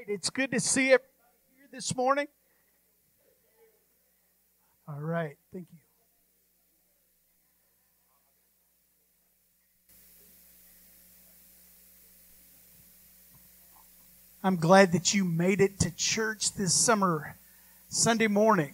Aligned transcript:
right, 0.00 0.14
it's 0.14 0.30
good 0.30 0.50
to 0.52 0.60
see 0.60 0.86
everybody 0.86 1.04
here 1.56 1.68
this 1.72 1.94
morning. 1.94 2.26
All 4.88 5.00
right, 5.00 5.36
thank 5.52 5.66
you. 5.70 5.78
I'm 14.42 14.56
glad 14.56 14.92
that 14.92 15.12
you 15.12 15.24
made 15.24 15.60
it 15.60 15.78
to 15.80 15.94
church 15.94 16.54
this 16.54 16.72
summer, 16.72 17.36
Sunday 17.88 18.26
morning. 18.26 18.72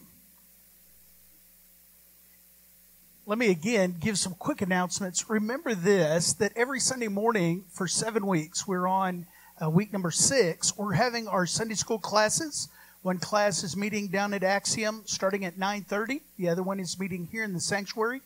Let 3.27 3.39
me 3.39 3.51
again 3.51 3.97
give 3.99 4.17
some 4.17 4.35
quick 4.35 4.63
announcements. 4.63 5.29
Remember 5.29 5.75
this 5.75 6.33
that 6.35 6.53
every 6.55 6.79
Sunday 6.79 7.09
morning 7.09 7.65
for 7.73 7.89
seven 7.89 8.27
weeks, 8.29 8.69
we're 8.69 8.87
on 8.87 9.27
uh, 9.62 9.70
week 9.70 9.93
number 9.93 10.11
six, 10.11 10.77
we're 10.77 10.93
having 10.93 11.27
our 11.29 11.46
Sunday 11.46 11.75
school 11.75 11.98
classes. 11.98 12.69
One 13.02 13.19
class 13.19 13.62
is 13.62 13.77
meeting 13.77 14.09
down 14.09 14.34
at 14.34 14.42
Axiom 14.42 15.02
starting 15.06 15.45
at 15.45 15.59
9.30. 15.59 16.20
The 16.38 16.48
other 16.48 16.62
one 16.62 16.80
is 16.80 16.98
meeting 16.98 17.28
here 17.30 17.45
in 17.45 17.55
the 17.55 17.61
sanctuary. 17.61 18.20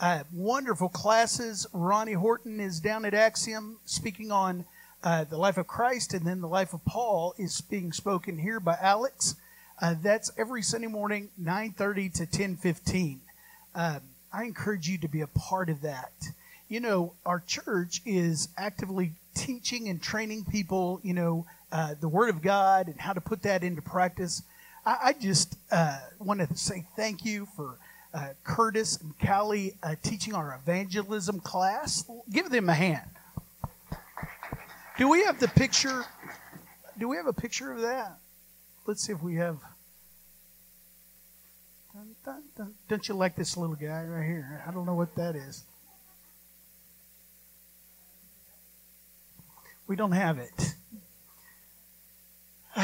Uh, 0.00 0.24
wonderful 0.32 0.88
classes. 0.88 1.66
Ronnie 1.72 2.14
Horton 2.14 2.58
is 2.58 2.80
down 2.80 3.04
at 3.04 3.14
Axiom 3.14 3.76
speaking 3.84 4.32
on 4.32 4.64
uh, 5.04 5.24
the 5.24 5.36
life 5.36 5.56
of 5.56 5.66
Christ, 5.66 6.14
and 6.14 6.26
then 6.26 6.40
the 6.40 6.48
life 6.48 6.72
of 6.72 6.84
Paul 6.84 7.34
is 7.38 7.60
being 7.60 7.92
spoken 7.92 8.38
here 8.38 8.58
by 8.58 8.76
Alex. 8.80 9.36
Uh, 9.80 9.94
that's 10.02 10.32
every 10.36 10.62
Sunday 10.62 10.88
morning, 10.88 11.28
9.30 11.40 12.12
to 12.14 12.26
10.15. 12.26 13.18
Um, 13.74 14.00
I 14.32 14.44
encourage 14.44 14.88
you 14.88 14.98
to 14.98 15.08
be 15.08 15.20
a 15.20 15.26
part 15.26 15.68
of 15.68 15.82
that. 15.82 16.12
You 16.68 16.80
know, 16.80 17.12
our 17.26 17.40
church 17.40 18.00
is 18.04 18.48
actively 18.56 19.12
teaching 19.34 19.88
and 19.88 20.02
training 20.02 20.44
people, 20.44 21.00
you 21.02 21.14
know, 21.14 21.46
uh, 21.70 21.94
the 22.00 22.08
Word 22.08 22.28
of 22.28 22.42
God 22.42 22.88
and 22.88 23.00
how 23.00 23.12
to 23.12 23.20
put 23.20 23.42
that 23.42 23.64
into 23.64 23.82
practice. 23.82 24.42
I, 24.84 24.98
I 25.04 25.12
just 25.14 25.56
uh, 25.70 25.98
wanted 26.18 26.50
to 26.50 26.56
say 26.56 26.86
thank 26.96 27.24
you 27.24 27.46
for 27.56 27.78
uh, 28.14 28.30
Curtis 28.44 28.98
and 28.98 29.14
Callie 29.18 29.74
uh, 29.82 29.94
teaching 30.02 30.34
our 30.34 30.58
evangelism 30.62 31.40
class. 31.40 32.04
Give 32.30 32.50
them 32.50 32.68
a 32.68 32.74
hand. 32.74 33.08
Do 34.98 35.08
we 35.08 35.24
have 35.24 35.40
the 35.40 35.48
picture? 35.48 36.04
Do 36.98 37.08
we 37.08 37.16
have 37.16 37.26
a 37.26 37.32
picture 37.32 37.72
of 37.72 37.80
that? 37.80 38.18
Let's 38.86 39.06
see 39.06 39.12
if 39.12 39.22
we 39.22 39.36
have. 39.36 39.58
Dun, 41.94 42.14
dun, 42.24 42.42
dun. 42.56 42.74
Don't 42.88 43.08
you 43.08 43.14
like 43.14 43.36
this 43.36 43.56
little 43.56 43.76
guy 43.76 44.04
right 44.04 44.26
here? 44.26 44.62
I 44.66 44.72
don't 44.72 44.86
know 44.86 44.94
what 44.94 45.14
that 45.16 45.36
is. 45.36 45.64
We 49.86 49.96
don't 49.96 50.12
have 50.12 50.38
it. 50.38 50.74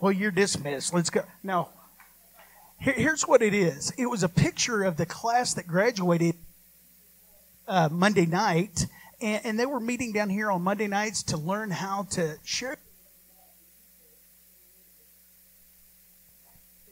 well, 0.00 0.12
you're 0.12 0.30
dismissed. 0.30 0.94
Let's 0.94 1.10
go. 1.10 1.22
No. 1.42 1.68
Here, 2.80 2.94
here's 2.94 3.22
what 3.22 3.42
it 3.42 3.54
is 3.54 3.92
it 3.98 4.06
was 4.06 4.22
a 4.22 4.28
picture 4.28 4.84
of 4.84 4.96
the 4.96 5.06
class 5.06 5.54
that 5.54 5.66
graduated 5.66 6.36
uh, 7.66 7.88
Monday 7.90 8.26
night, 8.26 8.86
and, 9.20 9.44
and 9.44 9.60
they 9.60 9.66
were 9.66 9.80
meeting 9.80 10.12
down 10.12 10.30
here 10.30 10.50
on 10.50 10.62
Monday 10.62 10.86
nights 10.86 11.22
to 11.24 11.36
learn 11.36 11.70
how 11.70 12.04
to 12.10 12.36
share. 12.44 12.76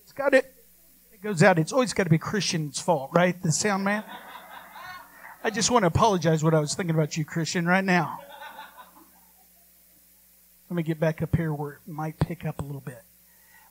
It's 0.02 0.12
got 0.12 0.34
it. 0.34 0.52
It 1.12 1.22
goes 1.22 1.42
out. 1.42 1.58
It's 1.58 1.72
always 1.72 1.94
got 1.94 2.04
to 2.04 2.10
be 2.10 2.18
Christian's 2.18 2.80
fault, 2.80 3.10
right? 3.12 3.40
The 3.42 3.52
sound 3.52 3.84
man. 3.84 4.04
I 5.44 5.50
just 5.50 5.70
want 5.70 5.82
to 5.82 5.86
apologize 5.88 6.44
what 6.44 6.54
I 6.54 6.60
was 6.60 6.74
thinking 6.74 6.94
about 6.94 7.16
you, 7.16 7.24
Christian, 7.24 7.66
right 7.66 7.84
now. 7.84 8.18
Let 10.72 10.76
me 10.76 10.84
get 10.84 10.98
back 11.00 11.20
up 11.20 11.36
here 11.36 11.52
where 11.52 11.72
it 11.72 11.80
might 11.86 12.18
pick 12.18 12.46
up 12.46 12.62
a 12.62 12.64
little 12.64 12.80
bit. 12.80 13.02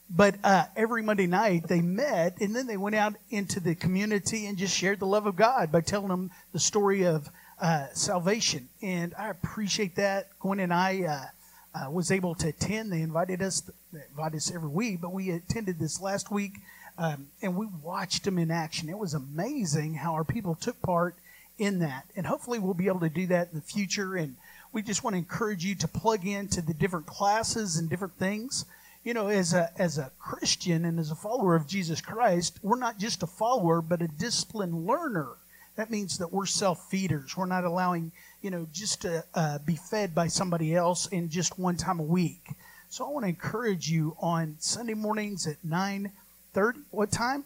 But 0.08 0.36
uh, 0.44 0.66
every 0.76 1.02
Monday 1.02 1.26
night 1.26 1.68
they 1.68 1.82
met, 1.82 2.40
and 2.40 2.56
then 2.56 2.68
they 2.68 2.78
went 2.78 2.96
out 2.96 3.16
into 3.32 3.60
the 3.60 3.74
community 3.74 4.46
and 4.46 4.56
just 4.56 4.78
shared 4.78 5.00
the 5.00 5.08
love 5.08 5.26
of 5.26 5.36
God 5.36 5.72
by 5.72 5.82
telling 5.82 6.10
them 6.10 6.30
the 6.54 6.60
story 6.60 7.08
of 7.08 7.28
uh, 7.60 7.88
salvation. 7.94 8.70
And 8.84 9.16
I 9.18 9.30
appreciate 9.30 9.96
that. 9.96 10.28
Gwen 10.40 10.60
and 10.60 10.72
I 10.72 11.32
uh, 11.74 11.86
uh 11.86 11.90
was 11.90 12.12
able 12.12 12.36
to 12.36 12.50
attend. 12.50 12.92
They 12.92 13.02
invited 13.02 13.42
us, 13.42 13.68
they 13.92 14.02
us 14.16 14.52
every 14.54 14.70
week, 14.70 15.02
but 15.02 15.12
we 15.12 15.32
attended 15.32 15.80
this 15.80 16.00
last 16.00 16.30
week, 16.30 16.60
um, 17.00 17.30
and 17.42 17.58
we 17.58 17.66
watched 17.82 18.26
them 18.26 18.38
in 18.38 18.52
action. 18.52 18.90
It 18.90 19.00
was 19.00 19.16
amazing 19.16 19.96
how 19.96 20.14
our 20.14 20.24
people 20.24 20.54
took 20.54 20.80
part 20.84 21.16
in 21.58 21.80
that, 21.80 22.06
and 22.16 22.28
hopefully 22.28 22.60
we'll 22.60 22.76
be 22.76 22.90
able 22.90 23.00
to 23.00 23.10
do 23.10 23.26
that 23.26 23.50
in 23.52 23.56
the 23.56 23.66
future 23.66 24.16
and 24.16 24.36
we 24.74 24.82
just 24.82 25.04
want 25.04 25.14
to 25.14 25.18
encourage 25.18 25.66
you 25.66 25.76
to 25.76 25.88
plug 25.88 26.26
into 26.26 26.62
the 26.62 26.74
different 26.74 27.06
classes 27.06 27.78
and 27.78 27.90
different 27.90 28.18
things. 28.18 28.66
You 29.04 29.14
know, 29.14 29.28
as 29.28 29.54
a 29.54 29.72
as 29.78 29.98
a 29.98 30.12
Christian 30.20 30.86
and 30.86 31.00
as 31.00 31.12
a 31.12 31.16
follower 31.16 31.56
of 31.56 31.68
Jesus 31.68 32.02
Christ, 32.02 32.60
we're 32.62 32.78
not 32.78 33.00
just 33.00 33.24
a 33.24 33.28
follower, 33.28 33.82
but 33.82 34.02
a 34.02 34.08
disciplined 34.08 34.86
learner. 34.86 35.30
That 35.76 35.90
means 35.90 36.18
that 36.20 36.32
we're 36.32 36.46
self 36.46 36.90
feeders. 36.90 37.36
We're 37.36 37.48
not 37.48 37.64
allowing, 37.64 38.12
you 38.42 38.52
know, 38.52 38.68
just 38.72 39.02
to 39.02 39.24
uh, 39.34 39.60
be 39.66 39.76
fed 39.76 40.14
by 40.14 40.28
somebody 40.28 40.76
else 40.76 41.08
in 41.08 41.30
just 41.30 41.58
one 41.58 41.78
time 41.78 42.00
a 42.00 42.04
week. 42.04 42.54
So 42.90 43.06
I 43.06 43.10
want 43.10 43.24
to 43.24 43.30
encourage 43.30 43.90
you 43.90 44.16
on 44.20 44.58
Sunday 44.60 44.94
mornings 44.94 45.48
at 45.48 45.58
nine 45.64 46.12
thirty. 46.54 46.82
What 46.92 47.12
time? 47.12 47.46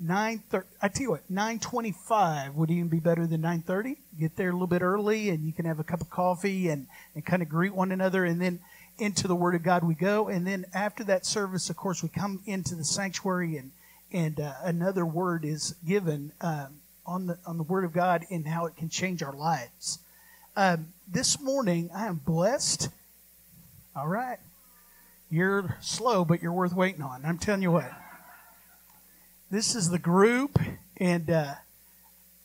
Nine 0.00 0.42
thirty. 0.50 0.66
I 0.80 0.88
tell 0.88 1.02
you 1.02 1.10
what, 1.10 1.30
nine 1.30 1.58
twenty-five 1.58 2.54
would 2.54 2.70
even 2.70 2.88
be 2.88 3.00
better 3.00 3.26
than 3.26 3.40
nine 3.40 3.62
thirty. 3.62 3.96
Get 4.18 4.36
there 4.36 4.50
a 4.50 4.52
little 4.52 4.66
bit 4.66 4.82
early, 4.82 5.30
and 5.30 5.44
you 5.44 5.52
can 5.52 5.64
have 5.64 5.80
a 5.80 5.84
cup 5.84 6.00
of 6.00 6.10
coffee 6.10 6.68
and 6.68 6.86
and 7.14 7.24
kind 7.24 7.42
of 7.42 7.48
greet 7.48 7.74
one 7.74 7.92
another, 7.92 8.24
and 8.24 8.40
then 8.40 8.60
into 8.98 9.28
the 9.28 9.34
Word 9.34 9.54
of 9.54 9.62
God 9.62 9.84
we 9.84 9.94
go. 9.94 10.28
And 10.28 10.46
then 10.46 10.66
after 10.74 11.04
that 11.04 11.24
service, 11.24 11.70
of 11.70 11.76
course, 11.76 12.02
we 12.02 12.08
come 12.08 12.42
into 12.46 12.74
the 12.74 12.84
sanctuary, 12.84 13.56
and 13.56 13.70
and 14.12 14.40
uh, 14.40 14.54
another 14.62 15.04
word 15.04 15.44
is 15.44 15.74
given 15.86 16.32
um, 16.40 16.80
on 17.06 17.26
the 17.26 17.38
on 17.46 17.58
the 17.58 17.62
Word 17.62 17.84
of 17.84 17.92
God 17.92 18.24
and 18.30 18.46
how 18.46 18.66
it 18.66 18.76
can 18.76 18.88
change 18.88 19.22
our 19.22 19.34
lives. 19.34 19.98
Um, 20.56 20.92
this 21.06 21.40
morning, 21.40 21.90
I 21.94 22.06
am 22.06 22.20
blessed. 22.24 22.88
All 23.94 24.08
right, 24.08 24.38
you're 25.30 25.76
slow, 25.80 26.24
but 26.24 26.42
you're 26.42 26.52
worth 26.52 26.74
waiting 26.74 27.02
on. 27.02 27.24
I'm 27.24 27.38
telling 27.38 27.62
you 27.62 27.72
what. 27.72 27.90
This 29.50 29.74
is 29.74 29.88
the 29.88 29.98
group, 29.98 30.58
and 30.98 31.30
uh, 31.30 31.54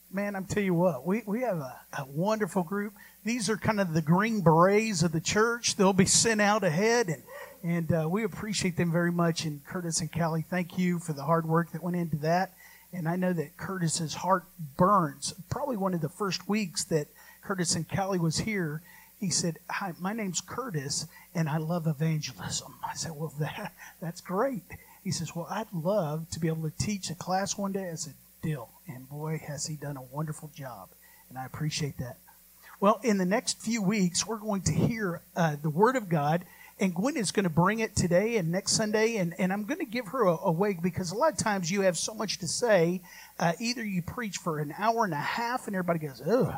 man, 0.10 0.38
I'm 0.38 0.46
tell 0.46 0.64
you 0.64 0.74
what, 0.74 1.06
we, 1.06 1.22
we 1.26 1.42
have 1.42 1.58
a, 1.58 1.82
a 1.98 2.06
wonderful 2.06 2.64
group. 2.64 2.94
These 3.26 3.50
are 3.50 3.58
kind 3.58 3.82
of 3.82 3.94
the 3.94 4.02
green 4.02 4.40
berets 4.40 5.04
of 5.04 5.12
the 5.12 5.20
church. 5.20 5.76
They'll 5.76 5.92
be 5.92 6.06
sent 6.06 6.40
out 6.40 6.64
ahead, 6.64 7.10
and 7.10 7.24
and 7.62 7.92
uh, 7.92 8.08
we 8.10 8.24
appreciate 8.24 8.78
them 8.78 8.90
very 8.90 9.12
much. 9.12 9.44
And 9.44 9.66
Curtis 9.66 10.00
and 10.00 10.14
Callie, 10.14 10.46
thank 10.50 10.78
you 10.78 10.98
for 10.98 11.12
the 11.12 11.24
hard 11.24 11.46
work 11.46 11.74
that 11.74 11.84
went 11.84 11.98
into 11.98 12.16
that. 12.18 12.54
And 12.94 13.10
I 13.10 13.18
know 13.18 13.34
that 13.34 13.58
Curtis's 13.58 14.14
heart 14.14 14.46
burns. 14.78 15.34
Probably 15.50 15.76
one 15.76 15.94
of 15.94 16.00
the 16.00 16.08
first 16.08 16.48
weeks 16.48 16.86
that 16.86 17.08
Curtis 17.42 17.76
and 17.76 17.86
Callie 17.90 18.18
was 18.18 18.38
here, 18.40 18.82
he 19.20 19.30
said, 19.30 19.60
"Hi, 19.70 19.92
my 20.00 20.14
name's 20.14 20.40
Curtis, 20.40 21.06
and 21.36 21.50
I 21.50 21.58
love 21.58 21.86
evangelism." 21.86 22.76
I 22.82 22.96
said, 22.96 23.12
"Well, 23.14 23.34
that 23.40 23.74
that's 24.00 24.22
great." 24.22 24.64
He 25.04 25.12
says, 25.12 25.36
Well, 25.36 25.48
I'd 25.50 25.72
love 25.74 26.30
to 26.32 26.40
be 26.40 26.48
able 26.48 26.70
to 26.70 26.78
teach 26.78 27.10
a 27.10 27.16
class 27.16 27.58
one 27.58 27.72
day. 27.72 27.90
I 27.92 27.96
said, 27.96 28.14
Deal. 28.42 28.70
And 28.88 29.10
boy, 29.10 29.42
has 29.48 29.66
he 29.68 29.76
done 29.76 29.98
a 29.98 30.02
wonderful 30.02 30.52
job. 30.56 30.90
And 31.30 31.38
I 31.38 31.46
appreciate 31.46 31.98
that. 31.98 32.18
Well, 32.80 33.00
in 33.04 33.18
the 33.18 33.26
next 33.26 33.62
few 33.62 33.82
weeks, 33.82 34.28
we're 34.28 34.38
going 34.38 34.62
to 34.64 34.74
hear 34.74 35.22
uh, 35.36 35.56
the 35.62 35.70
Word 35.70 35.96
of 35.96 36.10
God. 36.10 36.44
And 36.80 36.94
Gwen 36.94 37.16
is 37.16 37.32
going 37.32 37.46
to 37.46 37.50
bring 37.50 37.80
it 37.80 37.96
today 37.96 38.36
and 38.36 38.52
next 38.52 38.74
Sunday. 38.74 39.16
And, 39.18 39.34
and 39.40 39.54
I'm 39.54 39.64
going 39.64 39.80
to 39.80 39.86
give 39.86 40.08
her 40.08 40.26
a, 40.26 40.38
a 40.44 40.52
wake 40.52 40.82
because 40.82 41.12
a 41.12 41.16
lot 41.16 41.32
of 41.32 41.38
times 41.38 41.72
you 41.72 41.82
have 41.82 41.98
so 41.98 42.14
much 42.14 42.40
to 42.40 42.48
say. 42.48 43.02
Uh, 43.40 43.54
either 43.60 43.84
you 43.84 44.02
preach 44.02 44.38
for 44.38 44.60
an 44.60 44.74
hour 44.78 45.06
and 45.06 45.14
a 45.14 45.18
half 45.18 45.68
and 45.68 45.76
everybody 45.76 46.00
goes, 46.06 46.22
ugh. 46.28 46.56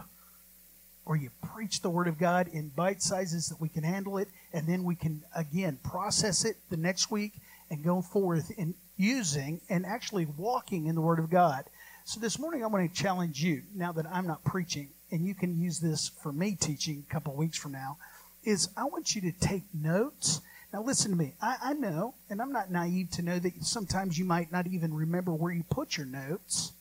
Or 1.05 1.15
you 1.15 1.29
preach 1.53 1.81
the 1.81 1.91
Word 1.91 2.07
of 2.07 2.17
God 2.17 2.47
in 2.47 2.69
bite 2.69 3.03
sizes 3.03 3.49
that 3.49 3.61
we 3.61 3.69
can 3.69 3.83
handle 3.83 4.17
it. 4.17 4.29
And 4.51 4.65
then 4.67 4.83
we 4.83 4.95
can, 4.95 5.21
again, 5.35 5.77
process 5.83 6.43
it 6.43 6.57
the 6.71 6.77
next 6.77 7.11
week 7.11 7.33
and 7.75 7.83
go 7.83 8.01
forth 8.01 8.51
in 8.57 8.73
using 8.95 9.59
and 9.69 9.85
actually 9.85 10.25
walking 10.37 10.87
in 10.87 10.95
the 10.95 11.01
Word 11.01 11.19
of 11.19 11.29
God. 11.29 11.65
So 12.05 12.21
this 12.21 12.39
morning 12.39 12.63
I 12.63 12.67
want 12.67 12.89
to 12.89 13.01
challenge 13.01 13.43
you, 13.43 13.63
now 13.75 13.91
that 13.91 14.05
I'm 14.09 14.25
not 14.25 14.45
preaching, 14.45 14.89
and 15.11 15.27
you 15.27 15.35
can 15.35 15.59
use 15.59 15.79
this 15.79 16.09
for 16.23 16.31
me 16.31 16.55
teaching 16.55 17.03
a 17.07 17.13
couple 17.13 17.35
weeks 17.35 17.57
from 17.57 17.73
now, 17.73 17.97
is 18.45 18.69
I 18.77 18.85
want 18.85 19.13
you 19.13 19.21
to 19.21 19.31
take 19.33 19.63
notes. 19.73 20.39
Now 20.71 20.83
listen 20.83 21.11
to 21.11 21.17
me. 21.17 21.33
I, 21.41 21.57
I 21.61 21.73
know, 21.73 22.13
and 22.29 22.41
I'm 22.41 22.53
not 22.53 22.71
naive 22.71 23.11
to 23.11 23.21
know 23.21 23.39
that 23.39 23.61
sometimes 23.61 24.17
you 24.17 24.23
might 24.23 24.51
not 24.53 24.67
even 24.67 24.93
remember 24.93 25.33
where 25.33 25.51
you 25.51 25.63
put 25.69 25.97
your 25.97 26.05
notes 26.05 26.71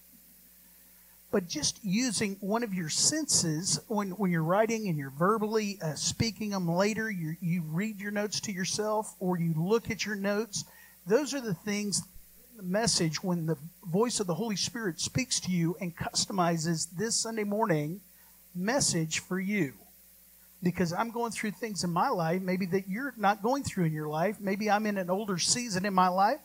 but 1.35 1.49
just 1.49 1.81
using 1.83 2.37
one 2.39 2.63
of 2.63 2.73
your 2.73 2.89
senses 2.89 3.81
when, 3.89 4.11
when 4.11 4.31
you're 4.31 4.45
writing 4.45 4.87
and 4.87 4.97
you're 4.97 5.11
verbally 5.11 5.81
uh, 5.83 5.93
speaking 5.95 6.51
them 6.51 6.69
later, 6.71 7.11
you, 7.11 7.35
you 7.41 7.61
read 7.73 7.99
your 7.99 8.13
notes 8.13 8.39
to 8.39 8.53
yourself 8.53 9.17
or 9.19 9.37
you 9.37 9.53
look 9.57 9.91
at 9.91 10.07
your 10.07 10.15
notes. 10.15 10.65
Those 11.07 11.35
are 11.35 11.41
the 11.41 11.55
things, 11.55 12.03
the 12.57 12.63
message, 12.63 13.23
when 13.23 13.47
the 13.47 13.59
voice 13.85 14.21
of 14.21 14.27
the 14.27 14.35
Holy 14.35 14.57
Spirit 14.57 15.01
speaks 15.01 15.39
to 15.41 15.51
you 15.51 15.77
and 15.81 15.95
customizes 15.95 16.87
this 16.97 17.15
Sunday 17.15 17.45
morning 17.45 18.01
message 18.55 19.19
for 19.19 19.39
you. 19.39 19.75
because 20.65 20.95
I'm 20.95 21.11
going 21.11 21.31
through 21.31 21.53
things 21.53 21.85
in 21.85 21.91
my 21.91 22.09
life, 22.09 22.41
maybe 22.41 22.67
that 22.67 22.89
you're 22.89 23.13
not 23.17 23.43
going 23.43 23.63
through 23.63 23.85
in 23.85 23.93
your 23.93 24.09
life. 24.09 24.41
Maybe 24.41 24.71
I'm 24.71 24.87
in 24.87 24.97
an 24.97 25.11
older 25.11 25.39
season 25.39 25.85
in 25.85 25.93
my 25.95 26.09
life. 26.09 26.41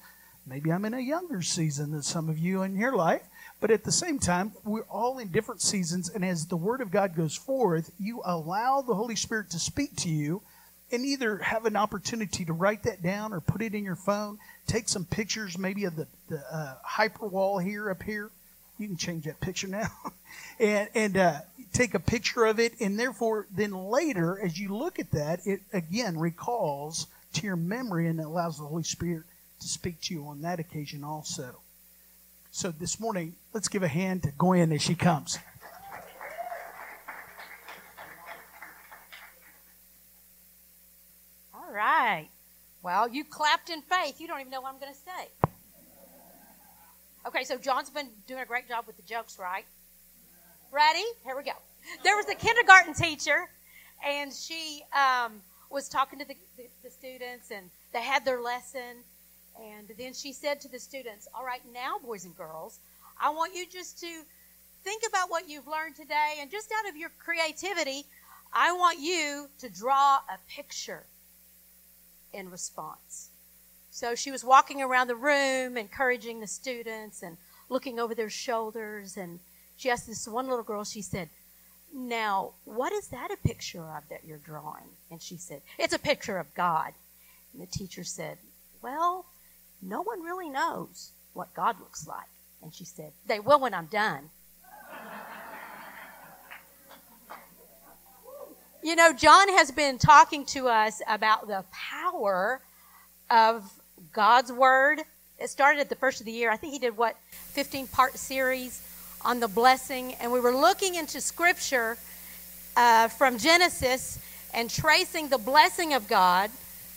Maybe 0.45 0.71
I'm 0.71 0.85
in 0.85 0.93
a 0.93 0.99
younger 0.99 1.41
season 1.41 1.91
than 1.91 2.01
some 2.01 2.27
of 2.27 2.37
you 2.37 2.63
in 2.63 2.75
your 2.75 2.95
life. 2.95 3.21
But 3.61 3.71
at 3.71 3.83
the 3.83 3.91
same 3.91 4.19
time, 4.19 4.51
we're 4.63 4.83
all 4.83 5.19
in 5.19 5.29
different 5.29 5.61
seasons. 5.61 6.09
And 6.09 6.25
as 6.25 6.47
the 6.47 6.57
Word 6.57 6.81
of 6.81 6.91
God 6.91 7.15
goes 7.15 7.35
forth, 7.35 7.91
you 7.99 8.21
allow 8.25 8.81
the 8.81 8.95
Holy 8.95 9.15
Spirit 9.15 9.49
to 9.51 9.59
speak 9.59 9.95
to 9.97 10.09
you 10.09 10.41
and 10.91 11.05
either 11.05 11.37
have 11.37 11.65
an 11.65 11.75
opportunity 11.75 12.45
to 12.45 12.53
write 12.53 12.83
that 12.83 13.01
down 13.01 13.33
or 13.33 13.39
put 13.39 13.61
it 13.61 13.73
in 13.73 13.83
your 13.83 13.95
phone. 13.95 14.39
Take 14.67 14.89
some 14.89 15.05
pictures, 15.05 15.57
maybe 15.57 15.85
of 15.85 15.95
the, 15.95 16.07
the 16.29 16.41
uh, 16.51 16.75
hyper 16.83 17.27
wall 17.27 17.59
here 17.59 17.89
up 17.89 18.03
here. 18.03 18.29
You 18.77 18.87
can 18.87 18.97
change 18.97 19.25
that 19.25 19.41
picture 19.41 19.67
now. 19.67 19.89
and 20.59 20.89
and 20.95 21.17
uh, 21.17 21.39
take 21.73 21.93
a 21.93 21.99
picture 21.99 22.45
of 22.45 22.59
it. 22.59 22.79
And 22.79 22.97
therefore, 22.97 23.47
then 23.55 23.71
later, 23.71 24.39
as 24.41 24.57
you 24.57 24.75
look 24.75 24.99
at 24.99 25.11
that, 25.11 25.41
it 25.45 25.61
again 25.73 26.17
recalls 26.17 27.07
to 27.33 27.45
your 27.45 27.55
memory 27.55 28.07
and 28.07 28.19
allows 28.19 28.57
the 28.57 28.65
Holy 28.65 28.83
Spirit 28.83 29.23
to 29.59 29.67
speak 29.67 30.01
to 30.01 30.13
you 30.13 30.25
on 30.25 30.41
that 30.41 30.59
occasion 30.59 31.03
also. 31.03 31.55
So 32.51 32.71
this 32.71 32.99
morning, 32.99 33.35
let's 33.53 33.67
give 33.67 33.83
a 33.83 33.87
hand 33.87 34.23
to 34.23 34.31
Gwen 34.37 34.71
as 34.71 34.81
she 34.81 34.95
comes. 34.95 35.37
Right. 41.71 42.29
Well, 42.81 43.07
you 43.07 43.23
clapped 43.23 43.69
in 43.69 43.81
faith. 43.81 44.19
You 44.19 44.27
don't 44.27 44.39
even 44.39 44.51
know 44.51 44.61
what 44.61 44.73
I'm 44.73 44.79
going 44.79 44.93
to 44.93 44.99
say. 44.99 45.49
Okay, 47.27 47.43
so 47.43 47.57
John's 47.57 47.89
been 47.89 48.09
doing 48.27 48.41
a 48.41 48.45
great 48.45 48.67
job 48.67 48.85
with 48.87 48.95
the 48.95 49.03
jokes, 49.03 49.37
right? 49.37 49.65
Ready? 50.71 51.03
Here 51.23 51.35
we 51.37 51.43
go. 51.43 51.51
There 52.03 52.15
was 52.15 52.27
a 52.27 52.35
kindergarten 52.35 52.93
teacher, 52.93 53.49
and 54.05 54.33
she 54.33 54.81
um, 54.93 55.41
was 55.69 55.89
talking 55.89 56.19
to 56.19 56.25
the, 56.25 56.35
the, 56.57 56.67
the 56.83 56.89
students, 56.89 57.51
and 57.51 57.69
they 57.93 58.01
had 58.01 58.25
their 58.25 58.41
lesson, 58.41 59.03
and 59.61 59.91
then 59.97 60.13
she 60.13 60.33
said 60.33 60.61
to 60.61 60.69
the 60.69 60.79
students, 60.79 61.27
All 61.35 61.45
right, 61.45 61.61
now, 61.73 61.97
boys 62.03 62.25
and 62.25 62.35
girls, 62.35 62.79
I 63.21 63.29
want 63.29 63.53
you 63.53 63.65
just 63.67 63.99
to 63.99 64.21
think 64.83 65.03
about 65.07 65.29
what 65.29 65.47
you've 65.47 65.67
learned 65.67 65.97
today, 65.97 66.37
and 66.39 66.49
just 66.49 66.71
out 66.71 66.89
of 66.89 66.95
your 66.95 67.11
creativity, 67.19 68.05
I 68.53 68.71
want 68.71 68.99
you 68.99 69.49
to 69.59 69.69
draw 69.69 70.15
a 70.15 70.39
picture 70.49 71.05
in 72.33 72.49
response. 72.49 73.29
So 73.91 74.15
she 74.15 74.31
was 74.31 74.43
walking 74.43 74.81
around 74.81 75.07
the 75.07 75.15
room, 75.15 75.77
encouraging 75.77 76.39
the 76.39 76.47
students 76.47 77.23
and 77.23 77.37
looking 77.69 77.99
over 77.99 78.15
their 78.15 78.29
shoulders. 78.29 79.17
And 79.17 79.39
she 79.77 79.89
asked 79.89 80.07
this 80.07 80.27
one 80.27 80.47
little 80.47 80.63
girl, 80.63 80.83
she 80.83 81.01
said, 81.01 81.29
Now, 81.93 82.51
what 82.65 82.93
is 82.93 83.07
that 83.07 83.31
a 83.31 83.47
picture 83.47 83.81
of 83.81 84.07
that 84.09 84.25
you're 84.25 84.37
drawing? 84.37 84.89
And 85.09 85.21
she 85.21 85.37
said, 85.37 85.61
It's 85.77 85.93
a 85.93 85.99
picture 85.99 86.37
of 86.37 86.53
God. 86.53 86.93
And 87.53 87.61
the 87.61 87.71
teacher 87.71 88.03
said, 88.03 88.37
Well, 88.81 89.25
no 89.81 90.01
one 90.01 90.21
really 90.21 90.49
knows 90.49 91.11
what 91.33 91.53
God 91.53 91.79
looks 91.79 92.07
like. 92.07 92.29
And 92.61 92.73
she 92.73 92.85
said, 92.85 93.11
They 93.25 93.39
will 93.39 93.59
when 93.59 93.73
I'm 93.73 93.87
done. 93.87 94.29
You 98.83 98.95
know, 98.95 99.13
John 99.13 99.49
has 99.49 99.71
been 99.71 99.97
talking 99.97 100.45
to 100.45 100.67
us 100.67 101.01
about 101.07 101.47
the 101.47 101.63
power 101.71 102.61
of 103.29 103.69
God's 104.11 104.51
Word. 104.51 105.01
It 105.37 105.49
started 105.49 105.79
at 105.79 105.89
the 105.89 105.95
first 105.95 106.19
of 106.19 106.25
the 106.25 106.31
year. 106.31 106.51
I 106.51 106.57
think 106.57 106.73
he 106.73 106.79
did 106.79 106.97
what, 106.97 107.15
15 107.31 107.87
part 107.87 108.17
series 108.17 108.81
on 109.23 109.39
the 109.39 109.47
blessing. 109.47 110.13
And 110.15 110.31
we 110.31 110.39
were 110.39 110.55
looking 110.55 110.95
into 110.95 111.21
Scripture 111.21 111.97
uh, 112.75 113.07
from 113.07 113.37
Genesis 113.37 114.19
and 114.53 114.69
tracing 114.69 115.29
the 115.29 115.37
blessing 115.37 115.93
of 115.93 116.07
God 116.07 116.49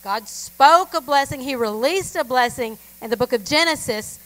God 0.03 0.27
spoke 0.27 0.95
a 0.95 1.01
blessing, 1.01 1.41
He 1.41 1.55
released 1.55 2.17
a 2.17 2.25
blessing 2.25 2.77
in 3.01 3.09
the 3.09 3.17
book 3.17 3.33
of 3.33 3.45
Genesis. 3.45 4.19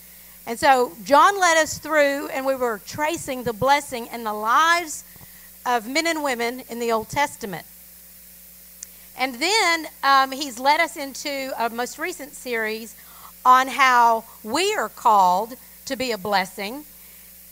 And 0.46 0.58
so 0.58 0.92
John 1.04 1.38
led 1.38 1.58
us 1.58 1.76
through, 1.76 2.28
and 2.28 2.46
we 2.46 2.54
were 2.54 2.80
tracing 2.86 3.42
the 3.42 3.52
blessing 3.52 4.08
and 4.08 4.24
the 4.24 4.32
lives 4.32 5.04
of 5.66 5.88
men 5.88 6.06
and 6.06 6.22
women 6.22 6.62
in 6.70 6.78
the 6.78 6.92
Old 6.92 7.08
Testament. 7.08 7.66
And 9.18 9.34
then 9.34 9.88
um, 10.02 10.30
he's 10.30 10.58
led 10.58 10.80
us 10.80 10.96
into 10.96 11.52
a 11.58 11.68
most 11.70 11.98
recent 11.98 12.34
series 12.34 12.94
on 13.44 13.68
how 13.68 14.24
we 14.44 14.74
are 14.74 14.88
called 14.88 15.54
to 15.86 15.96
be 15.96 16.12
a 16.12 16.18
blessing. 16.18 16.84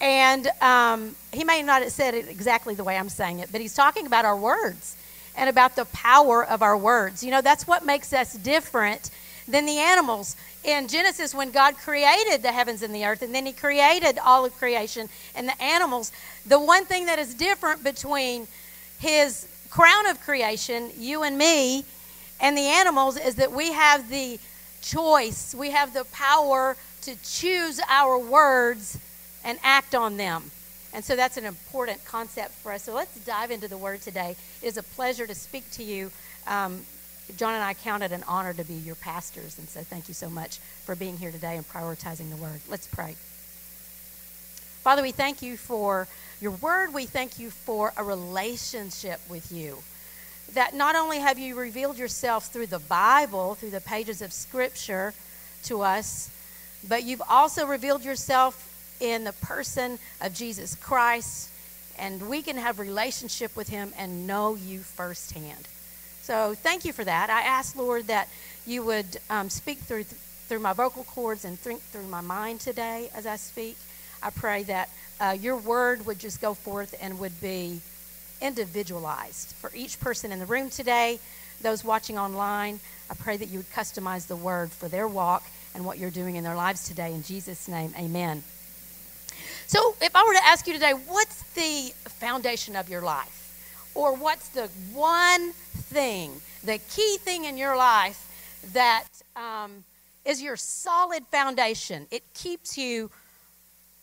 And 0.00 0.48
um, 0.60 1.16
he 1.32 1.44
may 1.44 1.62
not 1.62 1.82
have 1.82 1.92
said 1.92 2.14
it 2.14 2.28
exactly 2.28 2.74
the 2.74 2.84
way 2.84 2.96
I'm 2.96 3.08
saying 3.08 3.38
it, 3.38 3.50
but 3.50 3.60
he's 3.60 3.74
talking 3.74 4.06
about 4.06 4.24
our 4.24 4.36
words 4.36 4.96
and 5.36 5.48
about 5.48 5.76
the 5.76 5.86
power 5.86 6.44
of 6.44 6.62
our 6.62 6.76
words. 6.76 7.24
You 7.24 7.30
know, 7.30 7.40
that's 7.40 7.66
what 7.66 7.84
makes 7.84 8.12
us 8.12 8.34
different 8.34 9.10
than 9.46 9.66
the 9.66 9.78
animals. 9.78 10.36
In 10.64 10.88
Genesis, 10.88 11.34
when 11.34 11.50
God 11.50 11.76
created 11.76 12.42
the 12.42 12.52
heavens 12.52 12.82
and 12.82 12.94
the 12.94 13.04
earth, 13.04 13.22
and 13.22 13.34
then 13.34 13.46
He 13.46 13.52
created 13.52 14.18
all 14.18 14.44
of 14.44 14.54
creation 14.56 15.08
and 15.34 15.48
the 15.48 15.62
animals, 15.62 16.12
the 16.46 16.60
one 16.60 16.84
thing 16.84 17.06
that 17.06 17.18
is 17.18 17.34
different 17.34 17.84
between 17.84 18.46
His 18.98 19.46
crown 19.70 20.06
of 20.06 20.20
creation, 20.20 20.90
you 20.96 21.22
and 21.22 21.36
me, 21.36 21.84
and 22.40 22.56
the 22.56 22.62
animals 22.62 23.16
is 23.16 23.36
that 23.36 23.52
we 23.52 23.72
have 23.72 24.08
the 24.08 24.38
choice, 24.80 25.54
we 25.54 25.70
have 25.70 25.94
the 25.94 26.04
power 26.06 26.76
to 27.02 27.14
choose 27.22 27.80
our 27.88 28.18
words 28.18 28.98
and 29.44 29.58
act 29.62 29.94
on 29.94 30.16
them. 30.16 30.50
And 30.94 31.04
so 31.04 31.16
that's 31.16 31.36
an 31.36 31.44
important 31.44 32.04
concept 32.04 32.52
for 32.52 32.72
us. 32.72 32.84
So 32.84 32.94
let's 32.94 33.18
dive 33.24 33.50
into 33.50 33.66
the 33.66 33.76
word 33.76 34.00
today. 34.00 34.36
It 34.62 34.66
is 34.66 34.76
a 34.76 34.82
pleasure 34.82 35.26
to 35.26 35.34
speak 35.34 35.68
to 35.72 35.82
you. 35.82 36.10
Um, 36.46 36.82
John 37.36 37.54
and 37.54 37.62
I 37.62 37.74
count 37.74 38.02
it 38.02 38.12
an 38.12 38.22
honor 38.28 38.52
to 38.54 38.64
be 38.64 38.74
your 38.74 38.94
pastors. 38.96 39.58
And 39.58 39.68
so 39.68 39.80
thank 39.80 40.08
you 40.08 40.14
so 40.14 40.28
much 40.28 40.58
for 40.84 40.94
being 40.94 41.16
here 41.16 41.30
today 41.30 41.56
and 41.56 41.66
prioritizing 41.66 42.30
the 42.30 42.36
word. 42.36 42.60
Let's 42.68 42.86
pray. 42.86 43.16
Father, 44.82 45.02
we 45.02 45.12
thank 45.12 45.40
you 45.40 45.56
for 45.56 46.06
your 46.40 46.50
word. 46.52 46.92
We 46.92 47.06
thank 47.06 47.38
you 47.38 47.50
for 47.50 47.92
a 47.96 48.04
relationship 48.04 49.20
with 49.30 49.50
you. 49.50 49.78
That 50.52 50.74
not 50.74 50.94
only 50.94 51.18
have 51.18 51.38
you 51.38 51.54
revealed 51.54 51.98
yourself 51.98 52.48
through 52.48 52.66
the 52.66 52.78
Bible, 52.78 53.54
through 53.54 53.70
the 53.70 53.80
pages 53.80 54.20
of 54.20 54.32
Scripture 54.32 55.14
to 55.64 55.80
us, 55.80 56.30
but 56.86 57.02
you've 57.02 57.22
also 57.28 57.66
revealed 57.66 58.04
yourself 58.04 58.70
in 59.00 59.24
the 59.24 59.32
person 59.32 59.98
of 60.20 60.34
Jesus 60.34 60.74
Christ, 60.74 61.50
and 61.98 62.28
we 62.28 62.42
can 62.42 62.58
have 62.58 62.78
relationship 62.78 63.56
with 63.56 63.68
him 63.68 63.92
and 63.96 64.26
know 64.26 64.54
you 64.54 64.80
firsthand. 64.80 65.66
So 66.24 66.54
thank 66.54 66.86
you 66.86 66.94
for 66.94 67.04
that. 67.04 67.28
I 67.28 67.42
ask, 67.42 67.76
Lord, 67.76 68.06
that 68.06 68.30
you 68.66 68.82
would 68.82 69.18
um, 69.28 69.50
speak 69.50 69.76
through 69.80 70.04
through 70.04 70.60
my 70.60 70.72
vocal 70.72 71.04
cords 71.04 71.44
and 71.44 71.58
think 71.58 71.82
through 71.82 72.06
my 72.06 72.22
mind 72.22 72.60
today 72.60 73.10
as 73.14 73.26
I 73.26 73.36
speak. 73.36 73.76
I 74.22 74.30
pray 74.30 74.62
that 74.62 74.88
uh, 75.20 75.36
your 75.38 75.58
word 75.58 76.06
would 76.06 76.18
just 76.18 76.40
go 76.40 76.54
forth 76.54 76.94
and 76.98 77.18
would 77.18 77.38
be 77.42 77.80
individualized 78.40 79.54
for 79.56 79.70
each 79.74 80.00
person 80.00 80.32
in 80.32 80.38
the 80.38 80.46
room 80.46 80.70
today, 80.70 81.18
those 81.60 81.84
watching 81.84 82.18
online. 82.18 82.80
I 83.10 83.14
pray 83.14 83.36
that 83.36 83.48
you 83.50 83.58
would 83.58 83.70
customize 83.70 84.26
the 84.26 84.36
word 84.36 84.72
for 84.72 84.88
their 84.88 85.06
walk 85.06 85.44
and 85.74 85.84
what 85.84 85.98
you're 85.98 86.10
doing 86.10 86.36
in 86.36 86.44
their 86.44 86.56
lives 86.56 86.88
today. 86.88 87.12
In 87.12 87.22
Jesus' 87.22 87.68
name, 87.68 87.92
amen. 87.98 88.42
So, 89.66 89.94
if 90.00 90.16
I 90.16 90.24
were 90.26 90.32
to 90.32 90.46
ask 90.46 90.66
you 90.66 90.72
today, 90.72 90.92
what's 90.92 91.42
the 91.52 91.92
foundation 92.08 92.76
of 92.76 92.88
your 92.88 93.02
life? 93.02 93.43
Or 93.94 94.14
what's 94.16 94.48
the 94.48 94.68
one 94.92 95.52
thing, 95.52 96.32
the 96.64 96.78
key 96.78 97.16
thing 97.18 97.44
in 97.44 97.56
your 97.56 97.76
life 97.76 98.60
that 98.72 99.06
um, 99.36 99.84
is 100.24 100.42
your 100.42 100.56
solid 100.56 101.24
foundation? 101.26 102.06
It 102.10 102.22
keeps 102.34 102.76
you 102.76 103.10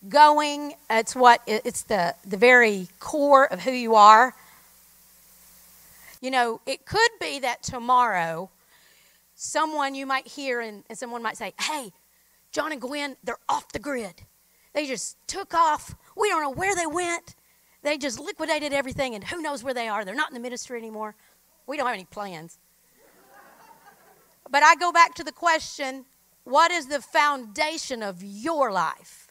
going. 0.08 0.74
It's 0.90 1.16
what 1.16 1.42
it's 1.46 1.84
the 1.84 2.16
the 2.26 2.38
very 2.38 2.88
core 3.00 3.52
of 3.52 3.62
who 3.62 3.72
you 3.72 3.96
are. 3.96 4.34
You 6.22 6.32
know, 6.32 6.62
it 6.66 6.86
could 6.86 7.12
be 7.20 7.40
that 7.40 7.64
tomorrow 7.64 8.50
someone 9.36 9.96
you 9.96 10.06
might 10.06 10.28
hear 10.28 10.62
and, 10.62 10.84
and 10.90 10.98
someone 10.98 11.22
might 11.22 11.38
say, 11.38 11.54
"Hey, 11.60 11.92
John 12.52 12.72
and 12.72 12.82
Gwen, 12.82 13.18
they're 13.24 13.38
off 13.50 13.72
the 13.72 13.80
grid." 13.80 14.24
They 14.74 14.88
just 14.88 15.18
took 15.28 15.54
off. 15.54 15.96
We 16.16 16.30
don't 16.30 16.42
know 16.42 16.52
where 16.52 16.76
they 16.76 16.88
went. 16.88 17.36
They 17.84 17.98
just 17.98 18.20
liquidated 18.20 18.74
everything, 18.74 19.16
and 19.16 19.24
who 19.24 19.42
knows 19.42 19.64
where 19.64 19.74
they 19.74 19.88
are. 19.88 20.06
They're 20.06 20.16
not 20.16 20.30
in 20.30 20.36
the 20.36 20.40
ministry 20.40 20.78
anymore. 20.78 21.16
We 21.68 21.78
don't 21.78 21.88
have 21.88 21.96
any 21.96 22.06
plans. 22.06 22.60
But 24.50 24.64
I 24.64 24.76
go 24.76 24.92
back 24.92 25.16
to 25.16 25.24
the 25.24 25.32
question 25.32 26.06
what 26.44 26.72
is 26.72 26.88
the 26.88 27.02
foundation 27.02 28.02
of 28.02 28.24
your 28.24 28.72
life? 28.72 29.28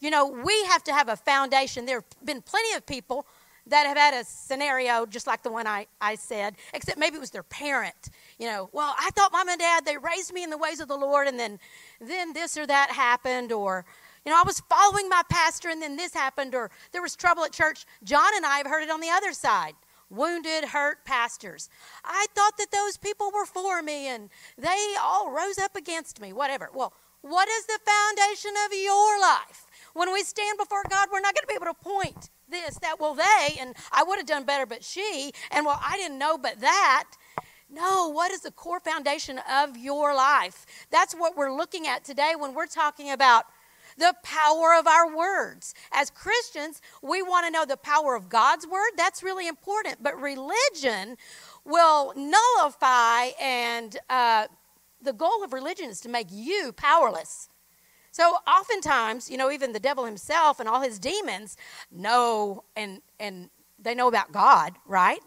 You 0.00 0.10
know, 0.10 0.26
we 0.26 0.64
have 0.64 0.84
to 0.84 0.92
have 0.92 1.08
a 1.08 1.16
foundation. 1.16 1.86
There 1.86 1.96
have 1.96 2.26
been 2.26 2.42
plenty 2.42 2.74
of 2.76 2.84
people 2.86 3.26
that 3.66 3.86
have 3.86 3.96
had 3.96 4.14
a 4.14 4.24
scenario 4.24 5.06
just 5.06 5.26
like 5.26 5.42
the 5.42 5.50
one 5.50 5.66
I, 5.66 5.86
I 6.00 6.16
said, 6.16 6.56
except 6.74 6.98
maybe 6.98 7.16
it 7.16 7.20
was 7.20 7.30
their 7.30 7.44
parent. 7.44 8.10
You 8.38 8.48
know, 8.48 8.68
well, 8.72 8.94
I 8.98 9.10
thought 9.10 9.32
mom 9.32 9.48
and 9.48 9.58
dad, 9.58 9.84
they 9.84 9.96
raised 9.96 10.32
me 10.32 10.42
in 10.42 10.50
the 10.50 10.58
ways 10.58 10.80
of 10.80 10.88
the 10.88 10.96
Lord, 10.96 11.28
and 11.28 11.38
then, 11.38 11.58
then 12.00 12.32
this 12.32 12.58
or 12.58 12.66
that 12.66 12.90
happened, 12.90 13.52
or, 13.52 13.84
you 14.24 14.32
know, 14.32 14.38
I 14.38 14.44
was 14.46 14.60
following 14.68 15.08
my 15.08 15.22
pastor 15.28 15.68
and 15.68 15.82
then 15.82 15.96
this 15.96 16.14
happened, 16.14 16.54
or 16.54 16.70
there 16.92 17.02
was 17.02 17.16
trouble 17.16 17.44
at 17.44 17.52
church. 17.52 17.84
John 18.04 18.30
and 18.36 18.46
I 18.46 18.58
have 18.58 18.66
heard 18.66 18.82
it 18.82 18.90
on 18.90 19.00
the 19.00 19.10
other 19.10 19.32
side. 19.32 19.74
wounded, 20.12 20.66
hurt 20.66 21.04
pastors. 21.04 21.68
I 22.04 22.26
thought 22.34 22.56
that 22.58 22.70
those 22.70 22.96
people 22.96 23.30
were 23.34 23.46
for 23.46 23.82
me 23.82 24.06
and 24.08 24.28
they 24.58 24.94
all 25.02 25.30
rose 25.30 25.58
up 25.58 25.74
against 25.74 26.20
me, 26.20 26.32
whatever. 26.32 26.68
Well, 26.72 26.92
what 27.22 27.48
is 27.48 27.66
the 27.66 27.78
foundation 27.84 28.52
of 28.66 28.72
your 28.78 29.20
life? 29.20 29.66
When 29.94 30.12
we 30.12 30.22
stand 30.22 30.58
before 30.58 30.82
God, 30.88 31.08
we're 31.12 31.20
not 31.20 31.34
going 31.34 31.42
to 31.42 31.48
be 31.48 31.54
able 31.54 31.66
to 31.66 31.74
point 31.74 32.30
this, 32.48 32.78
that, 32.80 33.00
well, 33.00 33.14
they, 33.14 33.56
and 33.58 33.74
I 33.90 34.02
would 34.02 34.18
have 34.18 34.26
done 34.26 34.44
better, 34.44 34.66
but 34.66 34.84
she, 34.84 35.32
and 35.50 35.64
well, 35.64 35.80
I 35.82 35.96
didn't 35.96 36.18
know, 36.18 36.36
but 36.36 36.60
that. 36.60 37.10
No, 37.70 38.08
what 38.08 38.30
is 38.30 38.40
the 38.42 38.50
core 38.50 38.80
foundation 38.80 39.40
of 39.50 39.78
your 39.78 40.14
life? 40.14 40.66
That's 40.90 41.14
what 41.14 41.36
we're 41.38 41.54
looking 41.54 41.86
at 41.86 42.04
today 42.04 42.34
when 42.38 42.52
we're 42.52 42.66
talking 42.66 43.10
about 43.10 43.46
the 43.96 44.14
power 44.22 44.74
of 44.78 44.86
our 44.86 45.14
words. 45.14 45.74
As 45.92 46.10
Christians, 46.10 46.80
we 47.02 47.22
want 47.22 47.46
to 47.46 47.50
know 47.50 47.64
the 47.64 47.76
power 47.76 48.14
of 48.14 48.28
God's 48.28 48.66
word. 48.66 48.90
That's 48.96 49.22
really 49.22 49.46
important. 49.46 50.02
But 50.02 50.20
religion 50.20 51.16
will 51.64 52.12
nullify, 52.16 53.30
and 53.40 53.96
uh, 54.10 54.46
the 55.00 55.12
goal 55.12 55.44
of 55.44 55.52
religion 55.52 55.90
is 55.90 56.00
to 56.00 56.08
make 56.08 56.28
you 56.30 56.72
powerless. 56.76 57.48
So 58.10 58.36
oftentimes, 58.46 59.30
you 59.30 59.38
know, 59.38 59.50
even 59.50 59.72
the 59.72 59.80
devil 59.80 60.04
himself 60.04 60.60
and 60.60 60.68
all 60.68 60.82
his 60.82 60.98
demons 60.98 61.56
know 61.90 62.64
and 62.76 63.00
and 63.18 63.48
they 63.78 63.94
know 63.94 64.06
about 64.06 64.32
God, 64.32 64.74
right? 64.86 65.20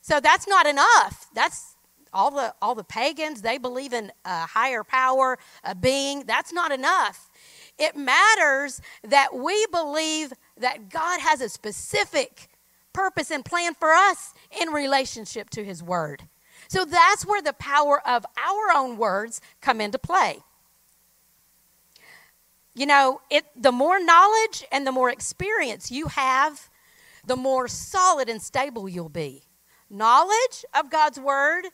So 0.00 0.18
that's 0.20 0.48
not 0.48 0.66
enough. 0.66 1.26
That's 1.34 1.76
all 2.12 2.30
the 2.30 2.54
all 2.62 2.74
the 2.74 2.84
pagans, 2.84 3.42
they 3.42 3.58
believe 3.58 3.92
in 3.92 4.10
a 4.24 4.46
higher 4.46 4.82
power, 4.82 5.38
a 5.62 5.74
being. 5.74 6.24
That's 6.26 6.52
not 6.52 6.72
enough. 6.72 7.27
It 7.78 7.96
matters 7.96 8.80
that 9.02 9.34
we 9.34 9.66
believe 9.70 10.32
that 10.56 10.88
God 10.88 11.20
has 11.20 11.40
a 11.40 11.48
specific 11.48 12.48
purpose 12.92 13.30
and 13.30 13.44
plan 13.44 13.74
for 13.74 13.92
us 13.92 14.34
in 14.60 14.70
relationship 14.70 15.50
to 15.50 15.64
his 15.64 15.82
word. 15.82 16.24
So 16.66 16.84
that's 16.84 17.24
where 17.24 17.40
the 17.40 17.52
power 17.52 18.06
of 18.06 18.26
our 18.36 18.76
own 18.76 18.96
words 18.96 19.40
come 19.60 19.80
into 19.80 19.98
play. 19.98 20.38
You 22.74 22.86
know, 22.86 23.20
it 23.30 23.44
the 23.56 23.72
more 23.72 23.98
knowledge 24.02 24.64
and 24.70 24.86
the 24.86 24.92
more 24.92 25.10
experience 25.10 25.90
you 25.90 26.08
have, 26.08 26.68
the 27.26 27.36
more 27.36 27.68
solid 27.68 28.28
and 28.28 28.42
stable 28.42 28.88
you'll 28.88 29.08
be. 29.08 29.44
Knowledge 29.90 30.64
of 30.74 30.90
God's 30.90 31.18
word 31.18 31.64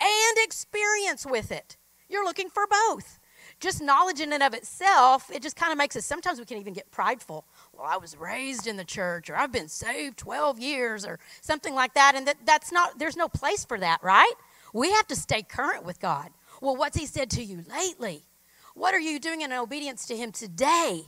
and 0.00 0.38
experience 0.38 1.24
with 1.24 1.50
it. 1.50 1.76
You're 2.08 2.24
looking 2.24 2.50
for 2.50 2.66
both. 2.66 3.18
Just 3.64 3.80
knowledge 3.80 4.20
in 4.20 4.30
and 4.34 4.42
of 4.42 4.52
itself, 4.52 5.30
it 5.32 5.40
just 5.40 5.56
kind 5.56 5.72
of 5.72 5.78
makes 5.78 5.96
us 5.96 6.04
sometimes 6.04 6.38
we 6.38 6.44
can 6.44 6.58
even 6.58 6.74
get 6.74 6.90
prideful. 6.90 7.46
Well, 7.72 7.86
I 7.88 7.96
was 7.96 8.14
raised 8.14 8.66
in 8.66 8.76
the 8.76 8.84
church 8.84 9.30
or 9.30 9.36
I've 9.36 9.52
been 9.52 9.68
saved 9.68 10.18
12 10.18 10.60
years 10.60 11.06
or 11.06 11.18
something 11.40 11.74
like 11.74 11.94
that 11.94 12.12
and 12.14 12.28
that, 12.28 12.36
that's 12.44 12.70
not 12.70 12.98
there's 12.98 13.16
no 13.16 13.26
place 13.26 13.64
for 13.64 13.78
that, 13.78 14.00
right? 14.02 14.34
We 14.74 14.92
have 14.92 15.06
to 15.06 15.16
stay 15.16 15.42
current 15.42 15.82
with 15.82 15.98
God. 15.98 16.28
Well, 16.60 16.76
what's 16.76 16.98
he 16.98 17.06
said 17.06 17.30
to 17.30 17.42
you 17.42 17.64
lately? 17.66 18.26
What 18.74 18.92
are 18.92 19.00
you 19.00 19.18
doing 19.18 19.40
in 19.40 19.52
obedience 19.52 20.04
to 20.06 20.16
Him 20.16 20.30
today? 20.30 21.04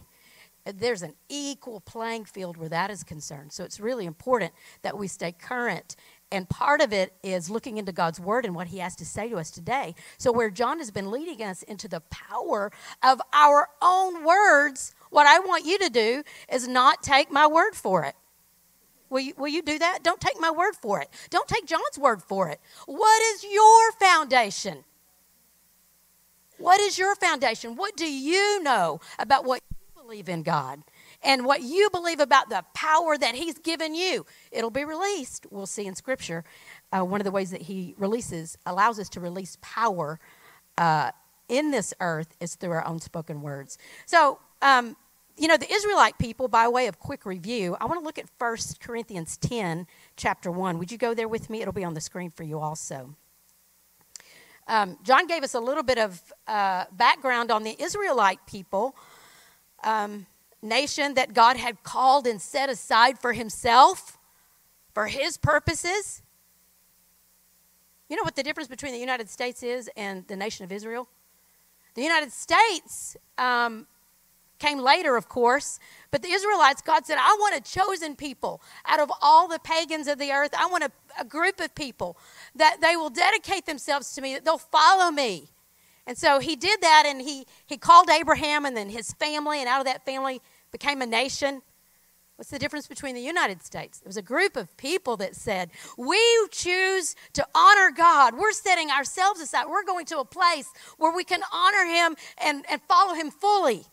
There's 0.65 1.03
an 1.03 1.15
equal 1.29 1.81
playing 1.81 2.25
field 2.25 2.57
where 2.57 2.69
that 2.69 2.91
is 2.91 3.05
concerned. 3.05 3.53
So 3.53 3.65
it's 3.65 3.79
really 3.79 4.07
important 4.07 4.53
that 4.83 4.97
we 4.97 5.09
stay 5.09 5.33
current. 5.33 5.95
And 6.33 6.49
part 6.49 6.81
of 6.81 6.93
it 6.93 7.13
is 7.23 7.51
looking 7.51 7.77
into 7.77 7.93
God's 7.93 8.19
Word 8.19 8.45
and 8.45 8.55
what 8.55 8.69
He 8.69 8.79
has 8.79 8.97
to 8.97 9.05
say 9.05 9.29
to 9.29 9.37
us 9.37 9.51
today. 9.51 9.95
So, 10.19 10.33
where 10.33 10.51
John 10.51 10.79
has 10.79 10.91
been 10.91 11.11
leading 11.11 11.43
us 11.43 11.63
into 11.63 11.87
the 11.87 12.01
power 12.11 12.73
of 13.03 13.21
our 13.33 13.69
own 13.81 14.25
words, 14.25 14.95
what 15.11 15.27
I 15.27 15.39
want 15.39 15.65
you 15.65 15.79
to 15.79 15.89
do 15.89 16.25
is 16.53 16.67
not 16.67 17.03
take 17.03 17.31
my 17.31 17.47
word 17.47 17.75
for 17.75 18.05
it. 18.05 18.17
Will 19.09 19.21
you, 19.21 19.35
will 19.37 19.49
you 19.49 19.63
do 19.63 19.79
that? 19.79 20.01
Don't 20.03 20.21
take 20.21 20.41
my 20.41 20.51
word 20.51 20.75
for 20.75 21.01
it. 21.01 21.09
Don't 21.31 21.47
take 21.47 21.67
John's 21.67 21.99
word 21.99 22.23
for 22.23 22.49
it. 22.49 22.61
What 22.87 23.23
is 23.35 23.45
your 23.45 23.93
foundation? 23.93 24.85
What 26.59 26.81
is 26.81 26.99
your 26.99 27.15
foundation? 27.15 27.77
What 27.77 27.97
do 27.97 28.11
you 28.11 28.63
know 28.63 29.01
about 29.19 29.45
what 29.45 29.63
you 29.71 30.03
believe 30.03 30.29
in 30.29 30.43
God? 30.43 30.83
And 31.27 31.45
what 31.45 31.61
you 31.61 31.91
believe 31.91 32.21
about 32.21 32.49
the 32.49 32.65
power 32.73 33.19
that 33.19 33.35
He's 33.35 33.59
given 33.59 33.95
you, 33.97 34.25
it'll 34.53 34.71
be 34.71 34.85
released. 34.85 35.45
We'll 35.51 35.67
see 35.67 35.85
in 35.85 35.97
Scripture. 35.97 36.45
Uh, 36.93 37.05
one 37.05 37.21
of 37.21 37.25
the 37.25 37.33
ways 37.33 37.51
that 37.51 37.63
He 37.63 37.97
releases, 37.99 38.57
allows 38.65 39.01
us 39.01 39.09
to 39.11 39.21
release 39.21 39.59
power 39.61 40.21
uh, 40.79 41.11
in 41.49 41.73
this 41.73 41.93
earth 42.01 42.37
is 42.41 42.55
through 42.55 42.71
our 42.71 42.87
own 42.87 43.01
spoken 43.01 43.43
words. 43.43 43.77
So, 44.07 44.39
um, 44.63 44.97
you 45.37 45.49
know, 45.49 45.57
the 45.57 45.71
Israelite 45.71 46.17
people, 46.17 46.47
by 46.47 46.69
way 46.69 46.87
of 46.87 47.01
quick 47.01 47.27
review, 47.27 47.77
I 47.81 47.87
want 47.87 48.01
to 48.01 48.05
look 48.05 48.19
at 48.19 48.27
1 48.39 48.57
Corinthians 48.81 49.37
10, 49.37 49.89
chapter 50.17 50.51
1. 50.51 50.79
Would 50.79 50.93
you 50.93 50.99
go 50.99 51.13
there 51.13 51.29
with 51.29 51.51
me? 51.51 51.61
It'll 51.61 51.73
be 51.73 51.85
on 51.85 51.95
the 51.95 52.01
screen 52.01 52.31
for 52.31 52.45
you 52.45 52.61
also. 52.61 53.17
Um, 54.69 54.97
John 55.03 55.27
gave 55.27 55.43
us 55.43 55.55
a 55.55 55.61
little 55.61 55.83
bit 55.83 55.99
of 55.99 56.33
uh, 56.47 56.85
background 56.93 57.51
on 57.51 57.65
the 57.65 57.77
Israelite 57.81 58.39
people, 58.47 58.97
um, 59.85 60.27
nation 60.67 61.15
that 61.15 61.33
God 61.33 61.57
had 61.57 61.83
called 61.83 62.27
and 62.27 62.41
set 62.41 62.69
aside 62.69 63.19
for 63.19 63.33
himself, 63.33 64.19
for 64.93 65.07
his 65.07 65.37
purposes. 65.37 66.23
You 68.09 68.17
know 68.17 68.23
what 68.23 68.37
the 68.37 68.43
difference 68.43 68.69
between 68.69 68.93
the 68.93 68.99
United 68.99 69.29
States 69.29 69.63
is 69.63 69.91
and 69.97 70.27
the 70.29 70.37
nation 70.37 70.65
of 70.65 70.73
Israel? 70.73 71.09
The 71.95 72.03
United 72.03 72.31
States 72.31 73.17
um, 73.39 73.87
came 74.59 74.79
later, 74.79 75.17
of 75.17 75.29
course. 75.29 75.79
But 76.11 76.23
the 76.23 76.29
Israelites, 76.29 76.83
God 76.83 77.07
said, 77.07 77.19
I 77.19 77.37
want 77.41 77.57
a 77.57 77.61
chosen 77.61 78.17
people 78.17 78.61
out 78.87 79.01
of 79.01 79.11
all 79.21 79.49
the 79.49 79.59
pagans 79.59 80.07
of 80.07 80.19
the 80.19 80.31
earth. 80.31 80.51
I 80.59 80.67
want 80.67 80.85
a, 80.85 80.91
a, 81.21 81.25
group 81.25 81.61
of 81.61 81.75
people 81.75 82.17
that 82.55 82.79
they 82.81 82.97
will 82.97 83.11
dedicate 83.11 83.67
themselves 83.67 84.15
to 84.15 84.21
me, 84.21 84.35
that 84.35 84.45
they'll 84.45 84.59
follow 84.59 85.11
me. 85.11 85.49
And 86.07 86.17
so 86.17 86.39
he 86.39 86.55
did 86.55 86.81
that, 86.83 87.05
and 87.07 87.21
he, 87.21 87.47
he 87.67 87.77
called 87.77 88.09
Abraham 88.09 88.65
and 88.65 88.77
then 88.77 88.89
his 88.89 89.13
family, 89.15 89.59
and 89.59 89.69
out 89.69 89.81
of 89.81 89.87
that 89.87 90.05
family 90.05 90.41
became 90.73 91.03
a 91.03 91.07
nation. 91.07 91.63
What's 92.37 92.51
the 92.51 92.59
difference 92.59 92.87
between 92.87 93.15
the 93.15 93.23
United 93.23 93.63
States? 93.65 94.01
It 94.03 94.07
was 94.07 94.19
a 94.19 94.23
group 94.23 94.57
of 94.57 94.77
people 94.77 95.17
that 95.17 95.35
said, 95.35 95.71
We 95.97 96.21
choose 96.51 97.17
to 97.33 97.47
honor 97.55 97.91
God. 97.97 98.35
We're 98.37 98.53
setting 98.53 98.91
ourselves 98.91 99.41
aside. 99.41 99.67
We're 99.71 99.85
going 99.85 100.05
to 100.07 100.19
a 100.19 100.25
place 100.25 100.69
where 100.99 101.15
we 101.15 101.25
can 101.25 101.41
honor 101.51 101.87
Him 101.87 102.17
and, 102.45 102.65
and 102.71 102.83
follow 102.83 103.15
Him 103.15 103.31
fully. 103.31 103.85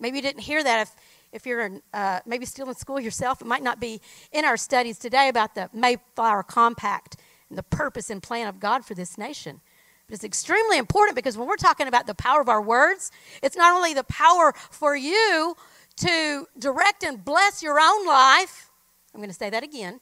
Maybe 0.00 0.16
you 0.16 0.22
didn't 0.22 0.42
hear 0.42 0.64
that 0.64 0.80
if, 0.80 0.96
if 1.30 1.46
you're 1.46 1.60
in, 1.60 1.82
uh, 1.92 2.20
maybe 2.24 2.46
still 2.46 2.68
in 2.68 2.74
school 2.74 2.98
yourself. 2.98 3.42
It 3.42 3.46
might 3.46 3.62
not 3.62 3.80
be 3.80 4.00
in 4.32 4.46
our 4.46 4.56
studies 4.56 4.98
today 4.98 5.28
about 5.28 5.54
the 5.54 5.68
Mayflower 5.74 6.44
Compact 6.44 7.16
and 7.50 7.58
the 7.58 7.62
purpose 7.62 8.08
and 8.08 8.22
plan 8.22 8.46
of 8.46 8.60
God 8.60 8.86
for 8.86 8.94
this 8.94 9.18
nation. 9.18 9.60
But 10.06 10.14
it's 10.14 10.24
extremely 10.24 10.78
important 10.78 11.16
because 11.16 11.36
when 11.36 11.46
we're 11.46 11.56
talking 11.56 11.86
about 11.86 12.06
the 12.06 12.14
power 12.14 12.40
of 12.40 12.48
our 12.48 12.62
words, 12.62 13.10
it's 13.42 13.56
not 13.56 13.74
only 13.74 13.92
the 13.92 14.04
power 14.04 14.54
for 14.70 14.96
you 14.96 15.54
to 16.00 16.46
direct 16.58 17.02
and 17.04 17.24
bless 17.24 17.62
your 17.62 17.78
own 17.80 18.06
life. 18.06 18.70
I'm 19.14 19.20
going 19.20 19.30
to 19.30 19.36
say 19.36 19.50
that 19.50 19.62
again. 19.62 20.00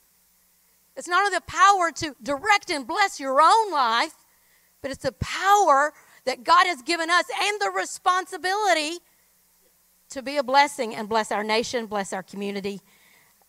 It's 0.97 1.09
not 1.09 1.25
only 1.25 1.37
the 1.37 1.43
power 1.43 1.91
to 1.93 2.17
direct 2.23 2.71
and 2.71 2.87
bless 2.87 3.21
your 3.21 3.41
own 3.41 3.73
life, 3.73 4.15
but 4.83 4.91
it's 4.91 5.03
the 5.03 5.13
power 5.13 5.93
that 6.25 6.43
God 6.45 6.67
has 6.67 6.83
given 6.83 7.11
us 7.11 7.25
and 7.43 7.61
the 7.61 7.71
responsibility 7.71 8.99
to 10.11 10.23
be 10.23 10.37
a 10.37 10.43
blessing 10.43 10.95
and 10.95 11.09
bless 11.09 11.31
our 11.33 11.45
nation, 11.45 11.87
bless 11.87 12.13
our 12.13 12.23
community. 12.23 12.81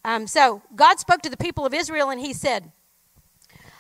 Um, 0.04 0.28
so 0.28 0.62
God 0.76 1.00
spoke 1.00 1.22
to 1.22 1.30
the 1.30 1.38
people 1.38 1.66
of 1.66 1.74
Israel 1.74 2.10
and 2.10 2.20
he 2.20 2.34
said, 2.34 2.72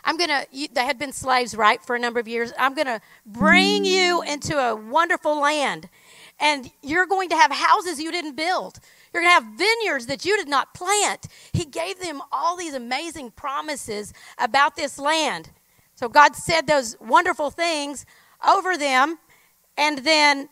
I'm 0.03 0.17
going 0.17 0.29
to, 0.29 0.45
they 0.73 0.85
had 0.85 0.97
been 0.97 1.11
slaves, 1.11 1.55
right, 1.55 1.83
for 1.83 1.95
a 1.95 1.99
number 1.99 2.19
of 2.19 2.27
years. 2.27 2.53
I'm 2.57 2.73
going 2.73 2.87
to 2.87 3.01
bring 3.25 3.83
you 3.83 4.21
into 4.21 4.57
a 4.57 4.75
wonderful 4.75 5.39
land. 5.39 5.89
And 6.39 6.69
you're 6.83 7.07
going 7.07 7.29
to 7.29 7.35
have 7.35 7.51
houses 7.51 7.99
you 7.99 8.11
didn't 8.11 8.35
build. 8.35 8.79
You're 9.13 9.23
going 9.23 9.39
to 9.39 9.45
have 9.45 9.57
vineyards 9.57 10.05
that 10.05 10.25
you 10.25 10.37
did 10.37 10.47
not 10.47 10.73
plant. 10.73 11.27
He 11.53 11.65
gave 11.65 11.99
them 11.99 12.21
all 12.31 12.55
these 12.55 12.73
amazing 12.73 13.31
promises 13.31 14.13
about 14.37 14.75
this 14.75 14.99
land. 14.99 15.49
So 15.95 16.07
God 16.07 16.35
said 16.35 16.67
those 16.67 16.95
wonderful 16.99 17.49
things 17.49 18.05
over 18.47 18.77
them. 18.77 19.17
And 19.77 19.99
then 19.99 20.49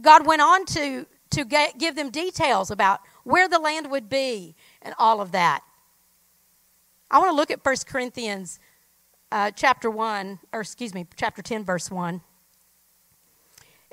God 0.00 0.26
went 0.26 0.40
on 0.40 0.64
to 0.66 1.06
to 1.34 1.44
get, 1.44 1.78
give 1.78 1.96
them 1.96 2.10
details 2.10 2.70
about 2.70 3.00
where 3.24 3.48
the 3.48 3.58
land 3.58 3.90
would 3.90 4.08
be 4.08 4.54
and 4.82 4.94
all 4.98 5.20
of 5.20 5.32
that. 5.32 5.62
I 7.10 7.18
want 7.18 7.30
to 7.30 7.36
look 7.36 7.50
at 7.50 7.64
1 7.64 7.76
Corinthians 7.86 8.58
uh, 9.30 9.50
chapter 9.50 9.90
1, 9.90 10.38
or 10.52 10.60
excuse 10.60 10.94
me, 10.94 11.06
chapter 11.16 11.42
10, 11.42 11.64
verse 11.64 11.90
1. 11.90 12.20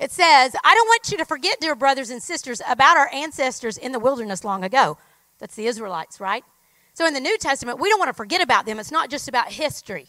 It 0.02 0.10
says, 0.10 0.56
I 0.64 0.74
don't 0.74 0.88
want 0.88 1.12
you 1.12 1.18
to 1.18 1.24
forget, 1.24 1.60
dear 1.60 1.76
brothers 1.76 2.10
and 2.10 2.20
sisters, 2.20 2.60
about 2.68 2.96
our 2.96 3.08
ancestors 3.14 3.78
in 3.78 3.92
the 3.92 4.00
wilderness 4.00 4.42
long 4.42 4.64
ago. 4.64 4.98
That's 5.38 5.54
the 5.54 5.66
Israelites, 5.66 6.18
right? 6.18 6.42
So 6.92 7.06
in 7.06 7.14
the 7.14 7.20
New 7.20 7.38
Testament, 7.38 7.78
we 7.78 7.88
don't 7.88 8.00
want 8.00 8.08
to 8.08 8.12
forget 8.12 8.42
about 8.42 8.66
them. 8.66 8.80
It's 8.80 8.90
not 8.90 9.10
just 9.10 9.28
about 9.28 9.52
history. 9.52 10.08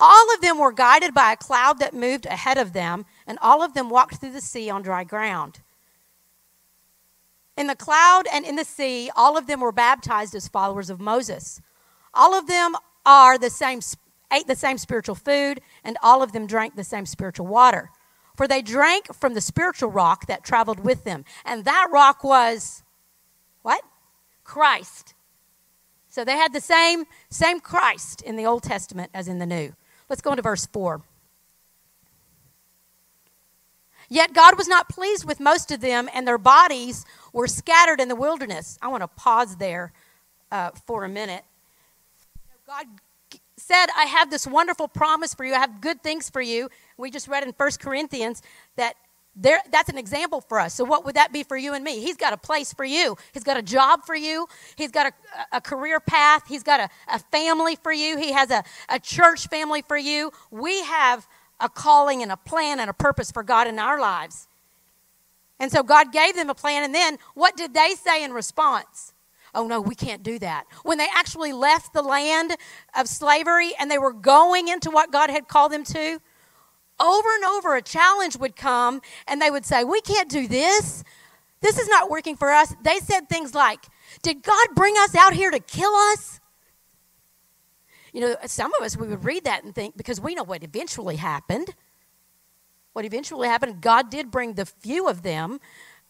All 0.00 0.34
of 0.34 0.40
them 0.40 0.58
were 0.58 0.72
guided 0.72 1.12
by 1.12 1.32
a 1.32 1.36
cloud 1.36 1.78
that 1.80 1.92
moved 1.92 2.24
ahead 2.24 2.56
of 2.56 2.72
them, 2.72 3.04
and 3.26 3.38
all 3.42 3.62
of 3.62 3.74
them 3.74 3.90
walked 3.90 4.14
through 4.14 4.32
the 4.32 4.40
sea 4.40 4.70
on 4.70 4.80
dry 4.80 5.04
ground. 5.04 5.60
In 7.58 7.66
the 7.66 7.76
cloud 7.76 8.22
and 8.32 8.46
in 8.46 8.56
the 8.56 8.64
sea, 8.64 9.10
all 9.14 9.36
of 9.36 9.46
them 9.46 9.60
were 9.60 9.72
baptized 9.72 10.34
as 10.34 10.48
followers 10.48 10.88
of 10.88 10.98
Moses. 10.98 11.60
All 12.14 12.34
of 12.34 12.46
them 12.46 12.76
are 13.04 13.36
the 13.36 13.50
same, 13.50 13.80
ate 14.32 14.46
the 14.46 14.56
same 14.56 14.78
spiritual 14.78 15.16
food, 15.16 15.60
and 15.84 15.98
all 16.02 16.22
of 16.22 16.32
them 16.32 16.46
drank 16.46 16.76
the 16.76 16.82
same 16.82 17.04
spiritual 17.04 17.46
water. 17.46 17.90
For 18.36 18.48
they 18.48 18.62
drank 18.62 19.14
from 19.14 19.34
the 19.34 19.40
spiritual 19.40 19.90
rock 19.90 20.26
that 20.26 20.44
traveled 20.44 20.80
with 20.80 21.04
them. 21.04 21.24
And 21.44 21.64
that 21.64 21.88
rock 21.92 22.24
was 22.24 22.82
what? 23.62 23.82
Christ. 24.44 25.14
So 26.08 26.24
they 26.24 26.36
had 26.36 26.52
the 26.52 26.60
same, 26.60 27.04
same 27.30 27.60
Christ 27.60 28.22
in 28.22 28.36
the 28.36 28.44
Old 28.44 28.62
Testament 28.62 29.10
as 29.14 29.28
in 29.28 29.38
the 29.38 29.46
New. 29.46 29.74
Let's 30.08 30.20
go 30.20 30.30
into 30.30 30.42
verse 30.42 30.66
4. 30.66 31.02
Yet 34.08 34.34
God 34.34 34.58
was 34.58 34.68
not 34.68 34.90
pleased 34.90 35.24
with 35.24 35.40
most 35.40 35.70
of 35.70 35.80
them, 35.80 36.06
and 36.12 36.28
their 36.28 36.36
bodies 36.36 37.06
were 37.32 37.46
scattered 37.46 37.98
in 37.98 38.08
the 38.08 38.14
wilderness. 38.14 38.78
I 38.82 38.88
want 38.88 39.02
to 39.02 39.08
pause 39.08 39.56
there 39.56 39.94
uh, 40.50 40.72
for 40.86 41.04
a 41.04 41.08
minute. 41.08 41.44
God 42.66 42.86
said, 43.62 43.86
I 43.96 44.04
have 44.04 44.30
this 44.30 44.46
wonderful 44.46 44.88
promise 44.88 45.34
for 45.34 45.44
you. 45.44 45.54
I 45.54 45.58
have 45.58 45.80
good 45.80 46.02
things 46.02 46.28
for 46.28 46.42
you. 46.42 46.68
We 46.96 47.10
just 47.10 47.28
read 47.28 47.44
in 47.44 47.50
1 47.50 47.70
Corinthians 47.80 48.42
that 48.76 48.96
there, 49.34 49.60
that's 49.70 49.88
an 49.88 49.96
example 49.96 50.42
for 50.42 50.60
us. 50.60 50.74
So, 50.74 50.84
what 50.84 51.06
would 51.06 51.14
that 51.14 51.32
be 51.32 51.42
for 51.42 51.56
you 51.56 51.72
and 51.72 51.82
me? 51.82 52.00
He's 52.00 52.18
got 52.18 52.34
a 52.34 52.36
place 52.36 52.74
for 52.74 52.84
you. 52.84 53.16
He's 53.32 53.44
got 53.44 53.56
a 53.56 53.62
job 53.62 54.04
for 54.04 54.14
you. 54.14 54.46
He's 54.76 54.90
got 54.90 55.06
a, 55.06 55.56
a 55.56 55.60
career 55.62 56.00
path. 56.00 56.42
He's 56.46 56.62
got 56.62 56.80
a, 56.80 56.88
a 57.08 57.18
family 57.18 57.76
for 57.76 57.92
you. 57.92 58.18
He 58.18 58.32
has 58.32 58.50
a, 58.50 58.62
a 58.90 59.00
church 59.00 59.46
family 59.46 59.80
for 59.80 59.96
you. 59.96 60.32
We 60.50 60.82
have 60.82 61.26
a 61.60 61.70
calling 61.70 62.22
and 62.22 62.30
a 62.30 62.36
plan 62.36 62.78
and 62.78 62.90
a 62.90 62.92
purpose 62.92 63.30
for 63.30 63.42
God 63.42 63.66
in 63.66 63.78
our 63.78 63.98
lives. 63.98 64.48
And 65.58 65.70
so 65.70 65.82
God 65.82 66.12
gave 66.12 66.34
them 66.34 66.50
a 66.50 66.54
plan, 66.54 66.82
and 66.82 66.94
then 66.94 67.18
what 67.34 67.56
did 67.56 67.72
they 67.72 67.94
say 67.94 68.24
in 68.24 68.32
response? 68.32 69.11
Oh 69.54 69.66
no, 69.66 69.80
we 69.80 69.94
can't 69.94 70.22
do 70.22 70.38
that. 70.38 70.64
When 70.82 70.98
they 70.98 71.08
actually 71.14 71.52
left 71.52 71.92
the 71.92 72.02
land 72.02 72.56
of 72.96 73.06
slavery 73.06 73.72
and 73.78 73.90
they 73.90 73.98
were 73.98 74.12
going 74.12 74.68
into 74.68 74.90
what 74.90 75.12
God 75.12 75.28
had 75.30 75.46
called 75.46 75.72
them 75.72 75.84
to, 75.84 76.20
over 76.98 77.28
and 77.34 77.44
over 77.44 77.76
a 77.76 77.82
challenge 77.82 78.36
would 78.36 78.56
come 78.56 79.02
and 79.26 79.42
they 79.42 79.50
would 79.50 79.66
say, 79.66 79.84
We 79.84 80.00
can't 80.00 80.28
do 80.28 80.48
this. 80.48 81.04
This 81.60 81.78
is 81.78 81.88
not 81.88 82.10
working 82.10 82.36
for 82.36 82.50
us. 82.50 82.74
They 82.82 82.98
said 82.98 83.28
things 83.28 83.54
like, 83.54 83.84
Did 84.22 84.42
God 84.42 84.68
bring 84.74 84.94
us 84.98 85.14
out 85.14 85.34
here 85.34 85.50
to 85.50 85.60
kill 85.60 85.94
us? 85.94 86.40
You 88.12 88.20
know, 88.20 88.36
some 88.46 88.72
of 88.78 88.84
us, 88.84 88.96
we 88.96 89.08
would 89.08 89.24
read 89.24 89.44
that 89.44 89.64
and 89.64 89.74
think, 89.74 89.96
because 89.96 90.20
we 90.20 90.34
know 90.34 90.44
what 90.44 90.62
eventually 90.62 91.16
happened. 91.16 91.74
What 92.92 93.06
eventually 93.06 93.48
happened, 93.48 93.80
God 93.80 94.10
did 94.10 94.30
bring 94.30 94.52
the 94.52 94.66
few 94.66 95.08
of 95.08 95.22
them. 95.22 95.60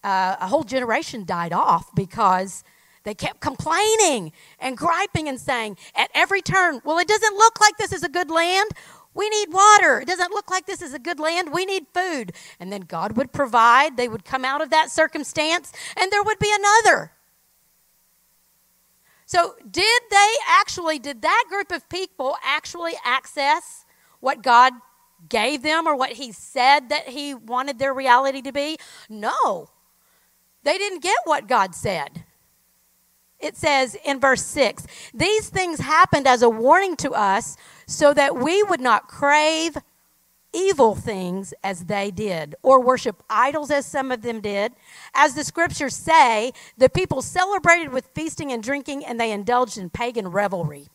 Uh, 0.03 0.35
a 0.41 0.49
whole 0.49 0.65
generation 0.65 1.25
died 1.25 1.53
off 1.53 1.95
because 1.95 2.65
they 3.05 3.15
kept 3.15 3.41
complaining 3.41 4.33
and 4.59 4.77
griping 4.77 5.29
and 5.29 5.41
saying 5.41 5.77
at 5.95 6.11
every 6.15 6.43
turn, 6.43 6.81
Well, 6.85 6.99
it 6.99 7.09
doesn't 7.09 7.37
look 7.37 7.61
like 7.61 7.77
this 7.77 7.93
is 7.93 8.03
a 8.03 8.09
good 8.09 8.31
land. 8.31 8.71
We 9.15 9.29
need 9.29 9.53
water. 9.53 10.01
It 10.01 10.09
doesn't 10.09 10.31
look 10.33 10.51
like 10.51 10.67
this 10.67 10.81
is 10.81 10.95
a 10.95 10.99
good 10.99 11.21
land. 11.21 11.53
We 11.53 11.67
need 11.67 11.87
food. 11.93 12.33
And 12.59 12.73
then 12.73 12.83
God 12.83 13.17
would 13.17 13.33
provide. 13.33 13.97
They 13.97 14.09
would 14.09 14.25
come 14.25 14.45
out 14.45 14.63
of 14.63 14.71
that 14.71 14.91
circumstance, 14.91 15.73
and 16.01 16.11
there 16.11 16.23
would 16.23 16.39
be 16.39 16.53
another. 16.53 17.13
So, 19.27 19.55
did 19.71 20.03
they 20.11 20.33
actually, 20.49 20.99
did 20.99 21.23
that 21.23 21.45
group 21.49 21.73
of 21.73 21.89
people 21.89 22.37
actually 22.45 22.95
access 23.05 23.85
what 24.21 24.43
God 24.43 24.73
gave 25.29 25.63
them 25.63 25.87
or 25.87 25.97
what 25.97 26.13
He 26.13 26.33
said 26.33 26.89
that 26.89 27.09
He 27.09 27.35
wanted 27.35 27.79
their 27.79 27.95
reality 27.95 28.43
to 28.43 28.53
be? 28.53 28.79
No. 29.09 29.69
They 30.65 30.79
didn't 30.79 31.03
get 31.03 31.17
what 31.25 31.49
God 31.49 31.75
said. 31.75 32.25
It 33.43 33.57
says 33.57 33.97
in 34.05 34.21
verse 34.21 34.45
6 34.47 34.87
These 35.13 35.51
things 35.51 35.81
happened 35.81 36.27
as 36.27 36.43
a 36.43 36.49
warning 36.49 36.97
to 36.97 37.11
us 37.11 37.57
so 37.87 38.15
that 38.15 38.37
we 38.37 38.63
would 38.63 38.81
not 38.81 39.09
crave 39.09 39.77
evil 40.55 40.95
things 40.95 41.55
as 41.65 41.87
they 41.87 42.11
did, 42.11 42.55
or 42.63 42.81
worship 42.81 43.23
idols 43.29 43.71
as 43.71 43.87
some 43.87 44.13
of 44.13 44.23
them 44.23 44.41
did. 44.41 44.73
As 45.15 45.35
the 45.35 45.45
scriptures 45.45 45.97
say, 45.97 46.53
the 46.77 46.91
people 46.91 47.23
celebrated 47.23 47.91
with 47.91 48.11
feasting 48.15 48.53
and 48.53 48.63
drinking, 48.63 49.05
and 49.05 49.19
they 49.19 49.33
indulged 49.33 49.79
in 49.79 49.91
pagan 49.91 50.29
revelry. 50.29 50.89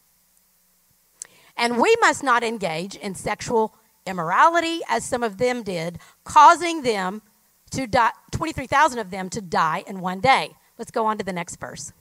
And 1.57 1.81
we 1.81 1.95
must 2.01 2.23
not 2.23 2.43
engage 2.43 2.95
in 2.95 3.15
sexual 3.15 3.75
immorality 4.05 4.81
as 4.87 5.03
some 5.03 5.23
of 5.23 5.37
them 5.37 5.63
did, 5.63 5.97
causing 6.23 6.83
them 6.83 7.23
to 7.71 7.87
die, 7.87 8.11
23,000 8.31 8.99
of 8.99 9.09
them 9.09 9.29
to 9.29 9.41
die 9.41 9.83
in 9.87 9.99
one 9.99 10.19
day. 10.19 10.51
Let's 10.77 10.91
go 10.91 11.07
on 11.07 11.17
to 11.17 11.23
the 11.23 11.33
next 11.33 11.59
verse. 11.59 11.91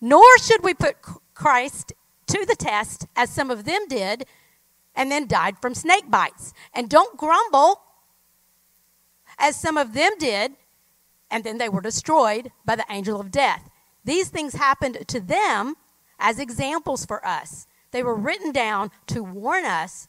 Nor 0.00 0.38
should 0.38 0.62
we 0.62 0.74
put 0.74 0.96
Christ 1.34 1.92
to 2.26 2.44
the 2.46 2.56
test, 2.56 3.06
as 3.16 3.30
some 3.30 3.50
of 3.50 3.64
them 3.64 3.88
did, 3.88 4.26
and 4.94 5.10
then 5.10 5.26
died 5.26 5.58
from 5.60 5.74
snake 5.74 6.10
bites. 6.10 6.52
And 6.74 6.88
don't 6.88 7.16
grumble, 7.16 7.82
as 9.38 9.56
some 9.56 9.76
of 9.76 9.94
them 9.94 10.12
did, 10.18 10.52
and 11.30 11.44
then 11.44 11.58
they 11.58 11.68
were 11.68 11.80
destroyed 11.80 12.50
by 12.64 12.76
the 12.76 12.86
angel 12.90 13.20
of 13.20 13.30
death. 13.30 13.68
These 14.04 14.28
things 14.28 14.54
happened 14.54 15.06
to 15.08 15.20
them 15.20 15.74
as 16.18 16.38
examples 16.38 17.04
for 17.06 17.24
us. 17.26 17.66
They 17.90 18.02
were 18.02 18.14
written 18.14 18.52
down 18.52 18.90
to 19.08 19.22
warn 19.22 19.64
us 19.64 20.08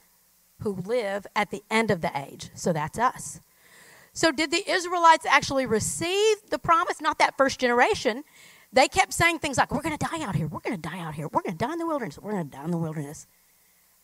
who 0.61 0.73
live 0.73 1.25
at 1.35 1.51
the 1.51 1.63
end 1.69 1.91
of 1.91 2.01
the 2.01 2.11
age. 2.15 2.49
So 2.53 2.73
that's 2.73 2.99
us. 2.99 3.39
So, 4.11 4.31
did 4.31 4.51
the 4.51 4.69
Israelites 4.69 5.25
actually 5.25 5.65
receive 5.65 6.37
the 6.49 6.59
promise? 6.59 6.99
Not 6.99 7.19
that 7.19 7.37
first 7.37 7.59
generation. 7.59 8.23
They 8.71 8.87
kept 8.87 9.13
saying 9.13 9.39
things 9.39 9.57
like, 9.57 9.73
We're 9.73 9.81
going 9.81 9.97
to 9.97 10.05
die 10.05 10.23
out 10.23 10.35
here. 10.35 10.47
We're 10.47 10.59
going 10.59 10.79
to 10.79 10.89
die 10.89 10.99
out 10.99 11.15
here. 11.15 11.27
We're 11.31 11.41
going 11.41 11.57
to 11.57 11.65
die 11.65 11.73
in 11.73 11.79
the 11.79 11.87
wilderness. 11.87 12.19
We're 12.19 12.31
going 12.31 12.49
to 12.49 12.57
die 12.57 12.65
in 12.65 12.71
the 12.71 12.77
wilderness. 12.77 13.27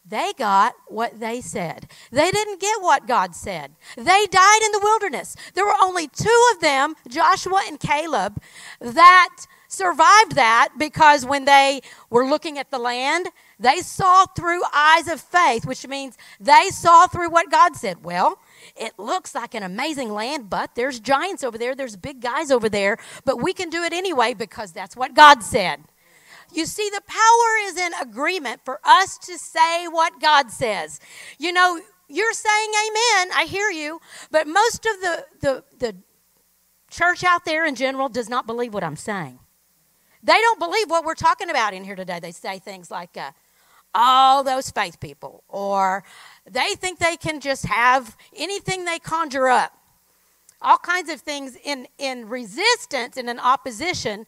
They 0.07 0.33
got 0.37 0.75
what 0.87 1.19
they 1.19 1.41
said. 1.41 1.89
They 2.11 2.29
didn't 2.29 2.61
get 2.61 2.81
what 2.81 3.07
God 3.07 3.35
said. 3.35 3.71
They 3.95 4.27
died 4.27 4.59
in 4.63 4.71
the 4.71 4.79
wilderness. 4.83 5.35
There 5.55 5.65
were 5.65 5.73
only 5.81 6.07
two 6.07 6.49
of 6.53 6.61
them, 6.61 6.93
Joshua 7.07 7.63
and 7.67 7.79
Caleb, 7.79 8.39
that 8.79 9.29
survived 9.67 10.35
that 10.35 10.69
because 10.77 11.25
when 11.25 11.45
they 11.45 11.81
were 12.11 12.27
looking 12.27 12.59
at 12.59 12.69
the 12.69 12.77
land, 12.77 13.29
they 13.59 13.79
saw 13.79 14.25
through 14.25 14.61
eyes 14.73 15.07
of 15.07 15.21
faith, 15.21 15.65
which 15.65 15.87
means 15.87 16.17
they 16.39 16.69
saw 16.71 17.07
through 17.07 17.29
what 17.29 17.49
God 17.51 17.75
said. 17.75 18.03
Well, 18.03 18.39
it 18.75 18.93
looks 18.97 19.33
like 19.33 19.53
an 19.53 19.63
amazing 19.63 20.11
land, 20.11 20.49
but 20.49 20.75
there's 20.75 20.99
giants 20.99 21.43
over 21.43 21.57
there, 21.57 21.75
there's 21.75 21.95
big 21.95 22.21
guys 22.21 22.51
over 22.51 22.69
there, 22.69 22.97
but 23.23 23.41
we 23.41 23.53
can 23.53 23.69
do 23.69 23.83
it 23.83 23.93
anyway 23.93 24.33
because 24.33 24.71
that's 24.71 24.95
what 24.95 25.13
God 25.15 25.43
said. 25.43 25.83
You 26.53 26.65
see, 26.65 26.89
the 26.89 27.01
power 27.07 27.67
is 27.67 27.77
in 27.77 27.91
agreement 28.01 28.61
for 28.63 28.79
us 28.83 29.17
to 29.19 29.37
say 29.37 29.87
what 29.87 30.21
God 30.21 30.51
says. 30.51 30.99
You 31.37 31.51
know, 31.51 31.79
you're 32.07 32.33
saying 32.33 32.71
amen, 32.87 33.29
I 33.35 33.45
hear 33.49 33.69
you, 33.69 33.99
but 34.31 34.47
most 34.47 34.85
of 34.85 35.01
the, 35.01 35.25
the, 35.41 35.63
the 35.79 35.95
church 36.89 37.23
out 37.23 37.45
there 37.45 37.65
in 37.65 37.75
general 37.75 38.09
does 38.09 38.29
not 38.29 38.45
believe 38.45 38.73
what 38.73 38.83
I'm 38.83 38.95
saying. 38.95 39.39
They 40.23 40.39
don't 40.41 40.59
believe 40.59 40.89
what 40.89 41.05
we're 41.05 41.13
talking 41.13 41.49
about 41.49 41.73
in 41.73 41.83
here 41.83 41.95
today. 41.95 42.19
They 42.19 42.31
say 42.31 42.59
things 42.59 42.89
like, 42.89 43.15
uh, 43.15 43.31
all 43.95 44.43
those 44.43 44.69
faith 44.69 44.99
people, 44.99 45.43
or 45.47 46.03
they 46.45 46.75
think 46.75 46.99
they 46.99 47.15
can 47.15 47.39
just 47.39 47.65
have 47.65 48.15
anything 48.35 48.85
they 48.85 48.99
conjure 48.99 49.47
up. 49.47 49.71
All 50.61 50.77
kinds 50.77 51.09
of 51.09 51.21
things 51.21 51.57
in, 51.63 51.87
in 51.97 52.27
resistance 52.27 53.17
and 53.17 53.29
in 53.29 53.39
opposition 53.39 54.25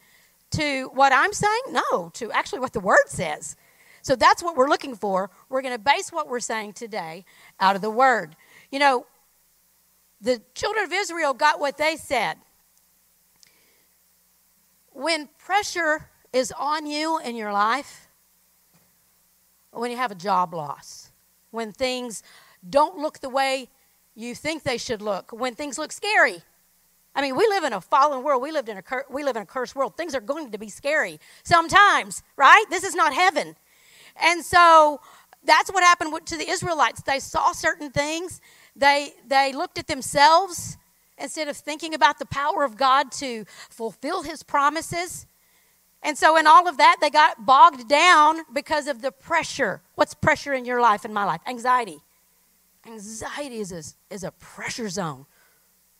to 0.52 0.90
what 0.94 1.12
I'm 1.12 1.34
saying? 1.34 1.62
No, 1.70 2.10
to 2.14 2.32
actually 2.32 2.60
what 2.60 2.74
the 2.74 2.80
Word 2.80 3.08
says. 3.08 3.56
So 4.02 4.16
that's 4.16 4.42
what 4.42 4.56
we're 4.56 4.70
looking 4.70 4.96
for. 4.96 5.30
We're 5.50 5.62
going 5.62 5.76
to 5.76 5.80
base 5.80 6.12
what 6.12 6.30
we're 6.30 6.40
saying 6.40 6.74
today 6.74 7.26
out 7.60 7.76
of 7.76 7.82
the 7.82 7.90
Word. 7.90 8.36
You 8.72 8.80
know, 8.80 9.06
the 10.22 10.42
children 10.56 10.86
of 10.86 10.94
Israel 10.94 11.34
got 11.34 11.60
what 11.60 11.78
they 11.78 11.98
said. 11.98 12.38
When 14.92 15.28
pressure 15.38 16.10
is 16.32 16.54
on 16.58 16.86
you 16.86 17.20
in 17.20 17.36
your 17.36 17.52
life, 17.52 18.07
when 19.72 19.92
you 19.92 19.98
have 19.98 20.12
a 20.12 20.16
job 20.16 20.54
loss, 20.54 21.12
when 21.52 21.72
things 21.72 22.24
don't 22.68 22.98
look 22.98 23.20
the 23.20 23.30
way 23.30 23.70
you 24.16 24.34
think 24.34 24.64
they 24.64 24.78
should 24.78 25.02
look, 25.02 25.32
when 25.32 25.56
things 25.56 25.78
look 25.78 25.92
scary. 25.92 26.42
I 27.14 27.22
mean, 27.22 27.36
we 27.36 27.48
live 27.48 27.64
in 27.64 27.74
a 27.74 27.82
fallen 27.82 28.24
world. 28.24 28.44
We 28.44 28.52
lived 28.52 28.70
in 28.70 28.78
a 28.78 28.82
cur- 28.82 29.06
we 29.10 29.24
live 29.24 29.36
in 29.36 29.42
a 29.42 29.46
cursed 29.46 29.76
world. 29.76 29.98
Things 29.98 30.14
are 30.14 30.22
going 30.22 30.52
to 30.52 30.58
be 30.58 30.70
scary 30.70 31.20
sometimes, 31.44 32.22
right? 32.36 32.64
This 32.70 32.84
is 32.84 32.94
not 32.94 33.14
heaven. 33.14 33.56
And 34.22 34.44
so 34.44 35.00
that's 35.44 35.72
what 35.72 35.84
happened 35.84 36.14
to 36.28 36.38
the 36.38 36.48
Israelites. 36.50 37.02
They 37.02 37.20
saw 37.20 37.54
certain 37.54 37.90
things. 37.90 38.42
They 38.76 39.14
they 39.28 39.54
looked 39.54 39.80
at 39.80 39.88
themselves 39.88 40.78
instead 41.18 41.48
of 41.48 41.58
thinking 41.58 41.96
about 41.96 42.20
the 42.20 42.26
power 42.28 42.64
of 42.64 42.78
God 42.78 43.12
to 43.14 43.46
fulfill 43.70 44.22
his 44.22 44.44
promises. 44.44 45.26
And 46.04 46.18
so, 46.18 46.38
in 46.38 46.48
all 46.48 46.68
of 46.68 46.78
that, 46.78 46.98
they 47.02 47.10
got 47.10 47.46
bogged 47.46 47.88
down 47.88 48.42
because 48.54 48.88
of 48.88 49.02
the 49.02 49.12
pressure. 49.12 49.82
What's 49.96 50.14
pressure 50.14 50.54
in 50.54 50.66
your 50.66 50.80
life 50.80 51.06
in 51.06 51.14
my 51.14 51.26
life? 51.26 51.42
Anxiety. 51.48 52.00
Anxiety 52.86 53.58
is 53.60 53.72
a, 53.72 54.14
is 54.14 54.24
a 54.24 54.32
pressure 54.32 54.90
zone. 54.90 55.26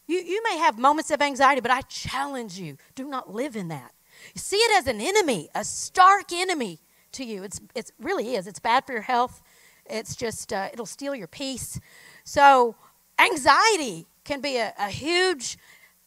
You, 0.08 0.20
you 0.20 0.42
may 0.50 0.58
have 0.58 0.78
moments 0.80 1.12
of 1.12 1.22
anxiety, 1.22 1.60
but 1.60 1.72
I 1.72 1.82
challenge 1.82 2.58
you 2.58 2.78
do 2.96 3.08
not 3.08 3.34
live 3.34 3.56
in 3.56 3.68
that. 3.68 3.92
See 4.36 4.58
it 4.58 4.78
as 4.78 4.88
an 4.88 5.02
enemy, 5.02 5.50
a 5.54 5.64
stark 5.64 6.32
enemy 6.32 6.80
to 7.14 7.26
you. 7.26 7.44
It's, 7.44 7.60
it 7.76 7.92
really 8.00 8.36
is. 8.36 8.48
It's 8.48 8.60
bad 8.60 8.86
for 8.86 8.94
your 8.94 9.02
health. 9.02 9.42
It's 9.86 10.16
just, 10.16 10.54
uh, 10.54 10.70
it'll 10.72 10.86
steal 10.86 11.14
your 11.14 11.28
peace. 11.28 11.80
So, 12.24 12.76
anxiety 13.20 14.08
can 14.24 14.42
be 14.42 14.58
a, 14.58 14.74
a 14.80 14.90
huge 14.90 15.58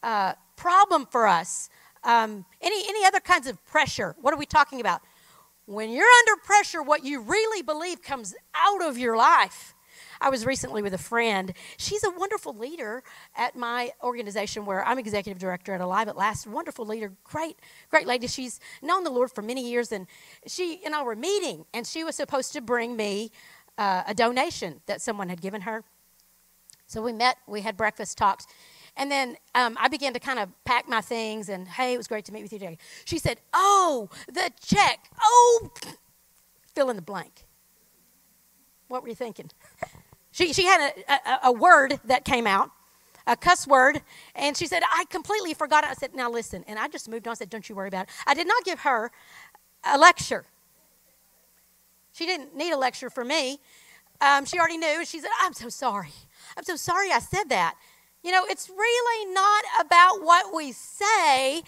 uh, 0.03 0.33
problem 0.55 1.05
for 1.05 1.27
us. 1.27 1.69
Um, 2.03 2.45
any, 2.61 2.83
any 2.87 3.05
other 3.05 3.19
kinds 3.19 3.47
of 3.47 3.63
pressure? 3.65 4.15
What 4.21 4.33
are 4.33 4.37
we 4.37 4.45
talking 4.45 4.79
about? 4.79 5.01
When 5.65 5.91
you're 5.91 6.05
under 6.05 6.41
pressure, 6.43 6.81
what 6.81 7.05
you 7.05 7.21
really 7.21 7.61
believe 7.61 8.01
comes 8.01 8.33
out 8.55 8.83
of 8.83 8.97
your 8.97 9.15
life. 9.15 9.73
I 10.19 10.29
was 10.29 10.45
recently 10.45 10.81
with 10.81 10.93
a 10.93 10.99
friend. 10.99 11.53
She's 11.77 12.03
a 12.03 12.09
wonderful 12.09 12.55
leader 12.55 13.03
at 13.35 13.55
my 13.55 13.91
organization 14.03 14.65
where 14.65 14.85
I'm 14.85 14.99
executive 14.99 15.39
director 15.39 15.73
at 15.73 15.81
Alive 15.81 16.07
at 16.07 16.15
Last. 16.15 16.45
Wonderful 16.45 16.85
leader, 16.85 17.13
great, 17.23 17.57
great 17.89 18.05
lady. 18.05 18.27
She's 18.27 18.59
known 18.81 19.03
the 19.03 19.09
Lord 19.09 19.31
for 19.31 19.41
many 19.41 19.67
years, 19.67 19.91
and 19.91 20.07
she 20.45 20.81
and 20.85 20.93
I 20.93 21.03
were 21.03 21.15
meeting, 21.15 21.65
and 21.73 21.87
she 21.87 22.03
was 22.03 22.15
supposed 22.15 22.53
to 22.53 22.61
bring 22.61 22.95
me 22.95 23.31
uh, 23.77 24.03
a 24.07 24.13
donation 24.13 24.81
that 24.85 25.01
someone 25.01 25.29
had 25.29 25.41
given 25.41 25.61
her. 25.61 25.83
So 26.85 27.01
we 27.01 27.13
met, 27.13 27.37
we 27.47 27.61
had 27.61 27.77
breakfast, 27.77 28.17
talked, 28.17 28.45
and 29.01 29.11
then 29.11 29.35
um, 29.55 29.77
I 29.79 29.87
began 29.87 30.13
to 30.13 30.19
kind 30.19 30.37
of 30.37 30.49
pack 30.63 30.87
my 30.87 31.01
things, 31.01 31.49
and 31.49 31.67
hey, 31.67 31.95
it 31.95 31.97
was 31.97 32.07
great 32.07 32.23
to 32.25 32.31
meet 32.31 32.43
with 32.43 32.53
you 32.53 32.59
today. 32.59 32.77
She 33.03 33.17
said, 33.17 33.39
Oh, 33.51 34.09
the 34.27 34.51
check. 34.63 35.09
Oh, 35.19 35.71
fill 36.75 36.91
in 36.91 36.97
the 36.97 37.01
blank. 37.01 37.47
What 38.89 39.01
were 39.01 39.09
you 39.09 39.15
thinking? 39.15 39.49
She, 40.31 40.53
she 40.53 40.65
had 40.65 40.93
a, 41.09 41.13
a, 41.13 41.39
a 41.45 41.51
word 41.51 41.99
that 42.05 42.25
came 42.25 42.45
out, 42.45 42.69
a 43.25 43.35
cuss 43.35 43.65
word, 43.65 44.03
and 44.35 44.55
she 44.55 44.67
said, 44.67 44.83
I 44.93 45.05
completely 45.09 45.55
forgot 45.55 45.83
it. 45.83 45.89
I 45.89 45.93
said, 45.95 46.13
Now 46.13 46.29
listen. 46.29 46.63
And 46.67 46.77
I 46.77 46.87
just 46.87 47.09
moved 47.09 47.27
on. 47.27 47.31
I 47.31 47.33
said, 47.33 47.49
Don't 47.49 47.67
you 47.67 47.73
worry 47.73 47.87
about 47.87 48.03
it. 48.03 48.09
I 48.27 48.35
did 48.35 48.47
not 48.47 48.63
give 48.65 48.81
her 48.81 49.09
a 49.83 49.97
lecture. 49.97 50.45
She 52.13 52.27
didn't 52.27 52.55
need 52.55 52.71
a 52.71 52.77
lecture 52.77 53.09
for 53.09 53.25
me. 53.25 53.61
Um, 54.21 54.45
she 54.45 54.59
already 54.59 54.77
knew. 54.77 55.03
She 55.05 55.19
said, 55.19 55.31
I'm 55.41 55.53
so 55.53 55.69
sorry. 55.69 56.11
I'm 56.55 56.63
so 56.63 56.75
sorry 56.75 57.11
I 57.11 57.17
said 57.17 57.49
that. 57.49 57.75
You 58.23 58.31
know, 58.31 58.45
it's 58.47 58.69
really 58.69 59.33
not 59.33 59.63
about 59.79 60.23
what 60.23 60.53
we 60.53 60.71
say. 60.71 61.63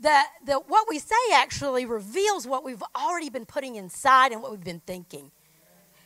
The, 0.00 0.20
the, 0.44 0.54
what 0.54 0.86
we 0.88 0.98
say 0.98 1.14
actually 1.34 1.84
reveals 1.84 2.46
what 2.46 2.64
we've 2.64 2.82
already 2.96 3.28
been 3.28 3.44
putting 3.44 3.76
inside 3.76 4.32
and 4.32 4.40
what 4.40 4.50
we've 4.50 4.64
been 4.64 4.80
thinking. 4.86 5.30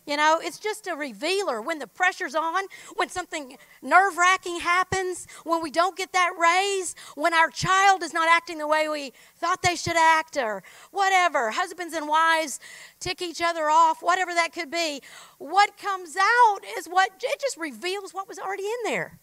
You 0.04 0.16
know, 0.16 0.40
it's 0.42 0.58
just 0.58 0.88
a 0.88 0.96
revealer. 0.96 1.62
When 1.62 1.78
the 1.78 1.86
pressure's 1.86 2.34
on, 2.34 2.64
when 2.96 3.08
something 3.08 3.56
nerve 3.80 4.18
wracking 4.18 4.58
happens, 4.58 5.28
when 5.44 5.62
we 5.62 5.70
don't 5.70 5.96
get 5.96 6.12
that 6.12 6.32
raise, 6.36 6.96
when 7.14 7.32
our 7.32 7.48
child 7.48 8.02
is 8.02 8.12
not 8.12 8.28
acting 8.28 8.58
the 8.58 8.66
way 8.66 8.88
we 8.88 9.12
thought 9.36 9.62
they 9.62 9.76
should 9.76 9.96
act, 9.96 10.36
or 10.36 10.64
whatever, 10.90 11.52
husbands 11.52 11.94
and 11.94 12.08
wives 12.08 12.58
tick 12.98 13.22
each 13.22 13.40
other 13.40 13.70
off, 13.70 14.02
whatever 14.02 14.34
that 14.34 14.52
could 14.52 14.72
be, 14.72 15.00
what 15.38 15.76
comes 15.78 16.16
out 16.16 16.58
is 16.76 16.86
what 16.86 17.12
it 17.22 17.40
just 17.40 17.56
reveals 17.56 18.12
what 18.12 18.26
was 18.26 18.40
already 18.40 18.64
in 18.64 18.90
there. 18.92 19.20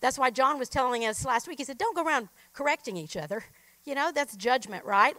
That's 0.00 0.18
why 0.18 0.30
John 0.30 0.58
was 0.58 0.68
telling 0.68 1.04
us 1.04 1.24
last 1.24 1.48
week. 1.48 1.58
He 1.58 1.64
said, 1.64 1.78
Don't 1.78 1.96
go 1.96 2.04
around 2.04 2.28
correcting 2.52 2.96
each 2.96 3.16
other. 3.16 3.44
You 3.84 3.94
know, 3.94 4.12
that's 4.14 4.36
judgment, 4.36 4.84
right? 4.84 5.16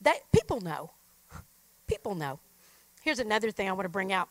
That 0.00 0.20
people 0.32 0.60
know. 0.60 0.92
People 1.86 2.14
know. 2.14 2.38
Here's 3.02 3.18
another 3.18 3.50
thing 3.50 3.68
I 3.68 3.72
want 3.72 3.84
to 3.84 3.90
bring 3.90 4.12
out. 4.12 4.28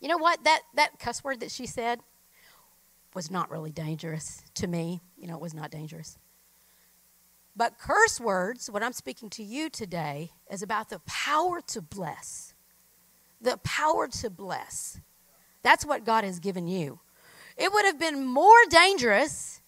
You 0.00 0.08
know 0.08 0.18
what? 0.18 0.42
That 0.44 0.60
that 0.74 0.98
cuss 0.98 1.22
word 1.22 1.40
that 1.40 1.50
she 1.50 1.66
said 1.66 2.00
was 3.14 3.30
not 3.30 3.50
really 3.50 3.72
dangerous 3.72 4.42
to 4.54 4.66
me. 4.66 5.00
You 5.16 5.28
know, 5.28 5.36
it 5.36 5.40
was 5.40 5.54
not 5.54 5.70
dangerous. 5.70 6.18
But 7.54 7.78
curse 7.78 8.18
words, 8.18 8.70
what 8.70 8.82
I'm 8.82 8.94
speaking 8.94 9.28
to 9.30 9.42
you 9.42 9.68
today, 9.68 10.30
is 10.50 10.62
about 10.62 10.88
the 10.88 11.00
power 11.00 11.60
to 11.68 11.82
bless. 11.82 12.54
The 13.40 13.58
power 13.58 14.08
to 14.08 14.30
bless. 14.30 15.00
That's 15.62 15.84
what 15.84 16.04
God 16.04 16.24
has 16.24 16.40
given 16.40 16.66
you. 16.66 17.00
It 17.62 17.72
would 17.72 17.84
have 17.84 17.96
been 17.96 18.26
more 18.26 18.58
dangerous 18.68 19.60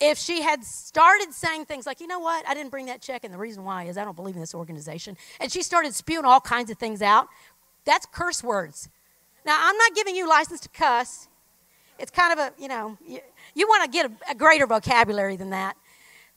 if 0.00 0.16
she 0.16 0.40
had 0.40 0.64
started 0.64 1.34
saying 1.34 1.66
things 1.66 1.84
like, 1.84 2.00
you 2.00 2.06
know 2.06 2.18
what, 2.18 2.48
I 2.48 2.54
didn't 2.54 2.70
bring 2.70 2.86
that 2.86 3.02
check, 3.02 3.24
and 3.24 3.34
the 3.34 3.36
reason 3.36 3.62
why 3.62 3.84
is 3.84 3.98
I 3.98 4.04
don't 4.04 4.16
believe 4.16 4.36
in 4.36 4.40
this 4.40 4.54
organization. 4.54 5.14
And 5.38 5.52
she 5.52 5.62
started 5.62 5.94
spewing 5.94 6.24
all 6.24 6.40
kinds 6.40 6.70
of 6.70 6.78
things 6.78 7.02
out. 7.02 7.28
That's 7.84 8.06
curse 8.10 8.42
words. 8.42 8.88
Now, 9.44 9.58
I'm 9.60 9.76
not 9.76 9.94
giving 9.94 10.16
you 10.16 10.26
license 10.26 10.60
to 10.60 10.70
cuss. 10.70 11.28
It's 11.98 12.10
kind 12.10 12.32
of 12.32 12.38
a, 12.38 12.52
you 12.58 12.68
know, 12.68 12.96
you, 13.06 13.20
you 13.54 13.68
want 13.68 13.84
to 13.84 13.90
get 13.90 14.06
a, 14.06 14.30
a 14.30 14.34
greater 14.34 14.66
vocabulary 14.66 15.36
than 15.36 15.50
that. 15.50 15.76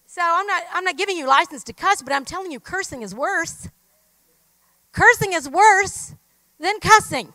So 0.06 0.22
I'm 0.22 0.48
not, 0.48 0.64
I'm 0.74 0.84
not 0.84 0.98
giving 0.98 1.16
you 1.16 1.28
license 1.28 1.64
to 1.64 1.74
cuss, 1.74 2.02
but 2.02 2.12
I'm 2.12 2.26
telling 2.26 2.52
you 2.52 2.60
cursing 2.60 3.04
is 3.04 3.16
worse. 3.16 3.70
Cursing 4.92 5.32
is 5.32 5.48
worse 5.48 6.14
than 6.60 6.78
cussing. 6.82 7.32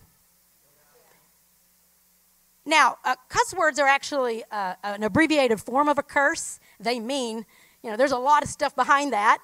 Now, 2.66 2.98
uh, 3.05 3.14
cuss 3.29 3.55
words 3.55 3.79
are 3.79 3.87
actually 3.87 4.42
uh, 4.50 4.74
an 4.83 5.05
abbreviated 5.05 5.61
form 5.61 5.88
of 5.88 5.98
a 5.98 6.02
curse. 6.02 6.59
They 6.81 6.98
mean, 6.98 7.46
you 7.83 7.90
know, 7.90 7.96
there's 7.96 8.12
a 8.12 8.18
lot 8.18 8.42
of 8.42 8.48
stuff 8.48 8.74
behind 8.74 9.12
that. 9.12 9.38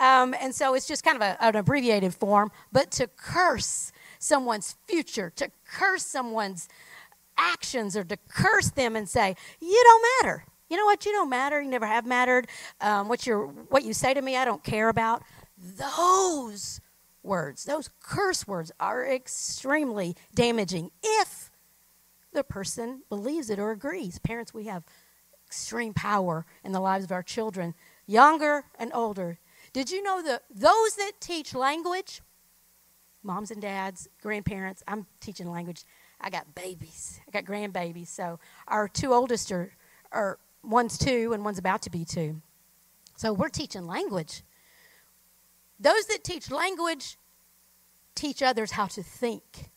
Um, 0.00 0.34
and 0.40 0.54
so 0.54 0.74
it's 0.74 0.88
just 0.88 1.04
kind 1.04 1.16
of 1.16 1.22
a, 1.22 1.42
an 1.44 1.56
abbreviated 1.56 2.14
form. 2.14 2.50
But 2.72 2.90
to 2.92 3.08
curse 3.08 3.92
someone's 4.18 4.76
future, 4.86 5.30
to 5.36 5.50
curse 5.70 6.04
someone's 6.04 6.68
actions, 7.36 7.94
or 7.96 8.04
to 8.04 8.16
curse 8.28 8.70
them 8.70 8.96
and 8.96 9.06
say, 9.06 9.36
you 9.60 9.82
don't 9.84 10.04
matter. 10.22 10.44
You 10.70 10.78
know 10.78 10.86
what? 10.86 11.04
You 11.04 11.12
don't 11.12 11.30
matter. 11.30 11.60
You 11.60 11.68
never 11.68 11.86
have 11.86 12.06
mattered. 12.06 12.48
Um, 12.80 13.08
what, 13.08 13.26
you 13.26 13.66
what 13.68 13.84
you 13.84 13.92
say 13.92 14.14
to 14.14 14.22
me, 14.22 14.36
I 14.36 14.46
don't 14.46 14.64
care 14.64 14.88
about. 14.88 15.22
Those 15.58 16.80
words, 17.22 17.64
those 17.64 17.90
curse 18.00 18.46
words, 18.46 18.72
are 18.80 19.06
extremely 19.06 20.16
damaging 20.34 20.90
if 21.02 21.45
the 22.36 22.44
person 22.44 23.02
believes 23.08 23.50
it 23.50 23.58
or 23.58 23.72
agrees. 23.72 24.20
Parents, 24.20 24.54
we 24.54 24.64
have 24.64 24.84
extreme 25.46 25.94
power 25.94 26.44
in 26.62 26.72
the 26.72 26.80
lives 26.80 27.04
of 27.04 27.10
our 27.10 27.22
children, 27.22 27.74
younger 28.06 28.64
and 28.78 28.92
older. 28.94 29.38
Did 29.72 29.90
you 29.90 30.02
know 30.02 30.22
that 30.22 30.42
those 30.50 30.96
that 30.96 31.12
teach 31.18 31.54
language, 31.54 32.20
moms 33.22 33.50
and 33.50 33.60
dads, 33.60 34.08
grandparents, 34.22 34.82
I'm 34.86 35.06
teaching 35.18 35.50
language. 35.50 35.84
I 36.20 36.30
got 36.30 36.54
babies, 36.54 37.20
I 37.26 37.30
got 37.30 37.44
grandbabies. 37.44 38.08
So 38.08 38.38
our 38.68 38.86
two 38.86 39.12
oldest 39.12 39.50
are, 39.50 39.72
are 40.12 40.38
one's 40.62 40.98
two 40.98 41.32
and 41.32 41.44
one's 41.44 41.58
about 41.58 41.82
to 41.82 41.90
be 41.90 42.04
two. 42.04 42.40
So 43.16 43.32
we're 43.32 43.48
teaching 43.48 43.86
language. 43.86 44.42
Those 45.80 46.06
that 46.06 46.22
teach 46.22 46.50
language 46.50 47.18
teach 48.14 48.42
others 48.42 48.72
how 48.72 48.86
to 48.86 49.02
think. 49.02 49.70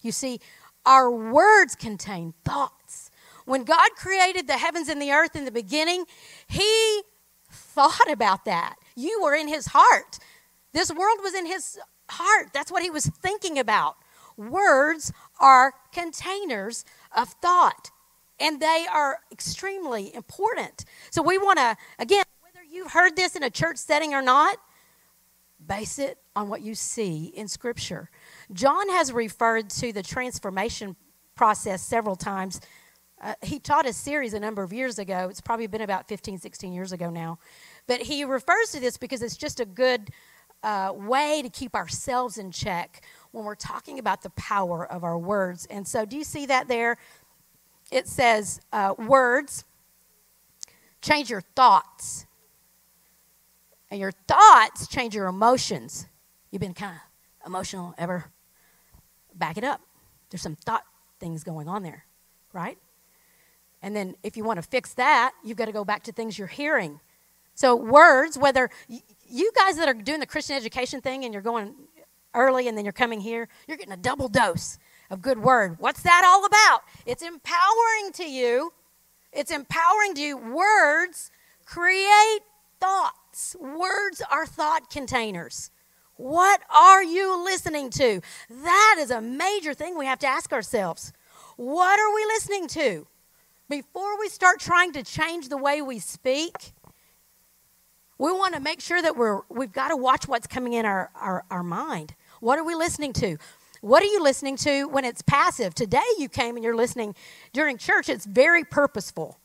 You 0.00 0.12
see, 0.12 0.40
our 0.84 1.10
words 1.10 1.74
contain 1.74 2.34
thoughts. 2.44 3.10
When 3.44 3.64
God 3.64 3.90
created 3.96 4.46
the 4.46 4.58
heavens 4.58 4.88
and 4.88 5.00
the 5.00 5.12
earth 5.12 5.36
in 5.36 5.44
the 5.44 5.50
beginning, 5.50 6.04
He 6.46 7.02
thought 7.50 8.10
about 8.10 8.44
that. 8.44 8.76
You 8.96 9.20
were 9.22 9.34
in 9.34 9.48
His 9.48 9.66
heart. 9.66 10.18
This 10.72 10.90
world 10.92 11.18
was 11.22 11.34
in 11.34 11.46
His 11.46 11.78
heart. 12.08 12.48
That's 12.52 12.70
what 12.70 12.82
He 12.82 12.90
was 12.90 13.06
thinking 13.06 13.58
about. 13.58 13.96
Words 14.36 15.12
are 15.40 15.74
containers 15.92 16.84
of 17.14 17.28
thought, 17.28 17.90
and 18.40 18.60
they 18.60 18.86
are 18.92 19.18
extremely 19.30 20.14
important. 20.14 20.84
So 21.10 21.22
we 21.22 21.36
want 21.36 21.58
to, 21.58 21.76
again, 21.98 22.24
whether 22.40 22.64
you've 22.64 22.92
heard 22.92 23.16
this 23.16 23.36
in 23.36 23.42
a 23.42 23.50
church 23.50 23.76
setting 23.76 24.14
or 24.14 24.22
not, 24.22 24.56
base 25.64 25.98
it 25.98 26.18
on 26.34 26.48
what 26.48 26.62
you 26.62 26.74
see 26.74 27.26
in 27.36 27.46
Scripture. 27.48 28.10
John 28.52 28.88
has 28.90 29.12
referred 29.12 29.70
to 29.70 29.92
the 29.92 30.02
transformation 30.02 30.96
process 31.34 31.82
several 31.82 32.16
times. 32.16 32.60
Uh, 33.20 33.34
he 33.42 33.58
taught 33.58 33.86
a 33.86 33.92
series 33.92 34.34
a 34.34 34.40
number 34.40 34.62
of 34.62 34.72
years 34.72 34.98
ago. 34.98 35.28
It's 35.30 35.40
probably 35.40 35.66
been 35.66 35.80
about 35.80 36.08
15, 36.08 36.38
16 36.38 36.72
years 36.72 36.92
ago 36.92 37.08
now. 37.08 37.38
But 37.86 38.02
he 38.02 38.24
refers 38.24 38.72
to 38.72 38.80
this 38.80 38.96
because 38.96 39.22
it's 39.22 39.36
just 39.36 39.60
a 39.60 39.64
good 39.64 40.10
uh, 40.62 40.92
way 40.94 41.40
to 41.42 41.48
keep 41.48 41.74
ourselves 41.74 42.38
in 42.38 42.50
check 42.50 43.04
when 43.30 43.44
we're 43.44 43.54
talking 43.54 43.98
about 43.98 44.22
the 44.22 44.30
power 44.30 44.86
of 44.90 45.04
our 45.04 45.18
words. 45.18 45.66
And 45.66 45.86
so, 45.86 46.04
do 46.04 46.16
you 46.16 46.24
see 46.24 46.46
that 46.46 46.68
there? 46.68 46.98
It 47.90 48.08
says, 48.08 48.60
uh, 48.72 48.94
words 48.98 49.64
change 51.00 51.30
your 51.30 51.42
thoughts. 51.54 52.26
And 53.90 54.00
your 54.00 54.12
thoughts 54.12 54.86
change 54.88 55.14
your 55.14 55.26
emotions. 55.26 56.06
You've 56.50 56.60
been 56.60 56.72
kind 56.72 56.96
of 56.96 57.46
emotional 57.46 57.94
ever? 57.98 58.31
Back 59.38 59.58
it 59.58 59.64
up. 59.64 59.80
There's 60.30 60.42
some 60.42 60.56
thought 60.56 60.84
things 61.20 61.44
going 61.44 61.68
on 61.68 61.82
there, 61.82 62.06
right? 62.52 62.78
And 63.82 63.96
then 63.96 64.16
if 64.22 64.36
you 64.36 64.44
want 64.44 64.58
to 64.62 64.68
fix 64.68 64.94
that, 64.94 65.32
you've 65.44 65.58
got 65.58 65.66
to 65.66 65.72
go 65.72 65.84
back 65.84 66.04
to 66.04 66.12
things 66.12 66.38
you're 66.38 66.48
hearing. 66.48 67.00
So, 67.54 67.76
words, 67.76 68.38
whether 68.38 68.70
you 68.88 69.52
guys 69.56 69.76
that 69.76 69.88
are 69.88 69.94
doing 69.94 70.20
the 70.20 70.26
Christian 70.26 70.56
education 70.56 71.00
thing 71.00 71.24
and 71.24 71.34
you're 71.34 71.42
going 71.42 71.74
early 72.34 72.68
and 72.68 72.78
then 72.78 72.84
you're 72.84 72.92
coming 72.92 73.20
here, 73.20 73.48
you're 73.68 73.78
getting 73.78 73.92
a 73.92 73.98
double 73.98 74.28
dose 74.28 74.78
of 75.10 75.22
good 75.22 75.38
word. 75.40 75.76
What's 75.80 76.02
that 76.02 76.24
all 76.26 76.46
about? 76.46 76.82
It's 77.06 77.22
empowering 77.22 78.12
to 78.14 78.24
you 78.24 78.72
It's 79.32 79.50
empowering 79.50 80.14
to 80.16 80.22
you. 80.22 80.38
Words 80.38 81.30
create 81.66 82.40
thoughts. 82.80 83.56
Words 83.60 84.22
are 84.30 84.46
thought 84.46 84.90
containers. 84.90 85.71
What 86.22 86.60
are 86.72 87.02
you 87.02 87.44
listening 87.44 87.90
to? 87.90 88.20
That 88.48 88.96
is 89.00 89.10
a 89.10 89.20
major 89.20 89.74
thing 89.74 89.98
we 89.98 90.06
have 90.06 90.20
to 90.20 90.28
ask 90.28 90.52
ourselves. 90.52 91.12
What 91.56 91.98
are 91.98 92.14
we 92.14 92.24
listening 92.26 92.68
to? 92.68 93.08
Before 93.68 94.16
we 94.20 94.28
start 94.28 94.60
trying 94.60 94.92
to 94.92 95.02
change 95.02 95.48
the 95.48 95.56
way 95.56 95.82
we 95.82 95.98
speak, 95.98 96.74
we 98.18 98.30
want 98.30 98.54
to 98.54 98.60
make 98.60 98.80
sure 98.80 99.02
that 99.02 99.16
we're, 99.16 99.40
we've 99.48 99.72
got 99.72 99.88
to 99.88 99.96
watch 99.96 100.28
what's 100.28 100.46
coming 100.46 100.74
in 100.74 100.86
our, 100.86 101.10
our, 101.16 101.44
our 101.50 101.64
mind. 101.64 102.14
What 102.38 102.56
are 102.56 102.64
we 102.64 102.76
listening 102.76 103.12
to? 103.14 103.36
What 103.80 104.04
are 104.04 104.06
you 104.06 104.22
listening 104.22 104.56
to 104.58 104.84
when 104.84 105.04
it's 105.04 105.22
passive? 105.22 105.74
Today 105.74 106.06
you 106.18 106.28
came 106.28 106.54
and 106.54 106.62
you're 106.62 106.76
listening 106.76 107.16
during 107.52 107.78
church, 107.78 108.08
it's 108.08 108.26
very 108.26 108.62
purposeful. 108.62 109.40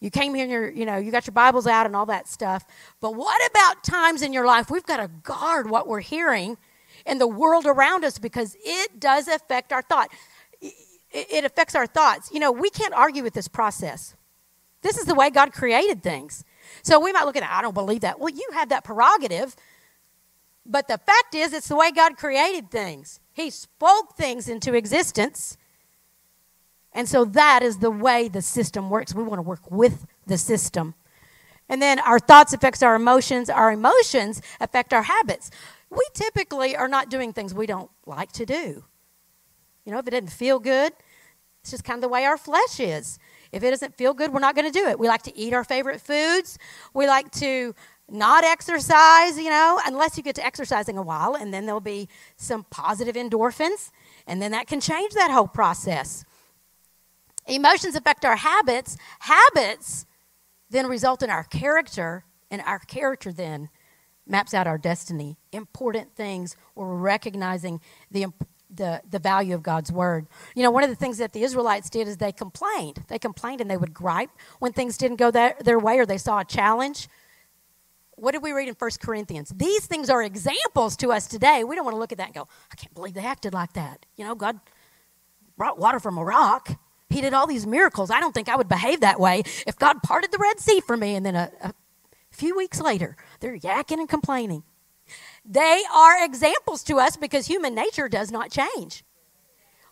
You 0.00 0.10
came 0.10 0.34
here 0.34 0.44
and 0.44 0.52
you're, 0.52 0.70
you 0.70 0.86
know, 0.86 0.96
you 0.96 1.10
got 1.10 1.26
your 1.26 1.32
Bibles 1.32 1.66
out 1.66 1.86
and 1.86 1.96
all 1.96 2.06
that 2.06 2.28
stuff. 2.28 2.64
But 3.00 3.14
what 3.14 3.40
about 3.50 3.82
times 3.82 4.22
in 4.22 4.32
your 4.32 4.46
life 4.46 4.70
we've 4.70 4.86
got 4.86 4.98
to 4.98 5.08
guard 5.22 5.68
what 5.68 5.88
we're 5.88 6.00
hearing 6.00 6.56
in 7.04 7.18
the 7.18 7.26
world 7.26 7.66
around 7.66 8.04
us 8.04 8.18
because 8.18 8.56
it 8.64 9.00
does 9.00 9.28
affect 9.28 9.72
our 9.72 9.82
thought. 9.82 10.10
It 11.10 11.44
affects 11.44 11.74
our 11.74 11.86
thoughts. 11.86 12.30
You 12.32 12.38
know, 12.38 12.52
we 12.52 12.70
can't 12.70 12.92
argue 12.92 13.22
with 13.22 13.32
this 13.32 13.48
process. 13.48 14.14
This 14.82 14.98
is 14.98 15.06
the 15.06 15.14
way 15.14 15.30
God 15.30 15.52
created 15.52 16.02
things. 16.02 16.44
So 16.82 17.00
we 17.00 17.12
might 17.12 17.24
look 17.24 17.36
at 17.36 17.42
I 17.42 17.62
don't 17.62 17.74
believe 17.74 18.02
that. 18.02 18.20
Well, 18.20 18.28
you 18.28 18.46
have 18.52 18.68
that 18.68 18.84
prerogative. 18.84 19.56
But 20.66 20.86
the 20.86 20.98
fact 20.98 21.34
is, 21.34 21.54
it's 21.54 21.68
the 21.68 21.76
way 21.76 21.90
God 21.90 22.18
created 22.18 22.70
things. 22.70 23.20
He 23.32 23.48
spoke 23.48 24.16
things 24.16 24.48
into 24.48 24.74
existence 24.74 25.56
and 26.92 27.08
so 27.08 27.24
that 27.24 27.62
is 27.62 27.78
the 27.78 27.90
way 27.90 28.28
the 28.28 28.42
system 28.42 28.90
works. 28.90 29.14
We 29.14 29.22
want 29.22 29.38
to 29.38 29.42
work 29.42 29.70
with 29.70 30.06
the 30.26 30.38
system. 30.38 30.94
And 31.68 31.82
then 31.82 31.98
our 32.00 32.18
thoughts 32.18 32.52
affects 32.52 32.82
our 32.82 32.94
emotions, 32.94 33.50
our 33.50 33.70
emotions 33.70 34.40
affect 34.60 34.92
our 34.92 35.02
habits. 35.02 35.50
We 35.90 36.04
typically 36.14 36.76
are 36.76 36.88
not 36.88 37.10
doing 37.10 37.32
things 37.32 37.52
we 37.52 37.66
don't 37.66 37.90
like 38.06 38.32
to 38.32 38.46
do. 38.46 38.84
You 39.84 39.92
know, 39.92 39.98
if 39.98 40.06
it 40.06 40.10
doesn't 40.10 40.32
feel 40.32 40.58
good, 40.58 40.92
it's 41.60 41.70
just 41.70 41.84
kind 41.84 41.98
of 41.98 42.02
the 42.02 42.08
way 42.08 42.24
our 42.24 42.38
flesh 42.38 42.80
is. 42.80 43.18
If 43.52 43.62
it 43.62 43.70
doesn't 43.70 43.96
feel 43.96 44.14
good, 44.14 44.32
we're 44.32 44.40
not 44.40 44.54
going 44.54 44.70
to 44.70 44.78
do 44.78 44.86
it. 44.86 44.98
We 44.98 45.08
like 45.08 45.22
to 45.22 45.36
eat 45.36 45.52
our 45.54 45.64
favorite 45.64 46.00
foods. 46.00 46.58
We 46.94 47.06
like 47.06 47.30
to 47.32 47.74
not 48.10 48.44
exercise, 48.44 49.38
you 49.38 49.50
know, 49.50 49.80
unless 49.86 50.16
you 50.16 50.22
get 50.22 50.34
to 50.36 50.44
exercising 50.44 50.96
a 50.96 51.02
while, 51.02 51.34
and 51.34 51.52
then 51.52 51.66
there'll 51.66 51.80
be 51.80 52.08
some 52.36 52.64
positive 52.70 53.16
endorphins, 53.16 53.90
and 54.26 54.40
then 54.40 54.52
that 54.52 54.66
can 54.66 54.80
change 54.80 55.12
that 55.14 55.30
whole 55.30 55.48
process. 55.48 56.24
Emotions 57.48 57.96
affect 57.96 58.24
our 58.24 58.36
habits. 58.36 58.96
Habits 59.20 60.06
then 60.70 60.86
result 60.86 61.22
in 61.22 61.30
our 61.30 61.44
character, 61.44 62.24
and 62.50 62.62
our 62.62 62.78
character 62.78 63.32
then 63.32 63.70
maps 64.26 64.52
out 64.52 64.66
our 64.66 64.78
destiny. 64.78 65.38
Important 65.52 66.14
things 66.14 66.56
we're 66.74 66.94
recognizing 66.94 67.80
the, 68.10 68.26
the, 68.70 69.00
the 69.08 69.18
value 69.18 69.54
of 69.54 69.62
God's 69.62 69.90
word. 69.90 70.26
You 70.54 70.62
know, 70.62 70.70
one 70.70 70.84
of 70.84 70.90
the 70.90 70.96
things 70.96 71.18
that 71.18 71.32
the 71.32 71.42
Israelites 71.42 71.88
did 71.88 72.06
is 72.06 72.18
they 72.18 72.32
complained. 72.32 73.04
They 73.08 73.18
complained 73.18 73.60
and 73.60 73.70
they 73.70 73.76
would 73.76 73.94
gripe 73.94 74.30
when 74.58 74.72
things 74.72 74.98
didn't 74.98 75.16
go 75.16 75.30
their, 75.30 75.56
their 75.60 75.78
way 75.78 75.98
or 75.98 76.06
they 76.06 76.18
saw 76.18 76.40
a 76.40 76.44
challenge. 76.44 77.08
What 78.16 78.32
did 78.32 78.42
we 78.42 78.52
read 78.52 78.68
in 78.68 78.74
1 78.74 78.90
Corinthians? 79.00 79.52
These 79.54 79.86
things 79.86 80.10
are 80.10 80.22
examples 80.22 80.96
to 80.98 81.12
us 81.12 81.26
today. 81.26 81.64
We 81.64 81.76
don't 81.76 81.84
want 81.84 81.94
to 81.94 82.00
look 82.00 82.12
at 82.12 82.18
that 82.18 82.26
and 82.26 82.34
go, 82.34 82.48
I 82.70 82.74
can't 82.74 82.92
believe 82.94 83.14
they 83.14 83.24
acted 83.24 83.54
like 83.54 83.72
that. 83.74 84.04
You 84.16 84.24
know, 84.24 84.34
God 84.34 84.58
brought 85.56 85.78
water 85.78 86.00
from 86.00 86.18
a 86.18 86.24
rock. 86.24 86.78
He 87.10 87.20
did 87.20 87.34
all 87.34 87.46
these 87.46 87.66
miracles. 87.66 88.10
I 88.10 88.20
don't 88.20 88.34
think 88.34 88.48
I 88.48 88.56
would 88.56 88.68
behave 88.68 89.00
that 89.00 89.18
way 89.18 89.42
if 89.66 89.78
God 89.78 90.02
parted 90.02 90.30
the 90.30 90.38
Red 90.38 90.60
Sea 90.60 90.80
for 90.80 90.96
me. 90.96 91.14
And 91.14 91.24
then 91.24 91.34
a, 91.36 91.50
a 91.62 91.74
few 92.30 92.56
weeks 92.56 92.80
later, 92.80 93.16
they're 93.40 93.58
yakking 93.58 93.98
and 93.98 94.08
complaining. 94.08 94.62
They 95.44 95.82
are 95.94 96.22
examples 96.22 96.82
to 96.84 96.96
us 96.96 97.16
because 97.16 97.46
human 97.46 97.74
nature 97.74 98.08
does 98.08 98.30
not 98.30 98.50
change. 98.50 99.04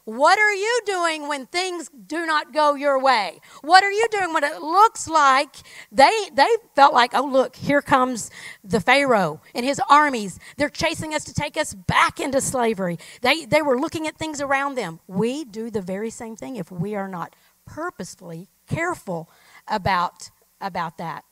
What 0.07 0.38
are 0.38 0.55
you 0.55 0.81
doing 0.87 1.27
when 1.27 1.47
things 1.47 1.90
do 2.07 2.27
not 2.27 2.55
go 2.55 2.77
your 2.77 2.97
way? 2.97 3.40
What 3.62 3.83
are 3.83 3.90
you 3.90 4.07
doing 4.12 4.33
when 4.33 4.45
it 4.45 4.62
looks 4.62 5.09
like 5.09 5.57
they 5.90 6.29
they 6.33 6.47
felt 6.77 6.95
like, 6.95 7.11
oh 7.12 7.27
look, 7.27 7.57
here 7.57 7.83
comes 7.83 8.31
the 8.62 8.81
Pharaoh 8.81 9.40
and 9.53 9.66
his 9.66 9.81
armies. 9.90 10.38
They're 10.59 10.69
chasing 10.69 11.12
us 11.12 11.25
to 11.25 11.35
take 11.35 11.57
us 11.57 11.75
back 11.75 12.21
into 12.21 12.40
slavery. 12.40 13.01
They 13.23 13.47
they 13.47 13.62
were 13.62 13.81
looking 13.81 14.07
at 14.07 14.16
things 14.16 14.40
around 14.40 14.77
them. 14.77 15.01
We 15.09 15.45
do 15.45 15.73
the 15.73 15.83
very 15.83 16.11
same 16.11 16.37
thing 16.37 16.55
if 16.55 16.71
we 16.71 16.95
are 16.95 17.09
not 17.09 17.35
purposefully 17.64 18.49
careful 18.69 19.29
about 19.66 20.31
about 20.61 20.99
that. 20.99 21.25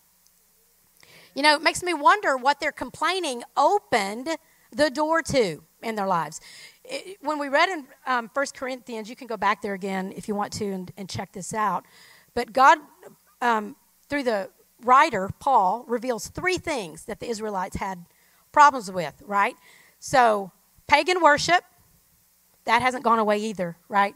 You 1.37 1.45
know, 1.45 1.55
it 1.55 1.63
makes 1.63 1.85
me 1.85 1.95
wonder 1.95 2.37
what 2.37 2.59
they're 2.59 2.73
complaining 2.73 3.45
opened 3.57 4.31
the 4.73 4.91
door 4.91 5.23
to 5.23 5.63
in 5.81 5.95
their 5.95 6.09
lives 6.09 6.41
it, 6.85 7.19
when 7.21 7.39
we 7.39 7.49
read 7.49 7.69
in 7.69 7.87
um, 8.07 8.31
1 8.33 8.47
Corinthians, 8.55 9.09
you 9.09 9.17
can 9.17 9.27
go 9.27 9.37
back 9.37 9.63
there 9.63 9.75
again 9.75 10.13
if 10.17 10.29
you 10.29 10.35
want 10.35 10.53
to 10.55 10.67
and, 10.67 10.93
and 10.97 11.09
check 11.09 11.33
this 11.33 11.55
out. 11.55 11.85
But 12.35 12.53
God, 12.53 12.79
um, 13.41 13.77
through 14.09 14.25
the 14.25 14.51
writer, 14.83 15.31
Paul, 15.41 15.85
reveals 15.89 16.29
three 16.29 16.59
things 16.59 17.05
that 17.07 17.21
the 17.21 17.29
Israelites 17.29 17.77
had 17.77 18.05
problems 18.53 18.91
with, 18.91 19.23
right? 19.27 19.57
So, 19.99 20.53
pagan 20.87 21.23
worship, 21.23 21.65
that 22.65 22.83
hasn't 22.83 23.05
gone 23.05 23.19
away 23.19 23.39
either, 23.39 23.77
right? 23.89 24.15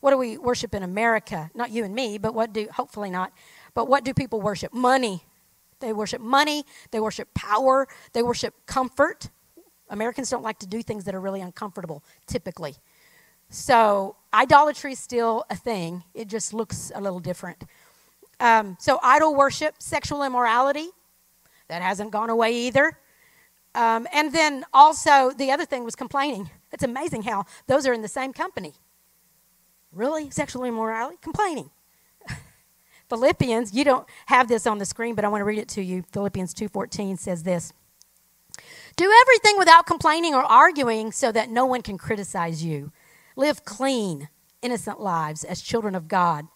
What 0.00 0.12
do 0.12 0.18
we 0.18 0.38
worship 0.38 0.74
in 0.74 0.82
America? 0.82 1.50
Not 1.54 1.70
you 1.70 1.84
and 1.84 1.94
me, 1.94 2.18
but 2.18 2.34
what 2.34 2.52
do, 2.52 2.68
hopefully 2.72 3.10
not, 3.10 3.32
but 3.74 3.88
what 3.88 4.04
do 4.04 4.14
people 4.14 4.40
worship? 4.40 4.72
Money. 4.72 5.24
They 5.80 5.92
worship 5.92 6.20
money, 6.20 6.64
they 6.90 6.98
worship 6.98 7.32
power, 7.34 7.86
they 8.12 8.22
worship 8.22 8.54
comfort, 8.66 9.30
Americans 9.90 10.30
don't 10.30 10.42
like 10.42 10.58
to 10.60 10.66
do 10.66 10.82
things 10.82 11.04
that 11.04 11.14
are 11.14 11.20
really 11.20 11.40
uncomfortable, 11.40 12.02
typically. 12.26 12.74
So, 13.50 14.16
idolatry 14.34 14.92
is 14.92 14.98
still 14.98 15.44
a 15.48 15.56
thing, 15.56 16.04
it 16.14 16.28
just 16.28 16.52
looks 16.52 16.92
a 16.94 17.00
little 17.00 17.20
different. 17.20 17.64
Um, 18.40 18.76
so, 18.78 19.00
idol 19.02 19.34
worship, 19.34 19.76
sexual 19.78 20.22
immorality, 20.22 20.88
that 21.68 21.82
hasn't 21.82 22.10
gone 22.10 22.30
away 22.30 22.54
either. 22.54 22.98
Um, 23.74 24.06
and 24.12 24.32
then 24.32 24.64
also, 24.72 25.30
the 25.30 25.50
other 25.50 25.64
thing 25.64 25.84
was 25.84 25.94
complaining. 25.94 26.50
It's 26.72 26.82
amazing 26.82 27.22
how 27.22 27.44
those 27.66 27.86
are 27.86 27.92
in 27.92 28.02
the 28.02 28.08
same 28.08 28.32
company. 28.32 28.74
Really? 29.92 30.30
Sexual 30.30 30.64
immorality? 30.64 31.16
Complaining. 31.22 31.70
Philippians, 33.08 33.72
you 33.72 33.84
don't 33.84 34.06
have 34.26 34.48
this 34.48 34.66
on 34.66 34.78
the 34.78 34.84
screen, 34.84 35.14
but 35.14 35.24
I 35.24 35.28
want 35.28 35.40
to 35.40 35.44
read 35.44 35.58
it 35.58 35.68
to 35.70 35.82
you. 35.82 36.04
Philippians 36.12 36.54
2:14 36.54 37.18
says 37.18 37.42
this. 37.42 37.72
Do 38.98 39.08
everything 39.22 39.56
without 39.58 39.86
complaining 39.86 40.34
or 40.34 40.42
arguing 40.42 41.12
so 41.12 41.30
that 41.30 41.50
no 41.50 41.64
one 41.64 41.82
can 41.82 41.98
criticize 41.98 42.64
you. 42.64 42.90
Live 43.36 43.64
clean, 43.64 44.28
innocent 44.60 44.98
lives 44.98 45.44
as 45.44 45.62
children 45.62 45.94
of 45.94 46.08
God, 46.08 46.48